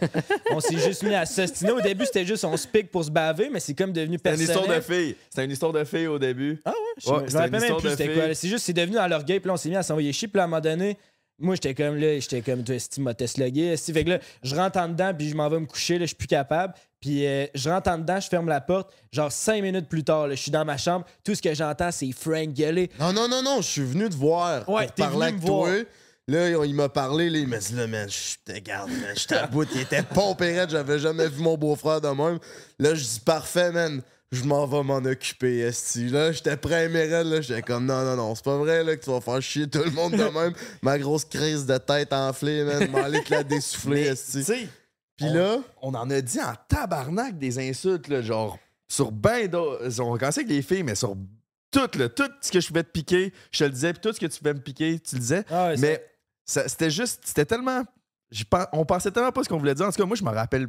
[0.51, 1.71] On s'est juste mis à s'ostiner.
[1.71, 4.31] Au début, c'était juste on se pique pour se baver, mais c'est comme devenu C'était
[4.31, 4.57] une personnel.
[4.61, 5.15] histoire de fille.
[5.29, 6.59] C'était une histoire de fille au début.
[6.65, 8.03] Ah ouais, je Ouais, me- je c'était me une rappelle même histoire plus de c'était
[8.09, 8.13] fille.
[8.19, 8.27] quoi.
[8.27, 8.33] là.
[8.35, 10.37] C'est juste, c'est devenu dans l'orgueil, puis là, on s'est mis à s'envoyer chier, puis
[10.37, 10.97] là, à un moment donné,
[11.39, 13.75] moi, j'étais comme là, j'étais comme, Esti m'a teslogué.
[13.77, 16.07] Fait que là, je rentre en dedans, puis je m'en vais me coucher, là, je
[16.07, 16.73] suis plus capable.
[16.99, 18.91] Puis euh, je rentre en dedans, je ferme la porte.
[19.11, 21.05] Genre, cinq minutes plus tard, là, je suis dans ma chambre.
[21.23, 22.89] Tout ce que j'entends, c'est Frank gueuler.
[22.99, 25.47] Non, non, non, non, je suis venu te voir Ouais, pour parler venu avec me
[25.47, 25.71] voir.
[26.27, 29.25] Là, il m'a parlé, là, il m'a dit, là, man, je te garde, man, je
[29.25, 29.69] t'aboute.
[29.73, 32.37] Il était pompé raide, j'avais jamais vu mon beau-frère de même.
[32.77, 36.09] Là, je dis, parfait, man, je m'en vais m'en occuper, esti.
[36.09, 38.95] Là, j'étais prêt à raide, là, j'étais comme, non, non, non, c'est pas vrai, là,
[38.95, 40.53] que tu vas faire chier tout le monde de même.
[40.81, 44.67] Ma grosse crise de tête enflée, man, m'en aller te la dessouffler, Tu esti.
[45.17, 48.57] Puis on- là, on en a dit en tabarnak des insultes, là, genre,
[48.87, 49.99] sur ben d'autres.
[50.01, 51.15] On a commencé avec les filles, mais sur
[51.71, 54.13] tout, là, tout ce que je pouvais te piquer, je te le disais, puis tout
[54.13, 55.43] ce que tu pouvais me piquer, tu le disais.
[55.49, 56.03] Ah ouais, mais
[56.45, 57.83] c'était juste, c'était tellement.
[58.49, 59.85] pen- on pensait tellement pas ce qu'on voulait dire.
[59.85, 60.67] En tout cas, moi, je me rappelle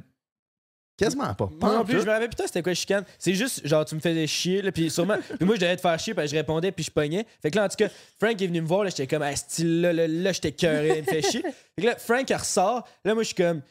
[1.01, 1.48] quasiment pas.
[1.61, 3.05] Moi non plus, je me rappelle putain c'était quoi chicane?
[3.18, 5.80] C'est juste genre tu me faisais chier là, puis sûrement puis moi je devais te
[5.80, 7.26] faire chier que je répondais puis je pognais.
[7.40, 7.88] Fait que là en tout cas,
[8.18, 10.98] Frank est venu me voir là, j'étais comme à style là là, là j'étais cœuré,
[10.98, 11.42] il me fait chier.
[11.74, 13.62] Fait que là Frank il ressort, là moi je suis comme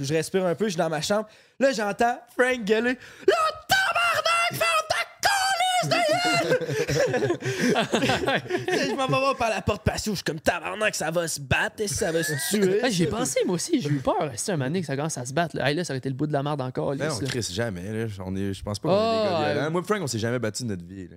[0.00, 1.28] je respire un peu, je suis dans ma chambre.
[1.60, 2.98] Là j'entends Frank gueuler
[3.28, 3.34] "Là
[7.46, 11.40] Je m'en vais voir par la porte patio, je suis comme tabarnak, ça va se
[11.40, 12.80] battre, et ça va se tuer.
[12.84, 14.30] Ah, J'ai pensé, moi aussi, j'ai eu peur.
[14.36, 15.56] C'est un moment donné que ça commence à se battre.
[15.56, 16.94] Là, Hey, là ça aurait été le bout de la merde encore.
[16.94, 17.28] Ben lisse, non, là.
[17.28, 17.92] Chris, jamais.
[17.92, 18.06] Là.
[18.24, 19.52] On est, je pense pas qu'on est Ah, des gars ouais.
[19.54, 19.70] violents.
[19.70, 21.08] Moi et Frank, on s'est jamais battu de notre vie.
[21.08, 21.16] Là.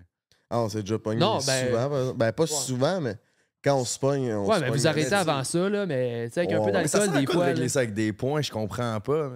[0.50, 1.86] ah, on s'est déjà pogné Non, ben- souvent.
[1.86, 2.18] exemple.
[2.18, 3.16] Ben, pas souvent, mais
[3.64, 6.34] quand on se pogne, on Ouais, se mais vous arrêtez avant ça, là, mais tu
[6.36, 7.46] sais, avec un peu d'alcool, des fois.
[7.46, 7.70] régler là.
[7.70, 9.32] ça avec des points, je comprends pas.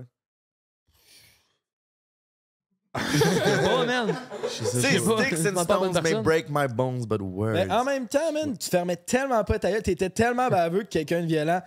[2.96, 4.16] Oh, man!
[4.56, 5.24] Tu pas.
[5.24, 7.54] sticks and stones may break my bones, but words.
[7.54, 10.88] Mais en même temps, man, tu fermais tellement pas ta gueule, t'étais tellement baveux que
[10.90, 11.62] quelqu'un de violent.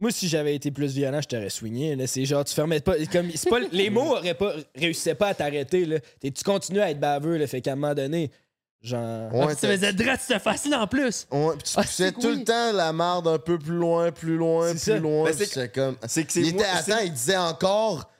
[0.00, 1.50] Moi, si j'avais été plus violent, je t'aurais
[1.94, 2.06] là.
[2.08, 2.94] C'est genre, tu fermais pas.
[3.12, 5.84] Comme, c'est pas les mots auraient pas, réussissaient pas à t'arrêter.
[5.84, 5.98] là.
[6.20, 8.32] T'es- Tu continues à être baveux, là, fait qu'à un moment donné,
[8.80, 9.32] genre.
[9.32, 11.28] Ouais, Ah, tu te faisais drette, c'était facile en plus!
[11.30, 12.38] Ouais, tu Ah, poussais c'est tout oui.
[12.40, 14.98] le temps la marde un peu plus loin, plus loin, C'est plus ça.
[14.98, 15.24] loin.
[15.26, 15.96] Puis c'est- C'est comme.
[16.08, 18.10] c'est que c'est Il moi- était c'est- attends, il disait encore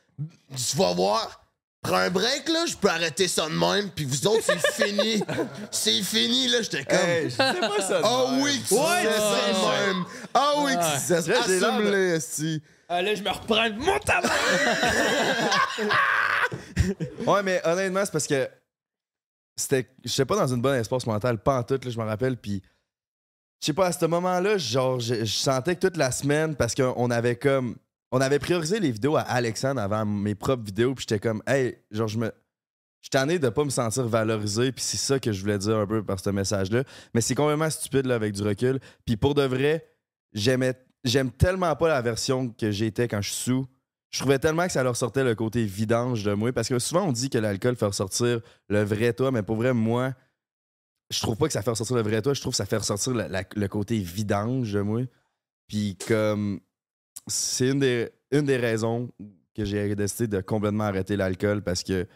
[0.55, 1.42] Tu vas voir,
[1.83, 5.23] prends un break là, je peux arrêter ça de même, puis vous autres, c'est fini.
[5.71, 6.99] c'est fini, là, j'étais comme.
[6.99, 8.01] Hey, je sais pas ça.
[8.01, 8.43] de Ah même.
[8.43, 10.05] oui, que tu Ouais, disais ça c'est de même.
[10.33, 11.41] Ah oui, que tu disais ça.
[11.41, 12.63] Assume-le, esti.
[12.89, 14.29] Ah, là, je me reprends mon tabac!
[17.27, 18.49] Ouais, mais honnêtement, c'est parce que
[19.57, 19.89] c'était.
[20.05, 22.37] Je sais pas dans une bonne espace mentale, pas en tout, là, je me rappelle.
[22.37, 22.61] Puis,
[23.61, 26.75] je sais pas, à ce moment-là, genre, je, je sentais que toute la semaine, parce
[26.75, 27.77] qu'on avait comme.
[28.13, 31.77] On avait priorisé les vidéos à Alexandre avant mes propres vidéos, puis j'étais comme, hey,
[31.91, 32.27] genre, je me.
[33.01, 35.77] Je suis tanné de pas me sentir valorisé, puis c'est ça que je voulais dire
[35.77, 36.85] un peu par ce message-là.
[37.15, 38.79] Mais c'est complètement stupide, là, avec du recul.
[39.05, 39.85] Puis pour de vrai.
[41.05, 43.67] J'aime tellement pas la version que j'étais quand je suis sous.
[44.11, 46.53] Je trouvais tellement que ça leur sortait le côté vidange de moi.
[46.53, 49.75] Parce que souvent, on dit que l'alcool fait ressortir le vrai toi, mais pour vrai,
[49.75, 50.15] moi,
[51.11, 52.35] je trouve pas que ça fait ressortir le vrai toi.
[52.35, 55.03] Je trouve que ça fait ressortir le côté vidange de moi.
[55.67, 56.61] Puis comme.
[57.27, 59.11] C'est une des, raisons
[59.55, 62.07] que j'ai décidé de complètement arrêter l'alcool parce que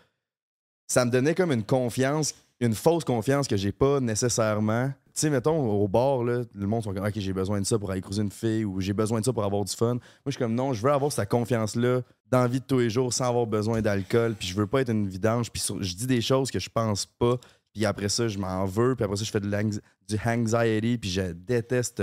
[0.86, 4.88] ça me donnait comme une confiance, une fausse confiance que j'ai pas nécessairement.
[4.88, 7.90] Tu sais, mettons, au là, le monde sont comme, OK, j'ai besoin de ça pour
[7.90, 9.94] aller cruiser une fille ou j'ai besoin de ça pour avoir du fun.
[9.94, 12.78] Moi, je suis comme, non, je veux avoir cette confiance-là dans la vie de tous
[12.78, 14.34] les jours sans avoir besoin d'alcool.
[14.38, 15.50] Puis je veux pas être une vidange.
[15.50, 17.38] Puis je dis des choses que je pense pas.
[17.72, 18.94] Puis après ça, je m'en veux.
[18.94, 20.98] Puis après ça, je fais de du anxiety.
[20.98, 22.02] Puis je déteste,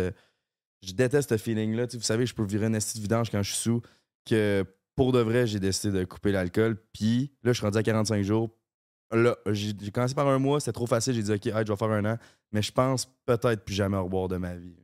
[0.84, 1.88] je déteste ce feeling-là.
[1.94, 3.82] Vous savez, je peux virer une esti de vidange quand je suis sous.
[4.26, 4.66] Que
[4.96, 6.78] pour de vrai, j'ai décidé de couper l'alcool.
[6.94, 8.56] Puis là, je suis rendu à 45 jours.
[9.12, 11.14] Là, j'ai commencé par un mois, c'était trop facile.
[11.14, 12.18] J'ai dit, OK, je vais faire un an.
[12.52, 14.76] Mais je pense peut-être plus jamais reboire de ma vie.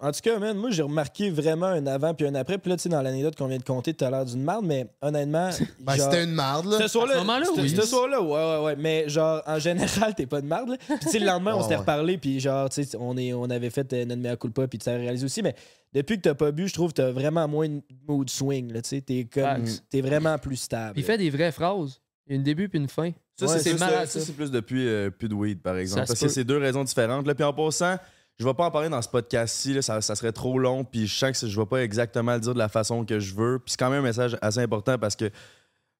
[0.00, 2.58] En tout cas, man, moi, j'ai remarqué vraiment un avant puis un après.
[2.58, 4.86] Puis là, tu sais, dans l'anecdote qu'on vient de compter, t'as l'air d'une marde, mais
[5.02, 5.50] honnêtement.
[5.80, 6.78] Ben, genre- c'était une marde, là.
[6.78, 7.70] Ce soir-là, À oui.
[7.70, 8.76] ce soir-là, ouais, ouais, ouais.
[8.76, 10.70] Mais genre, en général, t'es pas de marde.
[10.70, 10.76] là.
[10.86, 11.80] Puis tu sais, le lendemain, on s'était ouais.
[11.80, 14.88] reparlé, puis genre, tu sais, on, est, on avait fait euh, notre culpa, puis tu
[14.90, 15.42] réalisé aussi.
[15.42, 15.54] Mais
[15.92, 18.72] depuis que t'as pas bu, je trouve que t'as vraiment moins de mood swing.
[18.72, 20.94] là, Tu sais, t'es comme, t'es vraiment plus stable.
[20.98, 22.00] Il fait des vraies phrases.
[22.26, 23.10] Il y a une début puis une fin.
[23.36, 26.02] Ça, Ouais, c'est plus depuis euh, plus de weed, par exemple.
[26.06, 27.26] Ça Parce que c'est deux raisons différentes.
[27.26, 27.34] Là.
[27.34, 27.96] Puis en passant,
[28.38, 30.84] je vais pas en parler dans ce podcast-ci, ça serait trop long.
[30.84, 33.34] Puis je sens que je vais pas exactement le dire de la façon que je
[33.34, 33.58] veux.
[33.58, 35.30] Puis c'est quand même un message assez important parce que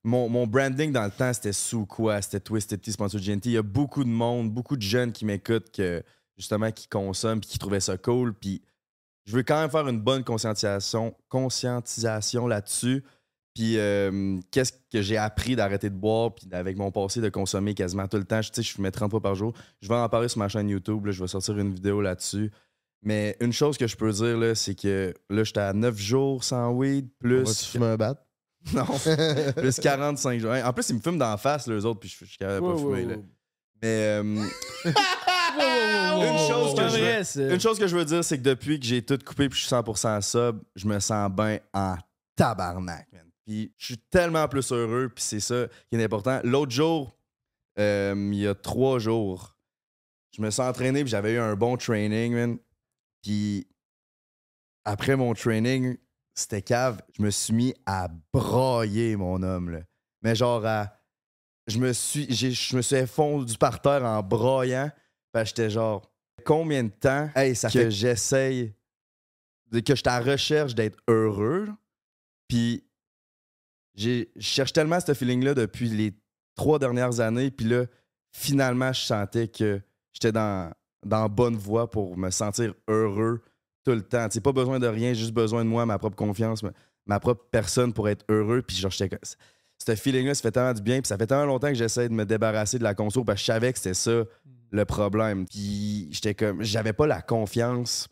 [0.04, 2.22] mon, mon branding dans le temps, c'était sous quoi?
[2.22, 3.46] C'était Twisted Tea, Sponsor GNT.
[3.46, 6.02] Il y a beaucoup de monde, beaucoup de jeunes qui m'écoutent que
[6.36, 8.32] justement, qui consomment puis qui trouvaient ça cool.
[8.32, 8.62] Puis
[9.24, 13.04] je veux quand même faire une bonne conscientisation, conscientisation là-dessus.
[13.58, 17.74] Puis euh, qu'est-ce que j'ai appris d'arrêter de boire, puis avec mon passé de consommer
[17.74, 18.40] quasiment tout le temps?
[18.40, 19.52] Je- Tu sais, je fumais 30 fois par jour.
[19.80, 21.04] Je vais en parler sur ma chaîne YouTube.
[21.06, 22.52] là, je vais sortir une vidéo là-dessus.
[23.02, 26.44] Mais une chose que je peux dire, là, c'est que là, j'étais à 9 jours
[26.44, 27.42] sans weed, plus.
[27.42, 28.24] Vas-tu fumer un bat?
[28.74, 28.84] Non,
[29.56, 30.52] plus 45 jours.
[30.64, 32.78] En plus, ils me fument d'en face, les autres, puis je suis capable de pas
[32.78, 33.04] fumer.
[33.06, 33.14] là.
[33.82, 34.22] Mais euh,
[34.84, 36.96] une chose que je
[37.44, 39.58] veux- une chose que je veux dire, c'est que depuis que j'ai tout coupé puis
[39.60, 41.96] je suis 100% sub, je me sens bien en
[42.36, 43.22] tabarnak, man.
[43.48, 46.38] Puis je suis tellement plus heureux, puis c'est ça qui est important.
[46.44, 47.16] L'autre jour,
[47.78, 49.56] euh, il y a trois jours,
[50.36, 52.58] je me suis entraîné puis j'avais eu un bon training, man.
[53.22, 53.66] Puis
[54.84, 55.96] après mon training,
[56.34, 59.80] c'était cave, je me suis mis à brailler, mon homme, là.
[60.20, 60.94] Mais genre à...
[61.66, 64.90] Je me suis, je me suis fondu par terre en braillant.
[65.34, 66.12] Fait j'étais genre,
[66.44, 68.74] combien de temps hey, ça que j'essaye,
[69.72, 71.68] que je suis à la recherche d'être heureux.
[72.46, 72.87] Puis
[73.98, 76.14] je cherche tellement ce feeling-là depuis les
[76.54, 77.50] trois dernières années.
[77.50, 77.84] Puis là,
[78.32, 79.80] finalement, je sentais que
[80.12, 80.72] j'étais dans,
[81.04, 83.42] dans bonne voie pour me sentir heureux
[83.84, 84.26] tout le temps.
[84.30, 86.72] C'est pas besoin de rien, juste besoin de moi, ma propre confiance, ma,
[87.06, 88.62] ma propre personne pour être heureux.
[88.62, 89.18] Puis genre, j'étais
[89.78, 91.00] ce feeling-là, ça fait tellement du bien.
[91.00, 93.40] Puis ça fait tellement longtemps que j'essaie de me débarrasser de la conso parce que
[93.40, 94.24] je savais que c'était ça
[94.70, 95.46] le problème.
[95.46, 98.08] Puis j'étais comme, j'avais pas la confiance,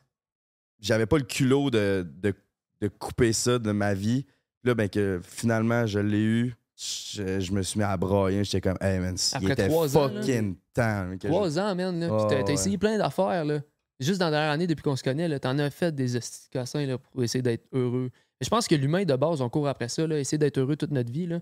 [0.81, 2.35] j'avais pas le culot de, de,
[2.81, 4.27] de couper ça de ma vie.
[4.67, 6.55] Là, ben que finalement, je l'ai eu.
[6.77, 8.45] Je, je me suis mis à brailler.
[8.45, 10.21] J'étais comme, hey man, il Après était trois ans, là.
[10.21, 11.07] fucking temps.
[11.23, 11.99] je- Trois ans, man.
[12.01, 12.09] Là.
[12.09, 12.53] Puis Ah, t'as- ouais.
[12.53, 13.45] essayé plein d'affaires.
[13.47, 13.61] là.
[13.99, 16.85] Juste dans la dernière année, depuis qu'on se connaît, là, t'en as fait des esticassins
[16.85, 18.11] là, pour essayer d'être heureux.
[18.39, 20.77] Mais je pense que l'humain, de base, on court après ça, là, essayer d'être heureux
[20.77, 21.27] toute notre vie.
[21.27, 21.41] Là.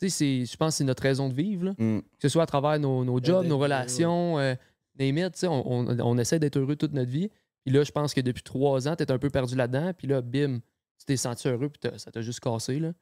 [0.00, 1.66] Tu sais, c'est- je pense que c'est notre raison de vivre.
[1.66, 1.72] Là.
[1.78, 2.00] Mm.
[2.00, 4.54] Que ce soit à travers nos, nos jobs, nos relations, euh,
[4.98, 7.30] it, tu sais, on, on- on essaie d'être heureux toute notre vie.
[7.64, 9.92] Puis là, je pense que depuis trois ans, t'es un peu perdu là-dedans.
[9.96, 10.58] Puis là, bim,
[10.98, 12.78] tu t'es senti heureux, puis ça t'a juste cassé.
[12.78, 12.92] Là.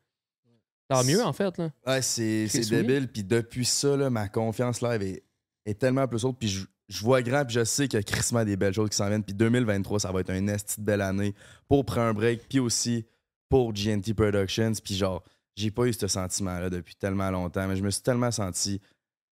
[0.89, 1.57] Tant mieux, en fait.
[1.59, 1.71] Là.
[1.87, 3.09] Ouais, c'est débile.
[3.09, 5.23] Puis depuis ça, là, ma confiance là, elle est,
[5.65, 6.39] est tellement plus haute.
[6.39, 8.91] Puis je, je vois grand, puis je sais qu'il y a crissement des belles choses
[8.91, 9.25] qui s'en viennent.
[9.25, 11.35] Puis 2023, ça va être une esti de belle année
[11.69, 13.07] pour prendre un break, puis aussi
[13.49, 14.73] pour GNT Productions.
[14.85, 15.23] Puis genre,
[15.57, 18.81] j'ai pas eu ce sentiment-là depuis tellement longtemps, mais je me suis tellement senti.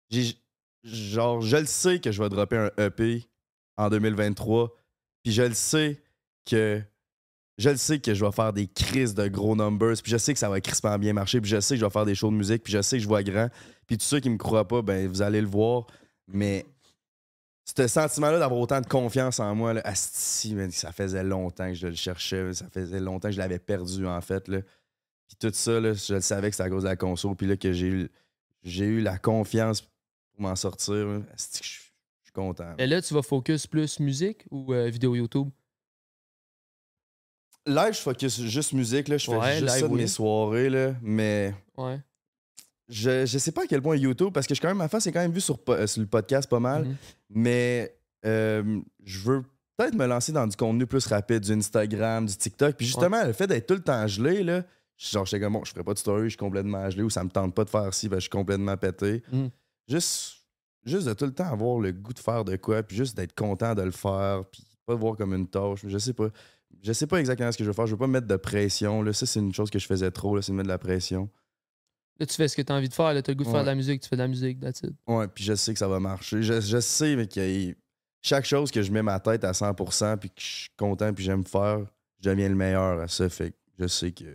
[0.09, 0.35] j'ai-
[0.83, 3.27] Genre, je le sais que je vais dropper un EP
[3.77, 4.73] en 2023,
[5.23, 6.01] puis je le sais
[6.45, 6.81] que
[7.57, 10.33] je le sais que je vais faire des crises de gros numbers, puis je sais
[10.33, 12.29] que ça va crispement bien marcher, puis je sais que je vais faire des shows
[12.29, 13.49] de musique, puis je sais que je vois grand.
[13.87, 15.87] Puis tous ceux qui me croient pas, ben vous allez le voir.
[16.27, 16.65] Mais
[17.65, 21.73] ce sentiment-là d'avoir autant de confiance en moi, là, asti, man, ça faisait longtemps que
[21.73, 24.47] je le cherchais, ça faisait longtemps que je l'avais perdu en fait.
[24.47, 24.59] Là.
[25.27, 27.47] Puis tout ça, là, je le savais que c'était à cause de la console, puis
[27.47, 28.09] là que j'ai eu,
[28.63, 31.21] j'ai eu la confiance pour m'en sortir.
[31.33, 31.81] asti que je suis
[32.21, 32.75] je suis content.
[32.77, 35.49] Et là, tu vas focus plus musique ou euh, vidéo YouTube?
[37.67, 40.01] Live, je focus juste musique, là, je fais Ouais, juste live, ça de oui.
[40.01, 41.99] mes soirées, là, mais Ouais.
[42.87, 45.05] je, je sais pas à quel point YouTube, parce que je, quand même, ma face
[45.07, 46.95] est quand même vue sur, euh, sur le podcast pas mal, Mhm.
[47.29, 47.93] mais
[48.25, 49.43] euh, je veux
[49.77, 52.75] peut-être me lancer dans du contenu plus rapide, du Instagram, du TikTok.
[52.75, 54.63] Puis justement, le fait d'être tout le temps gelé, là,
[54.97, 57.23] genre, j'étais comme, bon, je ferai pas de story, je suis complètement gelé, ou ça
[57.23, 59.21] me tente pas de faire ci, ben, je suis complètement pété.
[59.31, 59.49] Mhm.
[59.87, 60.37] Juste,
[60.85, 63.35] juste de tout le temps avoir le goût de faire de quoi, puis juste d'être
[63.35, 65.81] content de le faire, puis pas le voir comme une tâche.
[65.85, 66.29] Je sais pas.
[66.83, 67.87] Je sais pas exactement ce que je veux faire.
[67.87, 69.01] Je veux pas me mettre de pression.
[69.01, 69.13] Là.
[69.13, 71.29] Ça, c'est une chose que je faisais trop, là, c'est de mettre de la pression.
[72.19, 73.13] Là, tu fais ce que tu as envie de faire.
[73.13, 74.59] Là, tu as le goût de faire de la musique, tu fais de la musique,
[74.59, 74.93] that's it.
[75.07, 76.41] Ouais, puis je sais que ça va marcher.
[76.41, 77.75] Je, je sais, mais a
[78.23, 81.23] chaque chose que je mets ma tête à 100% puis que je suis content puis
[81.23, 81.79] j'aime faire,
[82.19, 83.29] je deviens le meilleur à ça.
[83.29, 84.25] Fait que je sais que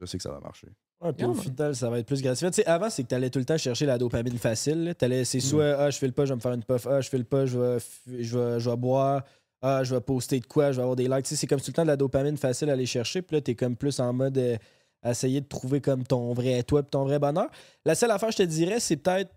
[0.00, 0.68] je sais que ça va marcher.
[1.00, 2.50] Ouais, puis Yeah, au final, ça va être plus gratifiant.
[2.50, 4.94] Tu sais, avant, c'est que t'allais tout le temps chercher la dopamine facile.
[4.98, 6.86] c'est soit, ah, je file pas, je vais me faire une puff.
[6.86, 9.24] Ah, je file pas, je vais, je vais, je vais boire.
[9.62, 11.24] Ah, je vais poster de quoi, je vais avoir des likes.
[11.24, 13.20] Tu sais, c'est comme tout le temps de la dopamine facile à aller chercher.
[13.22, 14.56] Puis là, t'es comme plus en mode euh,
[15.04, 17.48] essayer de trouver comme ton vrai toi puis ton vrai bonheur.
[17.84, 19.30] La seule affaire, je te dirais, c'est peut-être.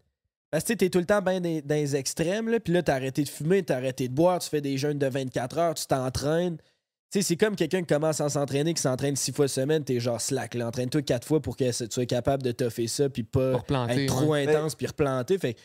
[0.50, 2.48] Parce que tu t'es tout le temps bien dans, dans les extrêmes.
[2.48, 5.00] Là, puis là, t'as arrêté de fumer, t'as arrêté de boire, tu fais des jeûnes
[5.00, 6.58] de 24 heures, tu t'entraînes.
[6.58, 10.00] Tu sais, c'est comme quelqu'un qui commence à s'entraîner, qui s'entraîne six fois semaine, t'es
[10.00, 10.56] genre slack.
[10.56, 10.68] là.
[10.68, 14.28] Entraîne-toi quatre fois pour que tu sois capable de toffer ça, puis pas être trop
[14.28, 14.48] ouais.
[14.48, 15.38] intense, puis replanter.
[15.38, 15.60] Fait que,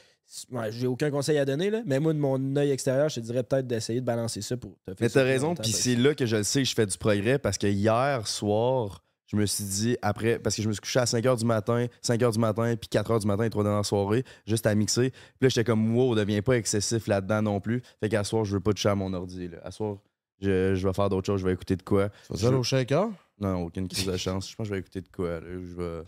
[0.51, 1.83] ouais, j'ai aucun conseil à donner, là.
[1.87, 4.77] Mais moi, de mon œil extérieur, je te dirais peut-être d'essayer de balancer ça pour
[4.85, 6.87] toffer Mais ça t'as raison, puis c'est là que je le sais que je fais
[6.87, 10.73] du progrès parce que hier soir, je me suis dit, après, parce que je me
[10.73, 13.27] suis couché à 5 h du matin, 5 h du matin, puis 4 h du
[13.27, 15.11] matin et 3 dans la soirée, juste à mixer.
[15.11, 17.83] Puis là, j'étais comme, wow, deviens pas excessif là-dedans non plus.
[18.01, 19.49] Fait qu'à soir, je veux pas toucher à mon ordi.
[19.49, 19.59] Là.
[19.65, 19.99] À soir,
[20.41, 22.09] je, je vais faire d'autres choses, je vais écouter de quoi.
[22.33, 23.11] Tu vas aller au shaker?
[23.39, 24.51] Non, aucune crise de chance.
[24.51, 25.41] Je pense que je vais écouter de quoi.
[25.41, 25.47] Là.
[25.47, 26.03] Je vais.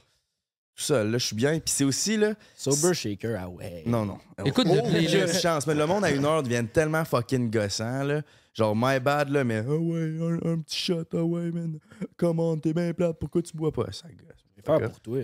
[0.75, 1.11] Tout seul.
[1.11, 1.53] Là, je suis bien.
[1.61, 2.35] Puis c'est aussi, là.
[2.57, 3.83] Sober shaker, ah ouais.
[3.87, 4.19] Non, non.
[4.45, 5.11] Écoute oh, le playlist.
[5.11, 5.67] j'ai une chance.
[5.67, 8.23] Mais le monde à une heure devient tellement fucking gossant, là.
[8.53, 11.79] Genre, my bad, là, mais ah ouais, un, un petit shot, ah ouais, man.
[12.17, 13.93] Comment t'es bien plate, pourquoi tu bois pas?
[13.93, 14.45] Ça gosse.
[14.57, 15.21] Je vais faire pour toi.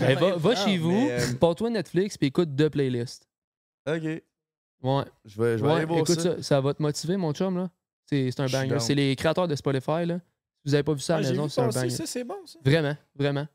[0.00, 3.26] Ben, va va chez vous, euh, porte-toi Netflix, puis écoute deux playlists.
[3.88, 4.02] Ok.
[4.02, 4.22] Ouais.
[5.24, 6.36] Je vais, je vais Ouais, aller voir écoute ça.
[6.36, 6.42] ça.
[6.42, 6.60] ça.
[6.60, 7.70] va te motiver, mon chum, là.
[8.06, 8.78] C'est c'est un banger.
[8.80, 10.18] C'est les créateurs de Spotify, là.
[10.18, 11.90] Si vous avez pas vu ça à Ah, la j'ai maison, c'est un banger.
[11.90, 12.58] ça, c'est bon, ça.
[12.64, 13.46] Vraiment, vraiment.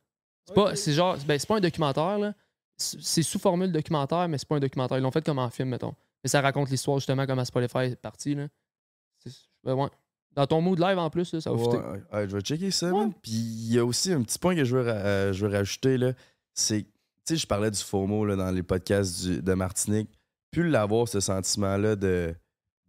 [0.45, 2.33] C'est pas, genre, ben, c'est pas un documentaire, là.
[2.75, 4.97] C'est sous formule documentaire, mais c'est pas un documentaire.
[4.97, 5.93] Ils l'ont fait comme en film, mettons.
[6.23, 8.47] Mais ça raconte l'histoire, justement, comment Spotify est parti, là.
[9.63, 9.89] Ben, ouais.
[10.35, 12.71] Dans ton mood live, en plus, là, ça va Ouais, ouais, ouais, je vais checker
[12.71, 13.13] ça, man.
[13.21, 15.97] Puis il y a aussi un petit point que je veux, euh, je veux rajouter,
[15.97, 16.13] là.
[16.55, 16.89] C'est, tu
[17.25, 20.09] sais, je parlais du FOMO là, dans les podcasts du- de Martinique.
[20.51, 22.35] Plus l'avoir, ce sentiment-là de,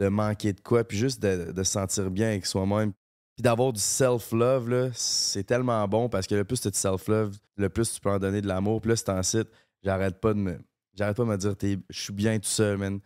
[0.00, 2.92] de manquer de quoi, puis juste de, de se sentir bien avec soi-même.
[3.34, 7.36] Puis d'avoir du self-love, c'est tellement bon parce que le plus tu as de self-love,
[7.56, 8.80] le plus tu peux en donner de l'amour.
[8.80, 9.48] Puis là, c'est
[9.82, 10.58] j'arrête pas de me.
[10.94, 11.54] J'arrête pas de me dire,
[11.90, 13.00] je suis bien tout seul, man.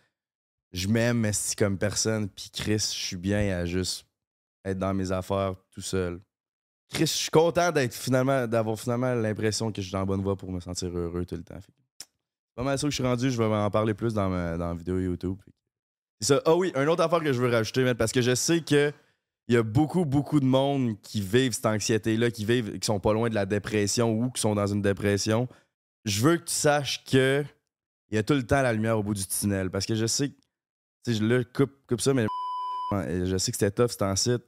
[0.72, 2.28] Je m'aime, c'est comme personne.
[2.28, 4.06] Puis Chris, je suis bien à juste
[4.64, 6.20] être dans mes affaires tout seul.
[6.90, 10.22] Chris, je suis content d'être finalement, d'avoir finalement l'impression que je suis dans la bonne
[10.22, 11.58] voie pour me sentir heureux tout le temps.
[12.54, 13.30] Pas mal ça que je suis rendu.
[13.30, 15.38] Je vais en parler plus dans ma dans vidéo YouTube.
[16.20, 16.40] C'est.
[16.44, 18.92] Ah oui, une autre affaire que je veux rajouter, man, parce que je sais que
[19.48, 23.00] il y a beaucoup, beaucoup de monde qui vivent cette anxiété-là, qui vivent, qui sont
[23.00, 25.48] pas loin de la dépression ou qui sont dans une dépression.
[26.04, 27.44] Je veux que tu saches que
[28.10, 29.70] il y a tout le temps la lumière au bout du tunnel.
[29.70, 30.34] Parce que je sais que,
[31.04, 32.26] tu sais, là, coupe, coupe ça, mais
[32.92, 34.42] je sais que c'était tough, c'était en site.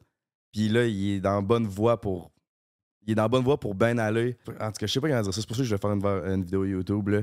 [0.52, 2.30] Puis là, il est dans bonne voie pour.
[3.06, 4.36] Il est dans bonne voie pour bien aller.
[4.60, 5.40] En tout cas, je sais pas comment dire ça.
[5.40, 7.08] C'est pour ça que je vais faire une, vidéo YouTube.
[7.08, 7.22] Là.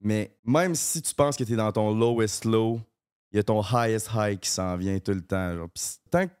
[0.00, 2.80] Mais même si tu penses que tu es dans ton lowest low,
[3.32, 5.68] il y a ton highest high qui s'en vient tout le temps.
[6.10, 6.32] Tant que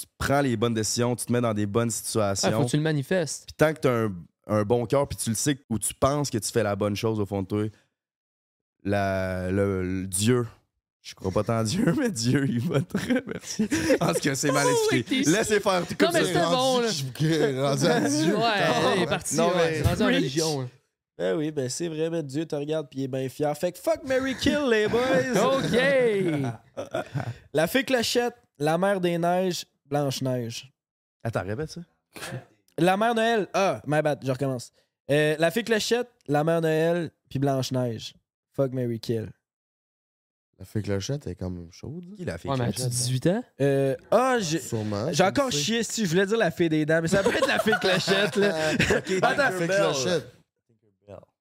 [0.00, 2.50] tu prends les bonnes décisions, tu te mets dans des bonnes Ah, situations.
[2.60, 3.44] faut que tu le manifestes.
[3.46, 4.12] Puis tant que tu as un,
[4.48, 6.96] un bon cœur, puis tu le sais, ou tu penses que tu fais la bonne
[6.96, 7.64] chose au fond de toi,
[8.84, 10.46] la, le, le Dieu,
[11.02, 13.68] je crois pas tant en Dieu, mais Dieu, il va te remercier.
[13.98, 15.30] Parce que c'est mal Oh, expliqué.
[15.30, 16.26] Laissez faire tout Non, comme mais ça.
[16.26, 16.88] c'était bon, là.
[16.88, 18.36] Je- rendu à Dieu.
[18.36, 19.36] Ouais, il est parti.
[19.36, 20.60] Non, mais- c'est rendu en religion.
[20.62, 20.68] hein.
[21.18, 23.52] Ben oui, ben c'est vrai, ben Dieu te regarde puis il est bien fier.
[23.58, 25.00] Fait que fuck Mary Kill, les boys!
[25.56, 26.84] OK!
[27.52, 30.72] La fée clochette, la mère des neiges, Blanche-Neige.
[31.22, 31.80] Attends, répète ça?
[32.78, 34.72] La mère Noël, ah, my bad, je recommence.
[35.10, 38.14] Euh, la fée clochette, la mère Noël, puis Blanche-Neige.
[38.52, 39.30] Fuck Mary Kill.
[40.58, 42.04] La fée clochette est quand même chaude.
[42.16, 42.48] Qui l'a fait?
[42.48, 42.86] Ouais, mais clochette?
[42.86, 43.44] as-tu 18 ans?
[43.60, 44.58] Euh, ah, j'ai.
[44.58, 45.12] Sûrement.
[45.12, 47.46] J'ai encore chié si je voulais dire la fée des dents, mais ça peut être
[47.46, 48.68] la fée clochette, là.
[48.72, 50.26] Attends, Attends, la fée clochette.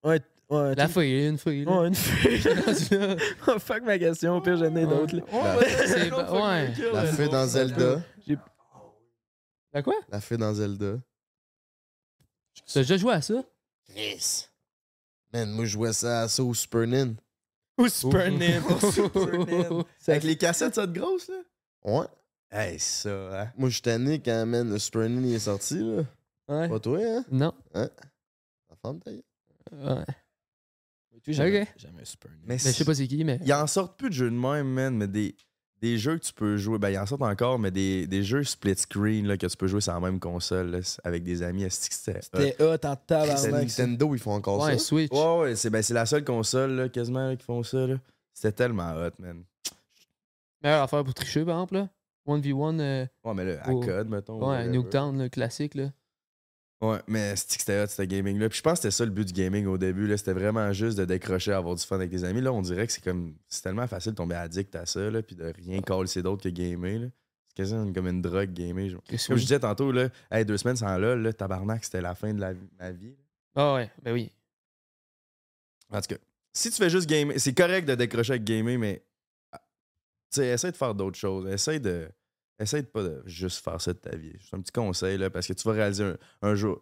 [0.03, 1.72] Ouais, ouais, La tu- fille, une là.
[1.82, 2.40] Ouais, une fée.
[3.48, 5.18] Oh, fuck ma question, au pire, j'en ai d'autres.
[5.88, 6.91] C'est ouais.
[6.94, 8.02] La fée dans Zelda.
[9.74, 9.95] La quoi?
[10.10, 10.95] La fée dans Zelda.
[12.74, 13.44] T'as déjà joué à ça?
[13.90, 14.48] Chris.
[15.34, 17.14] Man, moi, je jouais ça à ça au Super Nin.
[17.78, 18.61] Ou Super Nin.
[20.07, 21.36] Avec les cassettes, ça de grosses, là?
[21.84, 22.07] Ouais.
[22.49, 23.10] Hey, ça,
[23.44, 23.52] hein?
[23.57, 26.03] Moi, j'étais né quand, man, le Super Nin il est sorti, là.
[26.48, 26.69] Ouais.
[26.69, 27.26] Pas toi, hein?
[27.30, 27.53] Non.
[27.76, 27.90] La
[28.82, 30.06] femme, ta gueule.
[31.26, 31.34] Ouais.
[31.34, 31.68] Jamais, Ok.
[31.77, 32.31] jamais Super.
[32.45, 33.39] Mais Mais je sais pas c'est qui, mais.
[33.44, 35.35] Il en sort plus de jeux de même, man, mais des,
[35.81, 36.77] des jeux que tu peux jouer.
[36.80, 39.68] Ben, il en sort encore, mais des, des jeux split screen là, que tu peux
[39.68, 41.64] jouer sur la même console là, avec des amis.
[41.64, 42.18] esti que C'était.
[42.19, 42.22] hot?
[42.23, 43.38] C'était hot en C'est tabarnak.
[43.38, 43.52] ça.
[43.85, 44.80] Nintendo, ils font encore Ouais, ça?
[44.80, 45.11] Switch.
[45.11, 47.85] Ouais, ouais, c'est ben, c'est la seule console là, quasiment là, qui font ça.
[47.88, 47.95] là.
[48.34, 49.44] C'était tellement hot, man.
[50.64, 51.89] Meilleure affaire pour tricher, par exemple, là.
[52.27, 53.80] 1v1, euh, Ouais, mais là, à Oh.
[53.80, 54.39] code, mettons.
[54.39, 54.69] ouais, whatever.
[54.77, 55.91] Nuketown, le classique, là.
[56.80, 58.49] Ouais, mais c'était hot, ce gaming-là.
[58.49, 60.06] Puis je pense que c'était ça le but du gaming au début.
[60.06, 60.16] là.
[60.16, 62.41] C'était vraiment juste de décrocher, avoir du fun avec tes amis.
[62.41, 63.36] Là, on dirait que c'est comme.
[63.48, 66.49] C'est tellement facile de tomber addict à ça, là, puis de rien c'est d'autre que
[66.49, 66.99] gamer.
[66.99, 67.08] là.
[67.48, 68.90] C'est quasiment comme une drogue, gamer.
[68.90, 69.02] genre.
[69.08, 69.38] Comme oui.
[69.38, 72.40] je disais tantôt, là, hey, deux semaines sans LOL, là, tabarnak, c'était la fin de
[72.40, 73.16] la, ma vie.
[73.56, 74.32] Ah ouais, ben oui.
[75.90, 76.22] En tout cas,
[76.54, 79.04] si tu fais juste gamer, c'est correct de décrocher avec gamer, mais
[79.52, 79.60] ah,
[80.32, 81.49] tu sais, essaie de faire d'autres choses.
[81.52, 82.08] Essaie de.
[82.60, 84.34] Essaie de pas de juste faire ça de ta vie.
[84.40, 86.80] C'est un petit conseil, là, parce que tu vas réaliser un, un jour.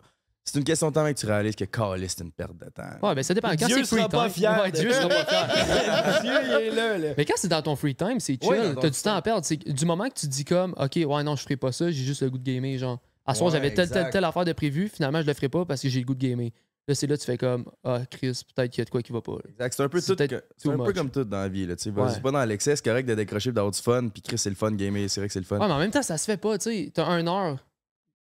[0.47, 2.83] C'est une question de temps que tu réalises que Callis, c'est une perte de temps.
[3.01, 3.49] Ouais, ben ça dépend.
[3.49, 4.31] Quand Dieu c'est sera free pas time.
[4.31, 6.21] fier Ouais, Dieu sera pas fier.
[6.21, 7.13] Dieu, il est là, là.
[7.17, 8.51] Mais quand c'est dans ton free time, c'est chill.
[8.51, 9.43] Ouais, T'as du temps à perdre.
[9.43, 11.89] C'est du moment que tu te dis comme, OK, ouais, non, je ferai pas ça,
[11.89, 12.77] j'ai juste le goût de gamer.
[12.77, 14.87] Genre, à ce soir, j'avais telle, telle, telle affaire de prévu.
[14.87, 16.51] Finalement, je le ferai pas parce que j'ai le goût de gamer.
[16.87, 19.01] Là, c'est là que tu fais comme, ah, Chris, peut-être qu'il y a de quoi
[19.01, 19.31] qui va pas.
[19.33, 19.49] là.
[19.49, 19.73] Exact.
[19.75, 20.93] C'est un peu, C'est tout, que- c'est un peu much.
[20.95, 21.65] comme tout dans la vie.
[21.65, 21.89] Là, tu sais.
[21.89, 22.21] Vas-y Ouais.
[22.21, 24.07] pas dans l'excès, c'est correct de décrocher et d'avoir du fun.
[24.09, 25.09] Puis Chris, c'est le fun gamer.
[25.09, 25.57] C'est vrai que c'est le fun.
[25.59, 26.57] Ouais, mais en même temps, ça se fait pas.
[26.59, 27.57] Tu sais, t'as un heure.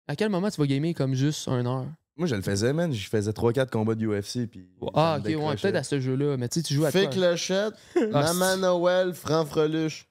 [0.08, 1.86] À quel moment tu vas gamer comme juste un heure?
[2.16, 2.92] Moi, je le faisais, man.
[2.92, 4.46] Je faisais 3-4 combats de UFC.
[4.46, 6.36] Puis Ah, ok, ouais, peut-être à ce jeu-là.
[6.36, 7.06] Mais tu sais, tu joues à quoi?
[7.06, 7.72] clochette,
[8.12, 10.06] Ah, Maman Noël, Franc Freluche.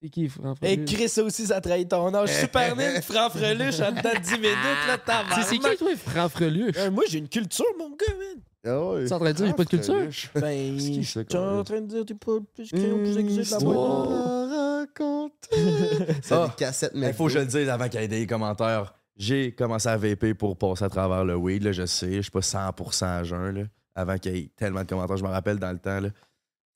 [0.00, 0.30] C'est qui,
[0.62, 2.32] Et Chris ça aussi, ça trahit ton âge.
[2.32, 5.96] Super Nintendo, Franck Freluche, en dedans de 10 minutes, là, t'as C'est c'est qui, toi,
[5.96, 6.76] Franck Freluche?
[6.78, 8.42] Euh, moi, j'ai une culture, mon gars, man.
[8.64, 9.04] Ah ouais.
[9.04, 10.08] Tu es en train de dire j'ai pas de culture?
[10.34, 10.78] Ben,
[11.28, 15.48] t'es en train de dire t'es pas le plus crayon, plus aiguisé de la boîte.
[16.22, 18.26] C'est des cassettes, mais Il faut que je le dise avant qu'il y ait des
[18.26, 18.94] commentaires.
[19.16, 22.12] J'ai commencé à vaper pour passer à travers le weed, là, je sais.
[22.14, 23.64] Je suis pas 100% à jeun, là,
[23.96, 25.16] avant qu'il y ait tellement de commentaires.
[25.16, 26.10] Je me rappelle dans le temps, là.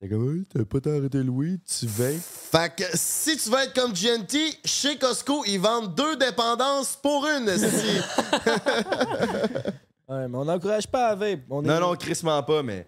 [0.03, 2.17] T'es comme, oui, t'as pas arrêté le weed, tu vapes.
[2.21, 7.25] Fait que si tu veux être comme GNT, chez Costco, ils vendent deux dépendances pour
[7.25, 7.49] une.
[7.49, 7.67] esti.
[10.09, 11.41] Ouais, mais on n'encourage pas à vape.
[11.49, 12.87] On est- Non, non, crissement pas, mais.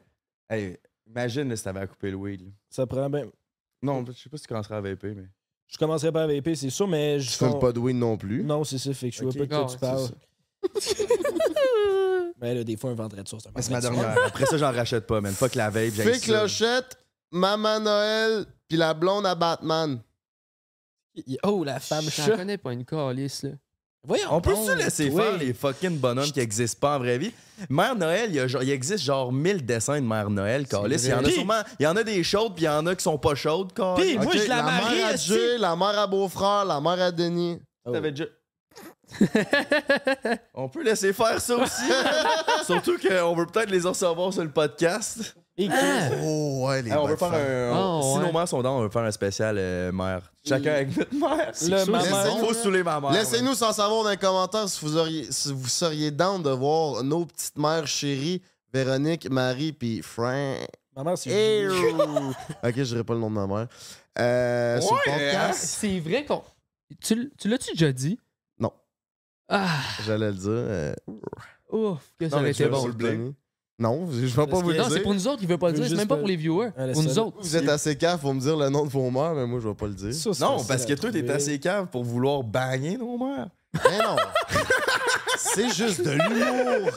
[0.50, 0.76] Hey,
[1.06, 2.42] imagine là, si t'avais à couper le weed.
[2.42, 2.48] là.
[2.68, 3.26] Ça prend bien.
[3.80, 5.24] Non, je sais pas si tu commencerais à vaper, mais.
[5.68, 8.18] Je commencerai pas à vaper, c'est sûr, mais je Tu fumes pas de weed non
[8.18, 8.42] plus.
[8.42, 10.08] Non, c'est ça, fait que je vois pas de quoi tu parles.
[12.40, 14.16] Mais là, des fois, un vendredi soir, c'est ma dernière.
[14.26, 15.32] Après ça, j'en rachète pas, man.
[15.32, 16.98] Fuck la vape, j'ai Fais clochette,
[17.34, 20.00] Maman Noël, puis la blonde à Batman.
[21.42, 22.36] Oh, la femme J'en chat.
[22.36, 23.50] connais pas une calice, là.
[24.06, 24.28] Voyons.
[24.30, 25.22] On peut donc, se laisser toi.
[25.22, 27.32] faire les fucking bonhommes qui existent pas en vraie vie?
[27.70, 31.02] Mère Noël, il, y a il existe genre 1000 dessins de Mère Noël, Calis.
[31.04, 31.62] Il y en a sûrement.
[31.80, 33.72] Il y en a des chaudes, puis il y en a qui sont pas chaudes,
[33.72, 34.16] Calis.
[34.16, 35.16] Puis, moi, je la marie, mère à.
[35.16, 37.58] Jay, la mère à beau-frère, la mère à Denis.
[37.84, 38.26] T'avais déjà.
[40.54, 41.82] On peut laisser faire ça aussi.
[42.66, 45.34] Surtout qu'on veut peut-être les recevoir sur le podcast.
[45.56, 45.76] Et Chris,
[46.24, 47.70] Oh, ouais, les Hey, on veut faire un.
[47.78, 48.26] Oh, si ouais.
[48.26, 50.32] nos mères sont dans, on veut faire un spécial euh, mère.
[50.44, 51.52] Chacun avec notre mère.
[51.62, 52.46] Le maman- c'est bon.
[52.48, 53.12] Faut saouler ma mère.
[53.12, 57.04] Laissez-nous sans savoir dans les commentaires si vous, auriez, si vous seriez down de voir
[57.04, 60.58] nos petites mères chéries, Véronique, Marie, puis Frank.
[60.96, 61.30] ma mère, c'est.
[61.70, 61.92] Julie.
[62.64, 63.68] ok, je dirais pas le nom de ma mère.
[64.18, 66.42] Euh, Ouais, podcast, C'est vrai qu'on.
[67.00, 68.18] Tu, l'as-tu déjà dit?
[68.58, 68.72] Non.
[69.48, 69.68] Ah!
[70.04, 70.50] j'allais le dire.
[70.50, 70.94] euh,
[71.70, 72.86] Ouf, que ça aurait été bon.
[72.88, 73.32] le.
[73.78, 74.92] Non, je vais pas vous le Non, dire.
[74.92, 75.96] c'est pour nous autres, il veut pas le Je veux dire.
[75.96, 76.68] C'est même pas pour les viewers.
[76.78, 77.36] Ah, pour nous autres.
[77.40, 79.66] Vous êtes assez cave pour me dire le nom de vos mères, mais moi, je
[79.68, 80.14] vais pas le dire.
[80.14, 83.48] Ça, Non, parce que toi, t'es assez cave pour vouloir bagner nos mères.
[83.74, 84.14] Mais non!
[85.36, 86.90] c'est juste de l'humour!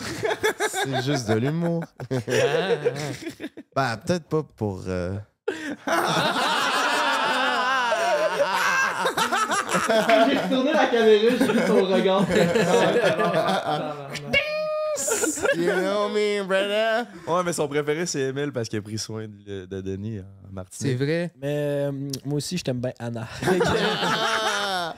[0.70, 1.84] c'est juste de l'humour.
[2.12, 2.76] Ah, ah.
[3.76, 4.84] Ben, peut-être pas pour.
[4.88, 5.16] euh,
[9.88, 12.26] J'ai retourné la caméra, j'ai vu ton regard.
[15.58, 17.06] You know me, brother?
[17.28, 20.62] Ouais, mais son préféré, c'est Emile parce qu'il a pris soin de, de Denis en
[20.72, 21.32] C'est vrai.
[21.42, 21.56] Mais
[21.88, 21.92] euh,
[22.26, 23.28] moi aussi, je t'aime bien Anna.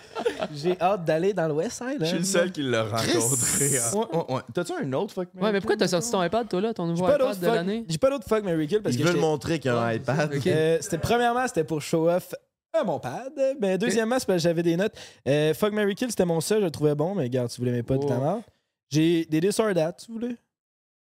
[0.54, 1.98] J'ai hâte d'aller dans le West Side.
[2.00, 2.20] Je suis hein.
[2.20, 3.78] le seul qui l'a rencontré.
[3.78, 3.92] Hein.
[3.94, 4.42] Ouais, ouais, ouais.
[4.54, 6.92] T'as-tu un autre fuck Ouais, mais pourquoi t'as sorti ton iPad, toi, là, ton J'ai
[6.92, 7.56] nouveau pas iPad d'autre de fuck.
[7.56, 7.86] l'année?
[7.88, 9.74] J'ai pas d'autre fuck Mary Kill parce Il que veut le j'étais- montrer qu'il y
[9.74, 10.34] a un iPad.
[10.48, 12.34] Euh, c'était premièrement, c'était pour show off
[12.74, 13.34] à mon pad.
[13.60, 14.94] Mais deuxièmement, c'est parce que j'avais des notes.
[15.28, 17.66] Euh, fuck Mary Kill, c'était mon seul, je le trouvais bon, mais regarde, si vous
[17.66, 18.08] l'aimez pas de Oh.
[18.08, 18.42] ta mort.
[18.90, 20.36] J'ai des or That, si vous voulez.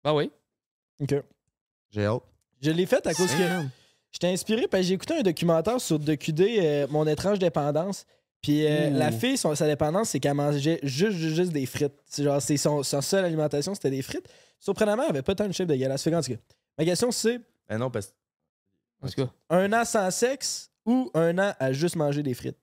[0.05, 0.31] Bah oui.
[1.01, 1.15] OK.
[1.90, 2.23] J'ai hâte.
[2.61, 3.62] Je l'ai fait à cause que
[4.12, 8.05] j'étais inspiré parce que j'ai écouté un documentaire sur DocuD, euh, Mon étrange dépendance.
[8.40, 11.94] Puis euh, la fille, son- sa dépendance, c'est qu'elle mangeait juste, juste, juste des frites.
[12.07, 14.28] C'est genre, c'est son, sa seule alimentation, c'était des frites.
[14.59, 16.03] Surprenamment, elle avait pas tant de chef dégueulasse.
[16.03, 16.36] Fait tout cas,
[16.78, 18.12] ma question, c'est Ben non, parce.
[19.01, 19.31] En tout cas.
[19.51, 22.59] un an sans sexe ou un an à juste manger des frites?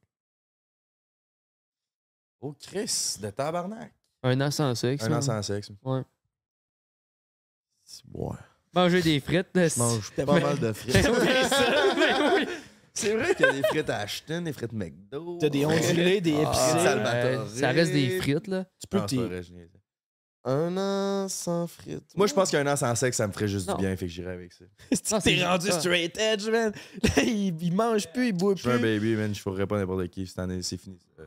[2.42, 3.94] Oh, Chris, de tabarnak.
[4.24, 5.04] Un an sans sexe.
[5.04, 5.72] Un an sans sexe.
[5.84, 6.02] Ouais.
[8.14, 8.36] Ouais.
[8.74, 9.48] Manger des frites.
[9.56, 10.94] Je mange pas Mais- mal de frites.
[10.94, 11.28] Ben oui,
[12.00, 12.48] ben oui.
[12.94, 15.38] C'est vrai qu'il y a des frites à Ashton, des frites McDo.
[15.40, 16.50] T'as des ondulés, des Ah,
[17.46, 17.60] épicés.
[17.62, 18.66] Ça reste des frites, là.
[18.80, 19.54] Tu peux Ah, c'est t'y-.
[20.46, 22.16] Un an sans frites.
[22.16, 23.76] Moi, je pense qu'un an sans sexe, ça me ferait juste Non.
[23.76, 24.66] du bien, fait que j'irais avec ça.
[25.12, 25.80] Non, T'es c'est- rendu ah.
[25.80, 26.72] straight edge, man.
[27.04, 28.82] Là, il, il mange plus, il boit Je suis un plus.
[29.00, 30.28] baby, man, je ferais pas n'importe qui.
[30.28, 30.98] Cette année, c'est fini.
[31.20, 31.26] euh,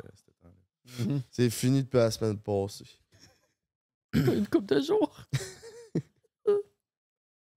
[0.98, 1.19] temps-là.
[1.31, 2.85] C'est fini depuis la semaine passée.
[4.14, 5.14] Une coupe de jours.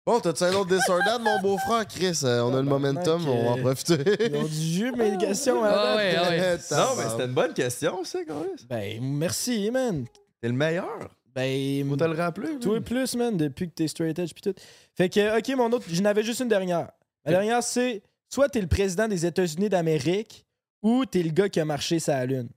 [0.07, 2.19] Bon, t'as-tu un autre Disordad, mon beau-frère, Chris?
[2.23, 4.27] Euh, on a le momentum, on va en euh, profiter.
[4.27, 5.97] Ils ont du jus, mais questions Ah avant.
[5.97, 6.57] ouais, ah ouais.
[6.69, 8.55] Non, mais c'était une bonne question, ça, quand même.
[8.69, 10.05] Ben, merci, man.
[10.39, 11.09] T'es le meilleur.
[11.33, 12.59] Ben, Faut te le rappeler.
[12.59, 12.83] toi man.
[12.83, 14.53] plus, man, depuis que t'es straight edge pis tout.
[14.95, 16.91] Fait que, ok, mon autre, j'en avais juste une dernière.
[17.25, 20.45] La dernière, c'est soit t'es le président des États-Unis d'Amérique
[20.83, 22.49] ou t'es le gars qui a marché sa lune.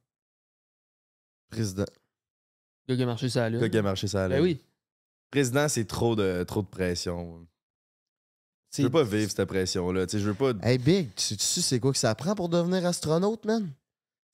[1.51, 1.85] Président.
[2.87, 4.29] Le gars qui a marché ça Le gars qui a marché ça.
[4.29, 4.61] Ben oui.
[5.31, 7.47] Président, c'est trop de, trop de pression.
[8.77, 10.07] Je veux pas vivre cette pression-là.
[10.11, 10.53] Je veux pas.
[10.63, 13.71] Hey, Big, tu tu sais c'est quoi que ça prend pour devenir astronaute, man?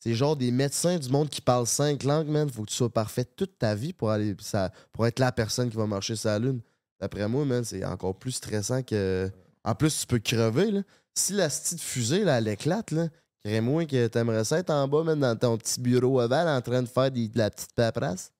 [0.01, 2.49] C'est genre des médecins du monde qui parlent cinq langues, man.
[2.51, 5.71] Faut que tu sois parfait toute ta vie pour aller ça, pour être la personne
[5.71, 6.61] qui va marcher sur la Lune.
[7.01, 9.31] D'après moi, man, c'est encore plus stressant que.
[9.65, 10.83] En plus, tu peux crever, là.
[11.15, 13.09] Si la petite fusée, là, elle éclate, là,
[13.45, 16.83] crée-moi que t'aimerais ça être en bas, man, dans ton petit bureau ovale en train
[16.83, 18.33] de faire des- de la petite paperasse.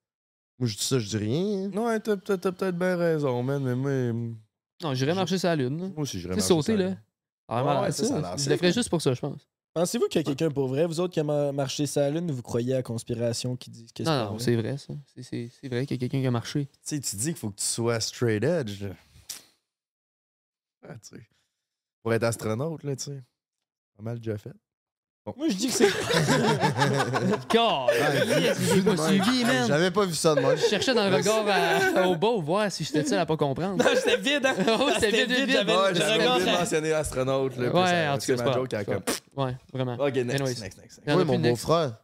[0.59, 1.65] Moi, je dis ça, je dis rien.
[1.67, 1.71] hein.
[1.75, 4.13] Non, ouais, t'as t'as- t'as peut-être bien raison, man, mais moi.
[4.13, 4.35] Moi
[4.83, 5.81] Non, j'irais marcher sur la lune.
[5.81, 5.89] là.
[5.97, 6.89] aussi, j'irais C'est marcher sauter, sur la là.
[6.91, 6.99] Lune.
[7.49, 8.05] Ah, Ouais, ça,
[8.37, 8.73] Je le ferais hein.
[8.73, 9.47] juste pour ça, je pense.
[9.75, 12.31] Pensez-vous qu'il y a quelqu'un pour vrai, vous autres qui a ma- marché sa lune,
[12.31, 14.95] ou vous croyez à la conspiration qui dit que c'est Non, non, c'est vrai, ça.
[15.15, 16.67] C'est- C'est c'est vrai qu'il y a quelqu'un qui a marché.
[16.67, 18.83] Tu sais, tu dis qu'il faut que tu sois straight edge.
[18.85, 18.91] là.
[20.89, 21.27] Ah, tu sais.
[22.03, 23.23] Pour être astronaute, là, tu sais.
[23.97, 24.53] Pas mal déjà fait.
[25.37, 25.89] Moi, je dis que c'est.
[27.49, 29.67] Pas suivi, man.
[29.67, 30.55] J'avais pas vu ça de moi.
[30.57, 33.83] Je cherchais dans le regard à- au beau, voir si j'étais seul à pas comprendre.
[33.83, 34.55] non, j'étais vide, hein?
[34.81, 35.51] Oh, c'était vide, vide, vide.
[35.53, 37.57] j'avais Ouais, le j'avais regard oublié de à- mentionner astronaute.
[37.57, 39.45] Là, puis Ouais, ça- en tout c'est cas, c'est ma pas joke comme.
[39.45, 39.95] Ouais, vraiment.
[39.95, 40.49] Ok, next, Anyways.
[40.61, 40.79] next, next.
[40.79, 41.01] next.
[41.07, 41.63] Il y en a Oui, plus mon next?
[41.67, 41.97] beau-frère.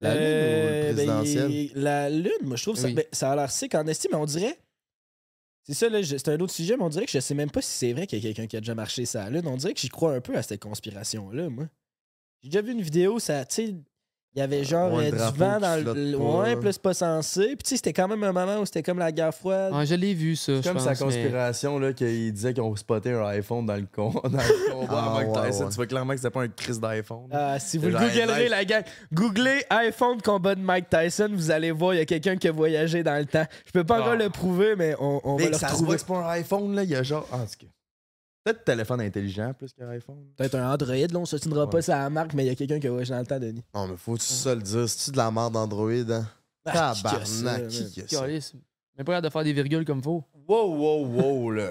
[0.00, 1.50] La lune ou Euh, le ben, présidentiel?
[1.50, 2.94] il- la lune, moi, je trouve ça, Oui.
[2.94, 4.56] ben, ça a l'air sick en estime, mais on dirait.
[5.64, 7.50] C'est ça, là, je- c'est un autre sujet, mais on dirait que je sais même
[7.50, 9.42] pas si c'est vrai qu'il y a quelqu'un qui a déjà marché sa lune.
[9.46, 11.64] On dirait que j'y crois un peu à cette conspiration-là, moi.
[12.42, 13.64] J'ai déjà vu une vidéo, ça, tu sais,
[14.34, 16.16] il y avait genre Ouais, le euh, du vent dans le.
[16.16, 16.22] pas.
[16.64, 17.48] Ouais, c'est pas censé.
[17.48, 19.74] Puis tu sais, c'était quand même un moment où c'était comme la guerre froide.
[19.74, 20.54] Ouais, je l'ai vu, ça.
[20.56, 23.76] C'est comme pense, sa mais- conspiration, là, qu'il disait qu'ils ont spoté un iPhone dans
[23.76, 24.08] le, con...
[24.24, 25.64] dans le combat Ah, Mike ouais, Tyson.
[25.64, 25.68] ouais.
[25.70, 27.28] Tu vois clairement que c'était pas un crise d'iPhone.
[27.30, 28.82] Ah, si vous le Genre, googlerez, la gang,
[29.12, 32.52] googlez iPhone combat de Mike Tyson, vous allez voir, il y a quelqu'un qui a
[32.52, 33.44] voyagé dans le temps.
[33.66, 34.16] Je peux pas encore Ah.
[34.16, 35.84] le prouver, mais on, on va Mais le ça se retrouver.
[35.86, 36.82] voit que c'est pas un iPhone, là.
[36.84, 37.28] Il y a genre.
[37.30, 37.66] Ah, en tout cas.
[38.44, 40.16] Peut-être téléphone intelligent plus qu'un iPhone.
[40.36, 41.82] Peut-être un Android, là, on s'ostinera pas Ouais.
[41.82, 43.62] sur la marque, mais il y a quelqu'un qui a dans le temps, Denis.
[43.74, 44.88] Non, mais faut-tu ça le dire?
[44.88, 46.26] C'est-tu de la merde d'Android, hein?
[46.64, 48.26] Ah, Tabarnak, qui que ça?
[48.98, 50.22] Mais pas hâte de faire des virgules comme faut.
[50.48, 51.70] Wow, wow, wow, là.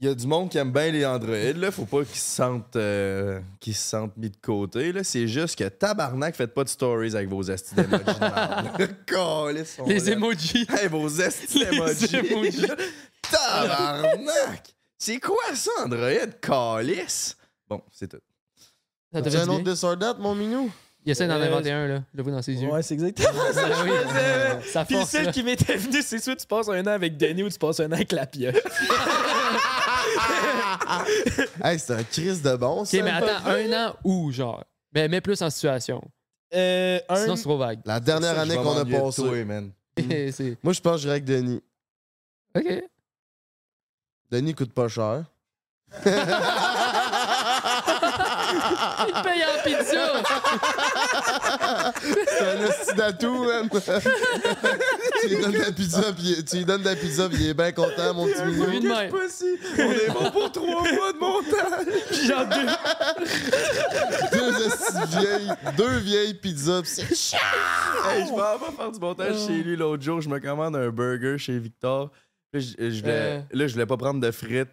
[0.00, 1.70] Il y a du monde qui aime bien les Android, là.
[1.70, 5.04] Faut pas qu'ils se sentent, euh, qu'ils se sentent mis de côté, là.
[5.04, 8.74] C'est juste que tabarnak, faites pas de stories avec vos estis d'emojis de là.
[9.86, 10.08] Les lève.
[10.08, 10.66] emojis.
[10.70, 12.16] Hey, vos estis Les d'emojis.
[12.16, 12.66] emojis.
[12.66, 12.76] là.
[13.30, 14.74] Tabarnak!
[15.04, 16.26] C'est quoi ça, Android?
[16.40, 17.36] Calice?
[17.68, 18.20] Bon, c'est tout.
[19.12, 20.70] Ça te T'as fait un autre disordat, mon minou?
[21.04, 22.02] Il essaie d'en Euh, inventer un, là.
[22.12, 22.68] Je le vois dans ses yeux.
[22.68, 23.68] Ouais, c'est exactement ça.
[23.68, 23.90] Ah oui.
[24.70, 25.32] Ça Puis force, celle là.
[25.32, 27.88] qui m'était venue, c'est soit tu passes un an avec Denis ou tu passes un
[27.88, 28.60] an avec la pieuvre.
[31.64, 32.96] Hey, c'est un crise de bon, ça.
[32.96, 34.62] Ok, mais attends, un an où, genre?
[34.94, 36.00] Mais mets plus en situation.
[36.54, 37.16] Euh, un...
[37.16, 37.80] Sinon, c'est trop vague.
[37.84, 39.22] La dernière année qu'on a passée.
[39.22, 39.72] Oui, man.
[39.98, 41.60] C'est- Moi, je pense que j'irais avec Denis.
[42.56, 42.84] Ok.
[44.32, 45.24] Denis coûte pas cher.
[46.06, 46.12] Il
[49.22, 50.22] paye en pizza!
[52.26, 53.68] C'est un esti d'atout, man.
[55.20, 57.50] tu lui donnes de la pizza, puis tu lui donnes de la pizza, puis il
[57.50, 58.88] est bien content, mon petit minou.
[58.88, 59.02] Pas.
[59.78, 61.86] On est bon pour trois mois de montage.
[62.26, 62.68] Genre deux.
[64.38, 67.38] Deux esti vieilles, deux vieilles pizzas, c'est chiant.
[68.08, 70.22] Hey, je vais faire du montage chez lui l'autre jour.
[70.22, 72.10] Je me commande un burger chez Victor.
[72.52, 73.40] Là, je, je voulais, Euh.
[73.52, 74.68] là, je voulais pas prendre de frites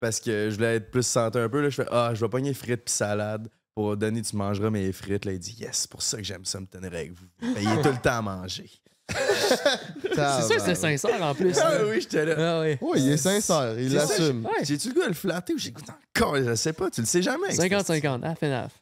[0.00, 1.62] parce que je voulais être plus santé un peu.
[1.62, 3.48] Là, je fais Ah, je vais pogner frites puis salade.
[3.74, 5.24] Pour Denis, tu mangeras mes frites.
[5.24, 7.26] Là, il dit Yes, c'est pour ça que j'aime ça me tenir avec vous.
[7.40, 8.70] Mais il est tout le temps à manger.
[9.10, 11.58] C'est sûr que c'est sincère en plus.
[11.58, 11.84] Ah là.
[11.86, 12.34] oui, j'étais là.
[12.38, 12.78] Ah oui.
[12.80, 14.44] Oui, il est sincère, il l'assume.
[14.46, 14.64] Ouais.
[14.64, 15.84] J'ai-tu le goût de le flatter ou j'écoute
[16.16, 16.36] encore?
[16.36, 17.48] Je sais pas, tu le sais jamais.
[17.50, 18.72] 50-50, ah, FNAF.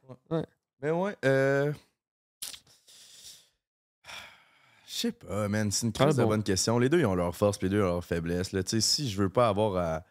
[0.81, 1.73] Mais ouais, euh.
[4.86, 5.70] Je sais pas, man.
[5.70, 6.29] C'est une Ah, crise de bon.
[6.31, 6.79] bonne question.
[6.79, 8.53] Les deux, ils ont leur force, puis les deux, ont leur faiblesse.
[8.53, 8.62] Là.
[8.62, 10.03] Tu sais, Si je veux pas avoir à,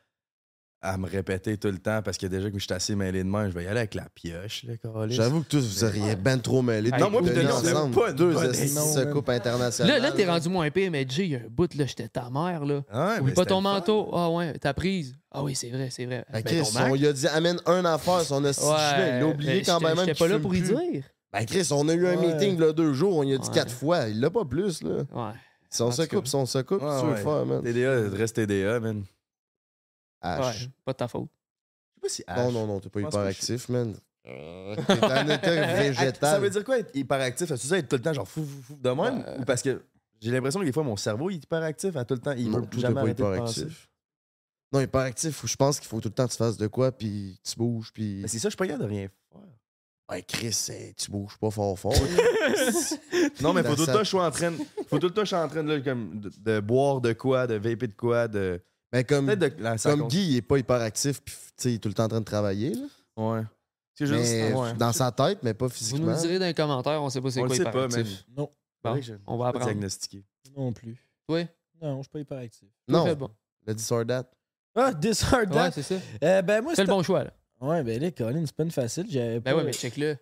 [0.83, 3.29] à me répéter tout le temps parce que déjà que je suis assez mêlé de
[3.29, 4.65] main, je vais y aller avec la pioche.
[5.09, 6.89] J'avoue que tous, vous auriez ben trop mêlé.
[6.99, 9.13] Non, moi, on aime pas Deux de man.
[9.13, 10.01] coupe internationale.
[10.01, 12.07] Là, là t'es rendu moins pire, mais Jay, il y a un bout, là, j'étais
[12.07, 12.81] ta mère, là.
[12.91, 14.09] Ah ouais, Oublie pas ton manteau.
[14.11, 15.15] Ah ouais, ta prise.
[15.31, 16.25] Ah oui, c'est vrai, c'est vrai.
[16.33, 18.65] Ben, Ben, on lui a dit amène un affaire, son de cheveux,
[19.07, 19.97] il l'a oublié quand même.
[19.99, 20.75] J'étais pas là pour y dire.
[21.33, 22.33] Ben Chris, on a eu un Ouais.
[22.33, 23.53] meeting là deux jours, on y a dit Ouais.
[23.53, 24.07] quatre fois.
[24.09, 25.03] Il l'a pas plus, là.
[25.13, 25.33] Ouais.
[25.69, 27.23] Si on En se coupe, si on se coupe, Ouais, tu veux ouais.
[27.23, 27.61] faire, man.
[27.63, 29.03] TDA, reste TDA, man.
[30.23, 30.39] H.
[30.39, 31.29] Ouais, pas de ta faute.
[32.03, 32.53] Je sais pas si Non, H.
[32.53, 33.95] non, non, t'es pas Je pense hyper pas que actif, man.
[34.27, 35.51] Euh, T'es un état
[35.83, 36.41] Hey, Ça végétal.
[36.41, 37.47] veut dire quoi être hyperactif?
[37.47, 39.19] Ça veut dire être tout le temps genre fou, fou, fou de même?
[39.19, 39.39] Ouais.
[39.39, 39.81] Ou parce que
[40.19, 42.33] j'ai l'impression que des fois mon cerveau il est hyperactif à tout le temps.
[42.33, 43.61] Il Non, tout est jamais pas arrêter de hyper penser.
[43.63, 43.89] actif.
[44.73, 47.39] Non, hyperactif, je pense qu'il faut tout le temps que tu fasses de quoi, puis
[47.43, 48.19] tu bouges, puis.
[48.21, 49.07] Mais c'est ça, je suis pas capable de rien
[50.27, 51.93] Chris, hey, tu bouges pas fort fort.
[53.41, 54.51] Non, mais faut tout le temps je sois en train,
[54.87, 57.13] faut tout le temps que je sois en train là, comme, de, de boire de
[57.13, 58.61] quoi, de vaper de quoi, de.
[58.93, 59.47] Mais comme, de.
[59.83, 62.09] comme Guy, il est pas hyperactif, puis tu sais, il est tout le temps en
[62.09, 62.85] train de travailler, là.
[63.17, 63.41] Ouais.
[63.95, 64.19] C'est juste.
[64.31, 64.73] Mais ouais.
[64.73, 66.07] dans sa tête, mais pas Vous physiquement.
[66.07, 67.87] nous le direz dans les commentaires, on sait pas c'est On quoi le sait pas,
[67.87, 67.89] man.
[67.91, 68.25] hyperactif.
[68.35, 68.49] Non,
[68.83, 69.65] Bon, je- on va pas apprendre.
[69.73, 70.23] diagnostiqué.
[70.57, 70.97] non plus.
[71.27, 71.43] Toi,
[71.81, 72.67] Non, je suis pas hyperactif.
[72.87, 73.29] Non, Fais bon.
[73.67, 74.23] le disordat.
[74.75, 75.55] Ah, Disorder.
[75.57, 75.95] Ouais, c'est ça.
[76.23, 76.83] Euh, ben moi, c'est.
[76.83, 77.31] le bon choix, là.
[77.61, 79.05] Ouais, ben là, Colin, c'est pas une facile.
[79.09, 79.57] J'avais Ben pas...
[79.57, 80.17] ouais, mais check-le.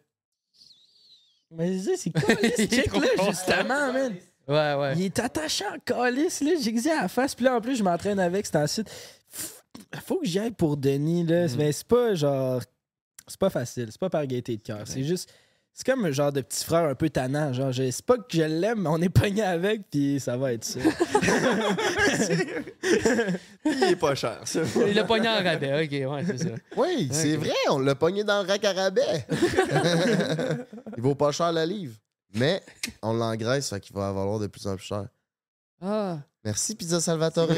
[1.52, 3.32] Mais je c'est quoi, Il est check trop là, fort.
[3.32, 4.16] justement, man.
[4.48, 4.94] Ouais, ouais.
[4.98, 6.52] Il est attachant en calice, là.
[6.62, 7.34] J'ai dit à la face.
[7.36, 8.90] Puis là, en plus, je m'entraîne avec, c'est ensuite.
[10.06, 11.48] Faut que j'y aille pour Denis, là.
[11.48, 11.56] Mhm.
[11.58, 12.62] Mais c'est pas genre.
[13.28, 13.88] C'est pas facile.
[13.92, 14.82] C'est pas par gaieté de cœur.
[14.86, 15.32] C'est juste.
[15.74, 17.54] C'est comme un genre de petit frère un peu tannant.
[17.54, 20.52] Genre, je- c'est pas que je l'aime, mais on est pogné avec, puis ça va
[20.54, 20.80] être ça.
[23.66, 24.62] Il est pas cher, ça.
[24.88, 26.50] Il l'a pogné en rabais, ok, ouais, c'est ça.
[26.76, 29.26] Oui, c'est vrai, on l'a pogné dans le rack à rabais.
[30.98, 31.96] Il vaut pas cher la livre.
[32.36, 32.62] Mais
[33.02, 35.08] on l'engraisse, fait qu'il va valoir de plus en plus cher.
[35.82, 37.50] Ah, Merci, Pizza Salvatore.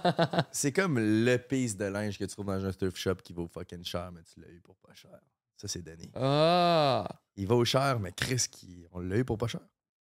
[0.52, 3.48] C'est comme le piece de linge que tu trouves dans un thrift shop qui vaut
[3.52, 5.10] fucking cher, mais tu l'as eu pour pas cher.
[5.56, 6.10] Ça, c'est Denis.
[6.14, 7.06] ah.
[7.36, 8.86] Il vaut cher, mais Chris, qui...
[8.92, 9.60] on l'a eu pour pas cher.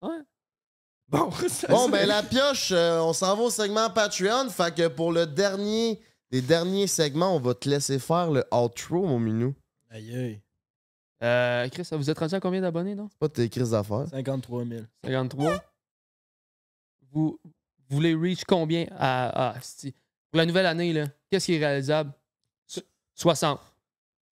[0.03, 0.19] Ouais.
[1.09, 4.51] Bon, ça, bon, ben la pioche, euh, on s'en va au segment Patreon.
[4.51, 6.01] Fait que pour le dernier
[6.33, 9.55] des derniers segments, on va te laisser faire le outro, mon minou.
[9.89, 10.43] Aïe, aïe.
[11.23, 13.07] Euh, Chris, vous êtes rendu à combien d'abonnés, non?
[13.09, 14.09] C'est pas tes crises d'affaires.
[14.11, 14.83] 53 000.
[15.05, 15.65] 53.
[17.13, 17.51] Vous, vous
[17.89, 19.53] voulez reach combien à.
[19.55, 19.61] Ah.
[20.33, 22.13] Pour la nouvelle année, là, qu'est-ce qui est réalisable?
[22.67, 22.83] So-
[23.15, 23.61] 60.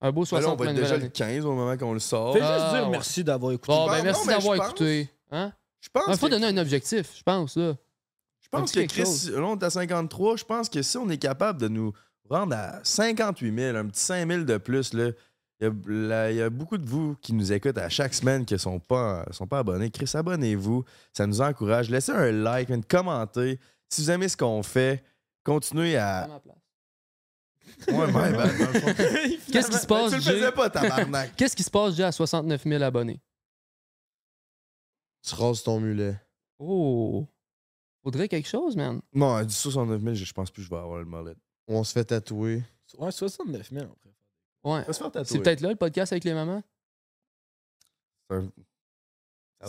[0.01, 1.11] Un beau Ben là, 60 on va être déjà le année.
[1.11, 2.35] 15 au moment qu'on le sort.
[2.35, 2.91] Fais Ah, juste dire ouais.
[2.91, 3.73] merci d'avoir écouté.
[3.73, 5.11] Bon, Non, ben merci d'avoir écouté.
[5.31, 5.53] Hein?
[5.81, 7.57] Je pense Il faut que- donner un objectif, je pense.
[7.57, 7.75] Là.
[8.41, 9.31] Je pense que Chris, chose.
[9.33, 10.37] là, on est à 53.
[10.37, 11.93] Je pense que si on est capable de nous
[12.29, 15.11] rendre à 58 000, un petit 5 000 de plus, là,
[15.61, 18.13] il y, a, là, il y a beaucoup de vous qui nous écoutent à chaque
[18.15, 19.91] semaine qui ne sont pas, sont pas abonnés.
[19.91, 20.85] Chris, abonnez-vous.
[21.13, 21.91] Ça nous encourage.
[21.91, 23.59] Laissez un like, un commenter.
[23.89, 25.03] Si vous aimez ce qu'on fait,
[25.45, 26.29] continuez à.
[27.89, 28.87] Ouais, le fond.
[29.53, 30.33] Qu'est-ce qui se passe, Tu le Jay?
[30.35, 31.35] faisais pas, tabarnak.
[31.37, 33.21] Qu'est-ce qui se passe déjà à 69 000 abonnés?
[35.23, 36.17] Tu rases ton mulet.
[36.59, 37.27] Oh!
[38.03, 39.01] Faudrait quelque chose, man.
[39.15, 41.35] Non, à 69 000, je pense plus que je vais avoir le mollet.
[41.67, 42.63] On se fait tatouer.
[42.99, 44.13] Ouais, 69 000, on préfère.
[44.65, 44.81] Ouais.
[44.81, 45.29] Ça va se faire tatouer.
[45.33, 46.63] C'est peut-être là le podcast avec les mamans?
[48.31, 48.39] Ça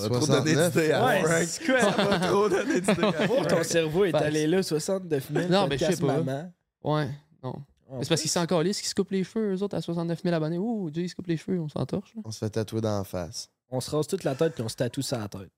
[0.02, 0.44] va trop 69.
[0.44, 1.44] donner d'idées à Ouais, Frank.
[1.48, 1.80] c'est quoi?
[1.80, 3.66] Ça va trop donner d'idées à Pour ton Frank.
[3.66, 5.48] cerveau est Ben, allé là, 69 000.
[5.50, 6.22] Non, mais je sais podcast pas.
[6.24, 6.54] maman.
[6.84, 7.10] Ouais,
[7.44, 7.56] non.
[7.96, 9.82] Ah, c'est parce qu'ils sont encore lisses, qu'ils se coupent les cheveux, eux autres, à
[9.82, 10.58] 69 000 abonnés.
[10.58, 12.14] Ouh, Jay, il se coupe les cheveux, on s'entorche.
[12.16, 12.22] là.
[12.26, 13.50] On se fait tatouer dans la face.
[13.70, 15.52] On se rase toute la tête puis on se tatoue sur la tête.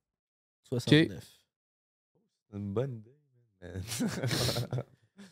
[0.69, 1.23] 69.
[2.49, 3.13] C'est une bonne idée.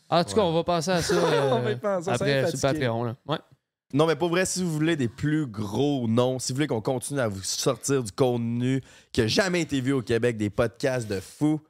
[0.08, 0.46] Ah, en tout cas, Ouais.
[0.46, 1.14] on va passer à ça
[1.54, 2.60] On va y euh, penser, après sur.
[2.60, 3.04] Patreon.
[3.04, 3.16] Là.
[3.26, 3.38] Ouais.
[3.92, 6.80] non, mais pour vrai, si vous voulez des plus gros noms, si vous voulez qu'on
[6.82, 11.08] continue à vous sortir du contenu qui n'a jamais été vu au Québec, des podcasts
[11.08, 11.60] de fous,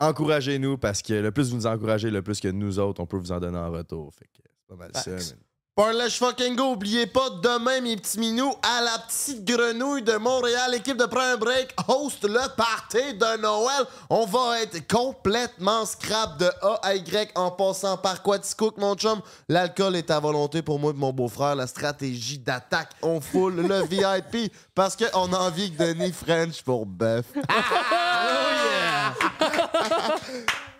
[0.00, 3.16] encouragez-nous parce que le plus vous nous encouragez, le plus que nous autres, on peut
[3.16, 4.12] vous en donner en retour.
[4.14, 5.02] Fait que c'est pas mal ça.
[5.02, 5.30] Facts.
[5.32, 5.46] man.
[5.76, 10.70] Parlage fucking go, oubliez pas demain, mes petits minous, à la petite grenouille de Montréal,
[10.70, 13.84] l'équipe de Prends un break host le party de Noël.
[14.08, 19.20] On va être complètement scrap de A à Y en passant par Quaticook, mon chum.
[19.50, 21.54] L'alcool est à volonté pour moi et mon beau-frère.
[21.54, 26.86] La stratégie d'attaque, on foule le VIP parce qu'on a envie que Denis French pour
[26.86, 27.26] bœuf.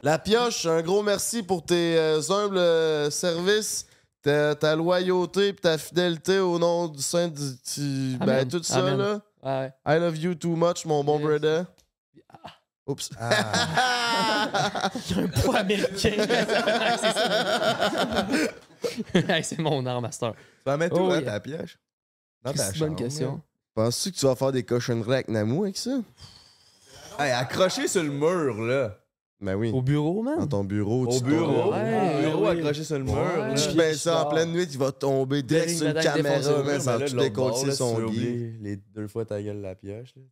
[0.06, 3.86] La pioche, un gros merci pour tes euh, humbles euh, services,
[4.22, 7.42] ta, ta loyauté et ta fidélité au nom du Saint du.
[8.20, 8.46] ben, Amen.
[8.48, 8.96] tout ça, Amen.
[8.98, 9.20] là.
[9.42, 9.72] Ouais.
[9.84, 11.26] I love you too much, mon bon Yes.
[11.26, 11.64] brother.
[12.86, 13.10] Oups.
[15.10, 16.12] Il y a un poids américain.
[19.12, 20.34] Hey, c'est mon arme, Master.
[20.34, 21.32] Tu vas mettre où, Oh, hein, yeah.
[21.32, 21.80] ta piège?
[22.44, 23.40] Dans ta C'est une bonne chambre, question.
[23.74, 25.90] Penses-tu que tu vas faire des cochonneries avec Namou avec ça?
[27.18, 27.26] là.
[27.26, 28.96] Hey, accroché sur le mur, là.
[29.40, 29.70] Ben oui.
[29.70, 30.38] Au bureau, man?
[30.38, 31.06] Dans ton bureau.
[31.06, 31.70] Au tu bureau.
[31.72, 33.14] Ouais, Au bureau accroché sur le mur.
[33.14, 33.54] Ouais.
[33.54, 36.96] Tu mets ça en pleine nuit, il va tomber direct sur une caméra, mais ça
[36.98, 38.56] va tout décoller son lit.
[38.60, 40.14] les deux fois ta gueule la pioche.
[40.16, 40.22] Là.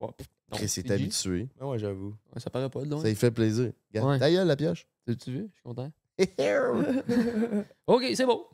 [0.00, 0.12] Non,
[0.52, 0.94] Chris est PG.
[0.94, 1.48] habitué.
[1.60, 2.14] Ah ouais, j'avoue.
[2.34, 3.00] Ouais, ça paraît pas de loin.
[3.00, 3.72] Ça lui fait plaisir.
[3.92, 4.18] Regarde, Ouais.
[4.18, 4.86] Ta gueule, la pioche.
[5.06, 5.48] Tu vu?
[5.48, 5.90] Je suis content.
[7.86, 8.48] OK, c'est beau.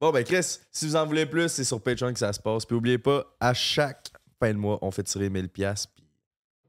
[0.00, 2.64] Bon, ben, Chris, si vous en voulez plus, c'est sur Patreon que ça se passe.
[2.66, 5.48] Puis, oubliez pas, à chaque fin de mois, on fait tirer 1000$.
[5.48, 6.04] piastres, Puis,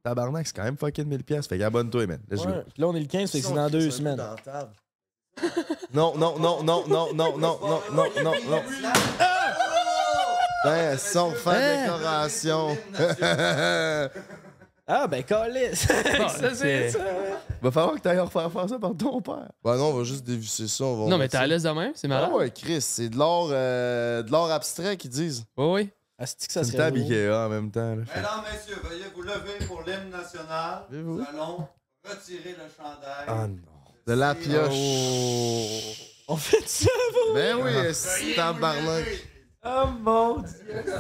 [0.04, 1.24] tabarnak, c'est quand même fucking 1000$.
[1.24, 1.50] piastres.
[1.50, 2.20] Fait qu'abonne-toi, man.
[2.30, 2.50] Let's go.
[2.52, 2.64] Ouais.
[2.74, 4.22] Puis là, on est le 15, fait que c'est dans deux semaines.
[5.94, 7.60] Non, non, non, non, non, non, non, non,
[7.94, 8.62] non, non, non.
[10.64, 11.84] Ben, son fan Hein?
[11.86, 12.78] décoration.
[14.90, 15.80] Ah, ben, calice.
[15.86, 15.94] Ça,
[16.32, 17.00] c'est c'est- ça.
[17.62, 19.52] Va falloir que t'ailles refaire faire ça par ton père.
[19.62, 20.86] Ben non, on va juste dévisser ça.
[20.86, 22.32] On va Non, mais t'es à l'aise de même, c'est Ah malade.
[22.32, 25.44] ouais, Chris, c'est de l'art euh, de l'art abstrait qu'ils disent.
[25.58, 25.90] Oui, oui.
[26.20, 27.12] Asti que ça C'est une serait table drôle?
[27.14, 27.96] Ikea en même temps.
[27.96, 28.04] Là.
[28.16, 30.84] Mesdames, messieurs, veuillez vous lever pour l'hymne national.
[30.90, 31.18] Levez-vous.
[31.20, 31.68] Nous allons
[32.04, 33.26] retirer le chandail.
[33.28, 33.58] Ah non.
[34.08, 36.14] De la pioche.
[36.28, 37.34] On fait ça, vous?
[37.36, 39.06] Ben oui, c'est tabarnak.
[39.06, 39.22] lever.
[39.66, 40.84] Oh mon dieu.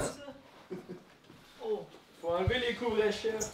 [2.22, 3.52] Faut enlever les couvre-chefs.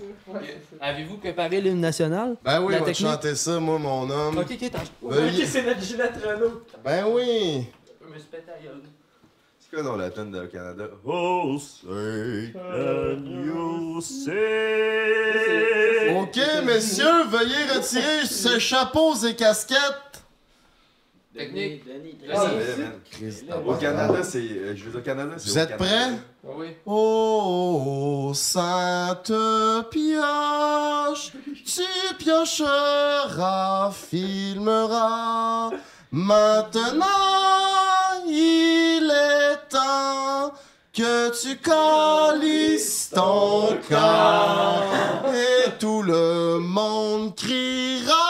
[0.82, 2.38] Avez-vous préparé l'hymne national?
[2.44, 3.12] Ben oui, La on va te technique?
[3.12, 4.38] chanter ça, moi, mon homme.
[4.40, 4.80] OK, OK, t'as...
[5.02, 6.62] Veuillez- c'est notre Gillette Renault.
[6.84, 7.68] Ben oui.
[8.02, 8.82] Je me suis pété la gueule.
[9.82, 10.84] Dans la tune de Canada?
[11.04, 12.54] Oh, say
[16.16, 20.24] OK, messieurs, veuillez retirer ces chapeaux et casquettes.
[21.36, 21.84] Technique.
[23.66, 24.76] Au Canada, c'est.
[24.76, 25.50] Je veux dire, au Canada, c'est.
[25.50, 26.12] Vous au êtes prêts?
[26.44, 26.68] Oui.
[26.86, 29.32] Oh, sainte
[29.90, 31.32] pioche,
[31.66, 35.72] tu piocheras, filmeras.
[36.12, 37.08] Maintenant,
[38.36, 40.52] il est temps
[40.92, 48.23] que tu calisses ton corps et tout le monde criera.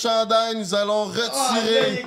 [0.00, 0.56] Chandail.
[0.56, 2.06] Nous allons retirer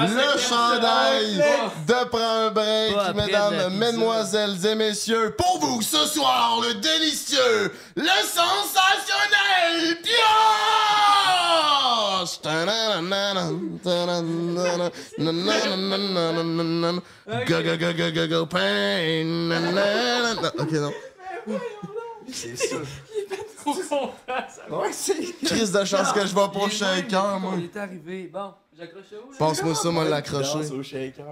[0.00, 1.42] le chandail
[1.86, 5.34] de Prends un break, mesdames, mesdemoiselles et messieurs.
[5.36, 10.14] Pour vous, ce soir, le délicieux, le sensationnel pioche!
[12.42, 13.44] Ta-na-na-na-na,
[13.82, 17.00] ta-na-na-na, na-na-na-na-na-na-na.
[17.46, 20.48] Go, go, go, go, go, go, pain, na-na-na-na.
[20.58, 20.92] Ok, non.
[25.44, 27.52] Crise de chance que je vais pas au shaker, moi.
[27.56, 28.30] On est arrivé.
[28.32, 29.38] Bon, j'accroche où, là?
[29.38, 30.70] Passe-moi ça, moi, l'accrocher.
[30.70, 31.24] Au shaker.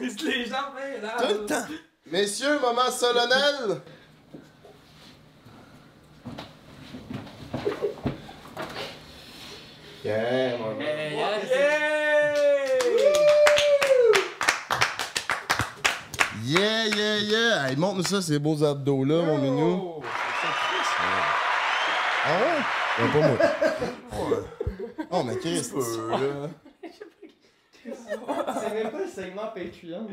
[0.00, 1.16] Les jambes, hein, là.
[1.18, 1.66] Tout le temps.
[2.06, 3.80] Messieurs, moment solennel.
[10.04, 10.86] Yeah, mon gars.
[10.86, 11.50] Hey, yes.
[16.44, 17.68] Yeah, yeah, yeah.
[17.68, 20.02] Hey, montre-nous ça, ces beaux abdos-là, mon minou.
[22.24, 23.04] Ah ouais?
[23.04, 23.38] Ouais, pas moi.
[25.10, 25.76] Oh, mais Chris, C'est
[28.74, 30.06] même pas le segment Patreon,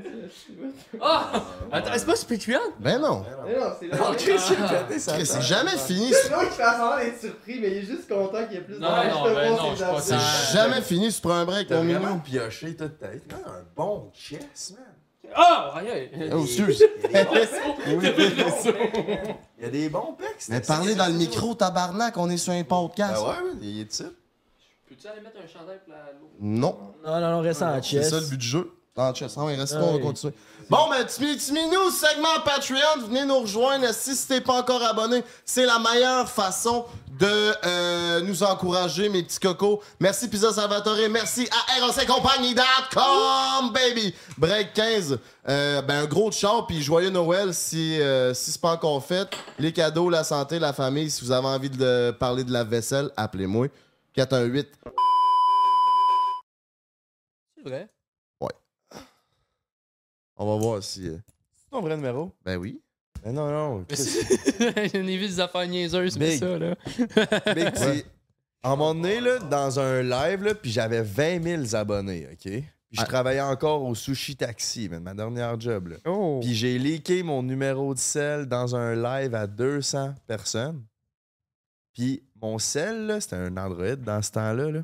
[1.02, 1.44] Ah!
[1.72, 2.60] Attends, c'est pas sur Patreon?
[2.80, 3.19] Ben non.
[3.19, 3.26] Non,
[3.80, 3.98] c'est là.
[4.18, 4.40] Chris,
[5.26, 6.14] c'est jamais fini.
[6.14, 8.61] C'est l'autre qui fait semblant d'être surpris, mais il est juste content qu'il y ait
[8.61, 9.99] plus Non, non, de ben non, abdos.
[9.99, 10.19] ça.
[10.19, 12.19] C'est jamais fini sur un break, mon minou.
[12.23, 13.23] pioché toute ta tête.
[13.45, 14.86] Un bon chess, man.
[15.34, 15.73] Ah!
[15.77, 16.30] Aïe, aïe.
[16.34, 16.84] Oh, excuse.
[17.06, 17.11] Il
[19.64, 20.45] y a des bons pecs.
[20.49, 23.15] Mais parlez dans le micro, tabarnak, on est sur un podcast.
[23.18, 24.07] Ah ouais, il est type.
[24.88, 26.30] Peux-tu aller mettre un chandail pour la l'eau?
[26.39, 26.77] Non.
[27.06, 28.10] Non, non, non, reste en C'est chest.
[28.11, 28.72] ça le but du jeu.
[28.97, 29.35] En chess.
[29.38, 30.34] Ah reste Ah pas, on va continuer.
[30.67, 31.05] Bon, ben,
[31.71, 33.93] nous, segment Patreon, venez nous rejoindre.
[33.93, 36.85] Si t'es pas encore abonné, c'est la meilleure façon
[37.19, 37.27] de
[37.65, 39.83] euh, nous encourager, mes petits cocos.
[39.99, 44.15] Merci Pizza Salvatore, merci à ROCcompagnie.com, baby.
[44.39, 48.73] Break 15, euh, ben, un gros char, puis joyeux Noël si, euh, si c'est pas
[48.73, 49.29] encore fait.
[49.59, 53.11] Les cadeaux, la santé, la famille, si vous avez envie de parler de la vaisselle,
[53.15, 53.67] appelez-moi.
[54.15, 54.67] 418
[57.55, 57.94] C'est vrai.
[60.37, 61.07] On va voir si.
[61.07, 61.17] euh,
[61.55, 62.31] C'est ton vrai numéro?
[62.43, 62.81] Ben oui.
[63.23, 63.85] Mais non, non.
[63.87, 64.03] Chris,
[64.59, 66.75] J'en ai vu des affaires niaiseuses, mais ça, là.
[67.55, 68.05] Big, c'est-
[68.61, 72.39] À un moment donné, là, dans un live, là, puis j'avais 20 000 abonnés, OK?
[72.41, 73.05] Puis je Ah.
[73.05, 75.97] travaillais encore au Sushi Taxi, man, ma dernière job, là.
[76.05, 76.39] Oh!
[76.41, 80.83] Puis j'ai leaké mon numéro de sel dans un live à 200 personnes.
[81.93, 84.71] Puis mon sel, là, c'était un Android dans ce temps-là.
[84.71, 84.81] Là.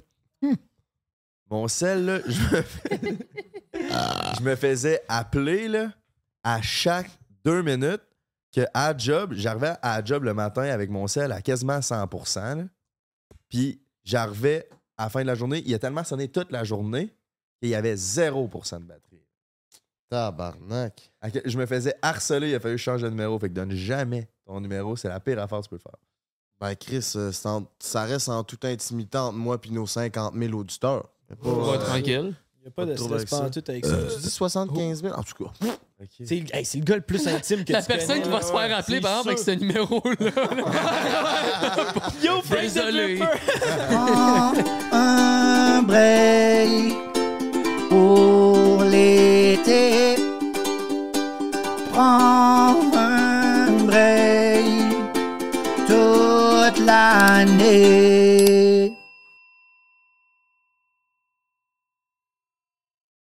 [1.50, 3.00] Mon sel, là, je me, fais-
[4.38, 5.92] je me faisais appeler là,
[6.44, 7.10] à chaque
[7.46, 8.02] deux minutes
[8.54, 12.58] que à job, j'arrivais à job le matin avec mon sel à quasiment 100%.
[12.58, 12.64] là.
[13.50, 17.14] Puis j'arrivais à la fin de la journée, il a tellement sonné toute la journée
[17.62, 19.22] qu'il y avait 0% de batterie.
[20.10, 21.12] Tabarnak.
[21.46, 23.40] Je me faisais harceler, il a fallu changer de numéro.
[23.40, 25.96] Fait que donne jamais ton numéro, c'est la pire affaire que tu peux faire.
[26.60, 30.54] Ben, Chris, euh, en- ça reste en toute intimité entre moi et nos 50 000
[30.54, 31.10] auditeurs.
[31.42, 32.36] Va euh, tranquille.
[32.64, 33.50] Il n'y a pas de Pas de stress ça.
[33.50, 33.96] tout avec ça.
[34.16, 35.14] Tu dis 75 000?
[35.16, 35.52] En tout cas.
[36.24, 38.30] C'est le, hey, c'est le gars le plus intime que La tu personne connais, qui
[38.30, 40.32] va se faire appeler, C'est par exemple, avec ce numéro-là.
[42.24, 43.20] Yo, Désolé.
[44.92, 46.94] un break
[47.90, 50.16] pour l'été.
[51.92, 54.66] Prends un break
[55.88, 58.61] toute l'année.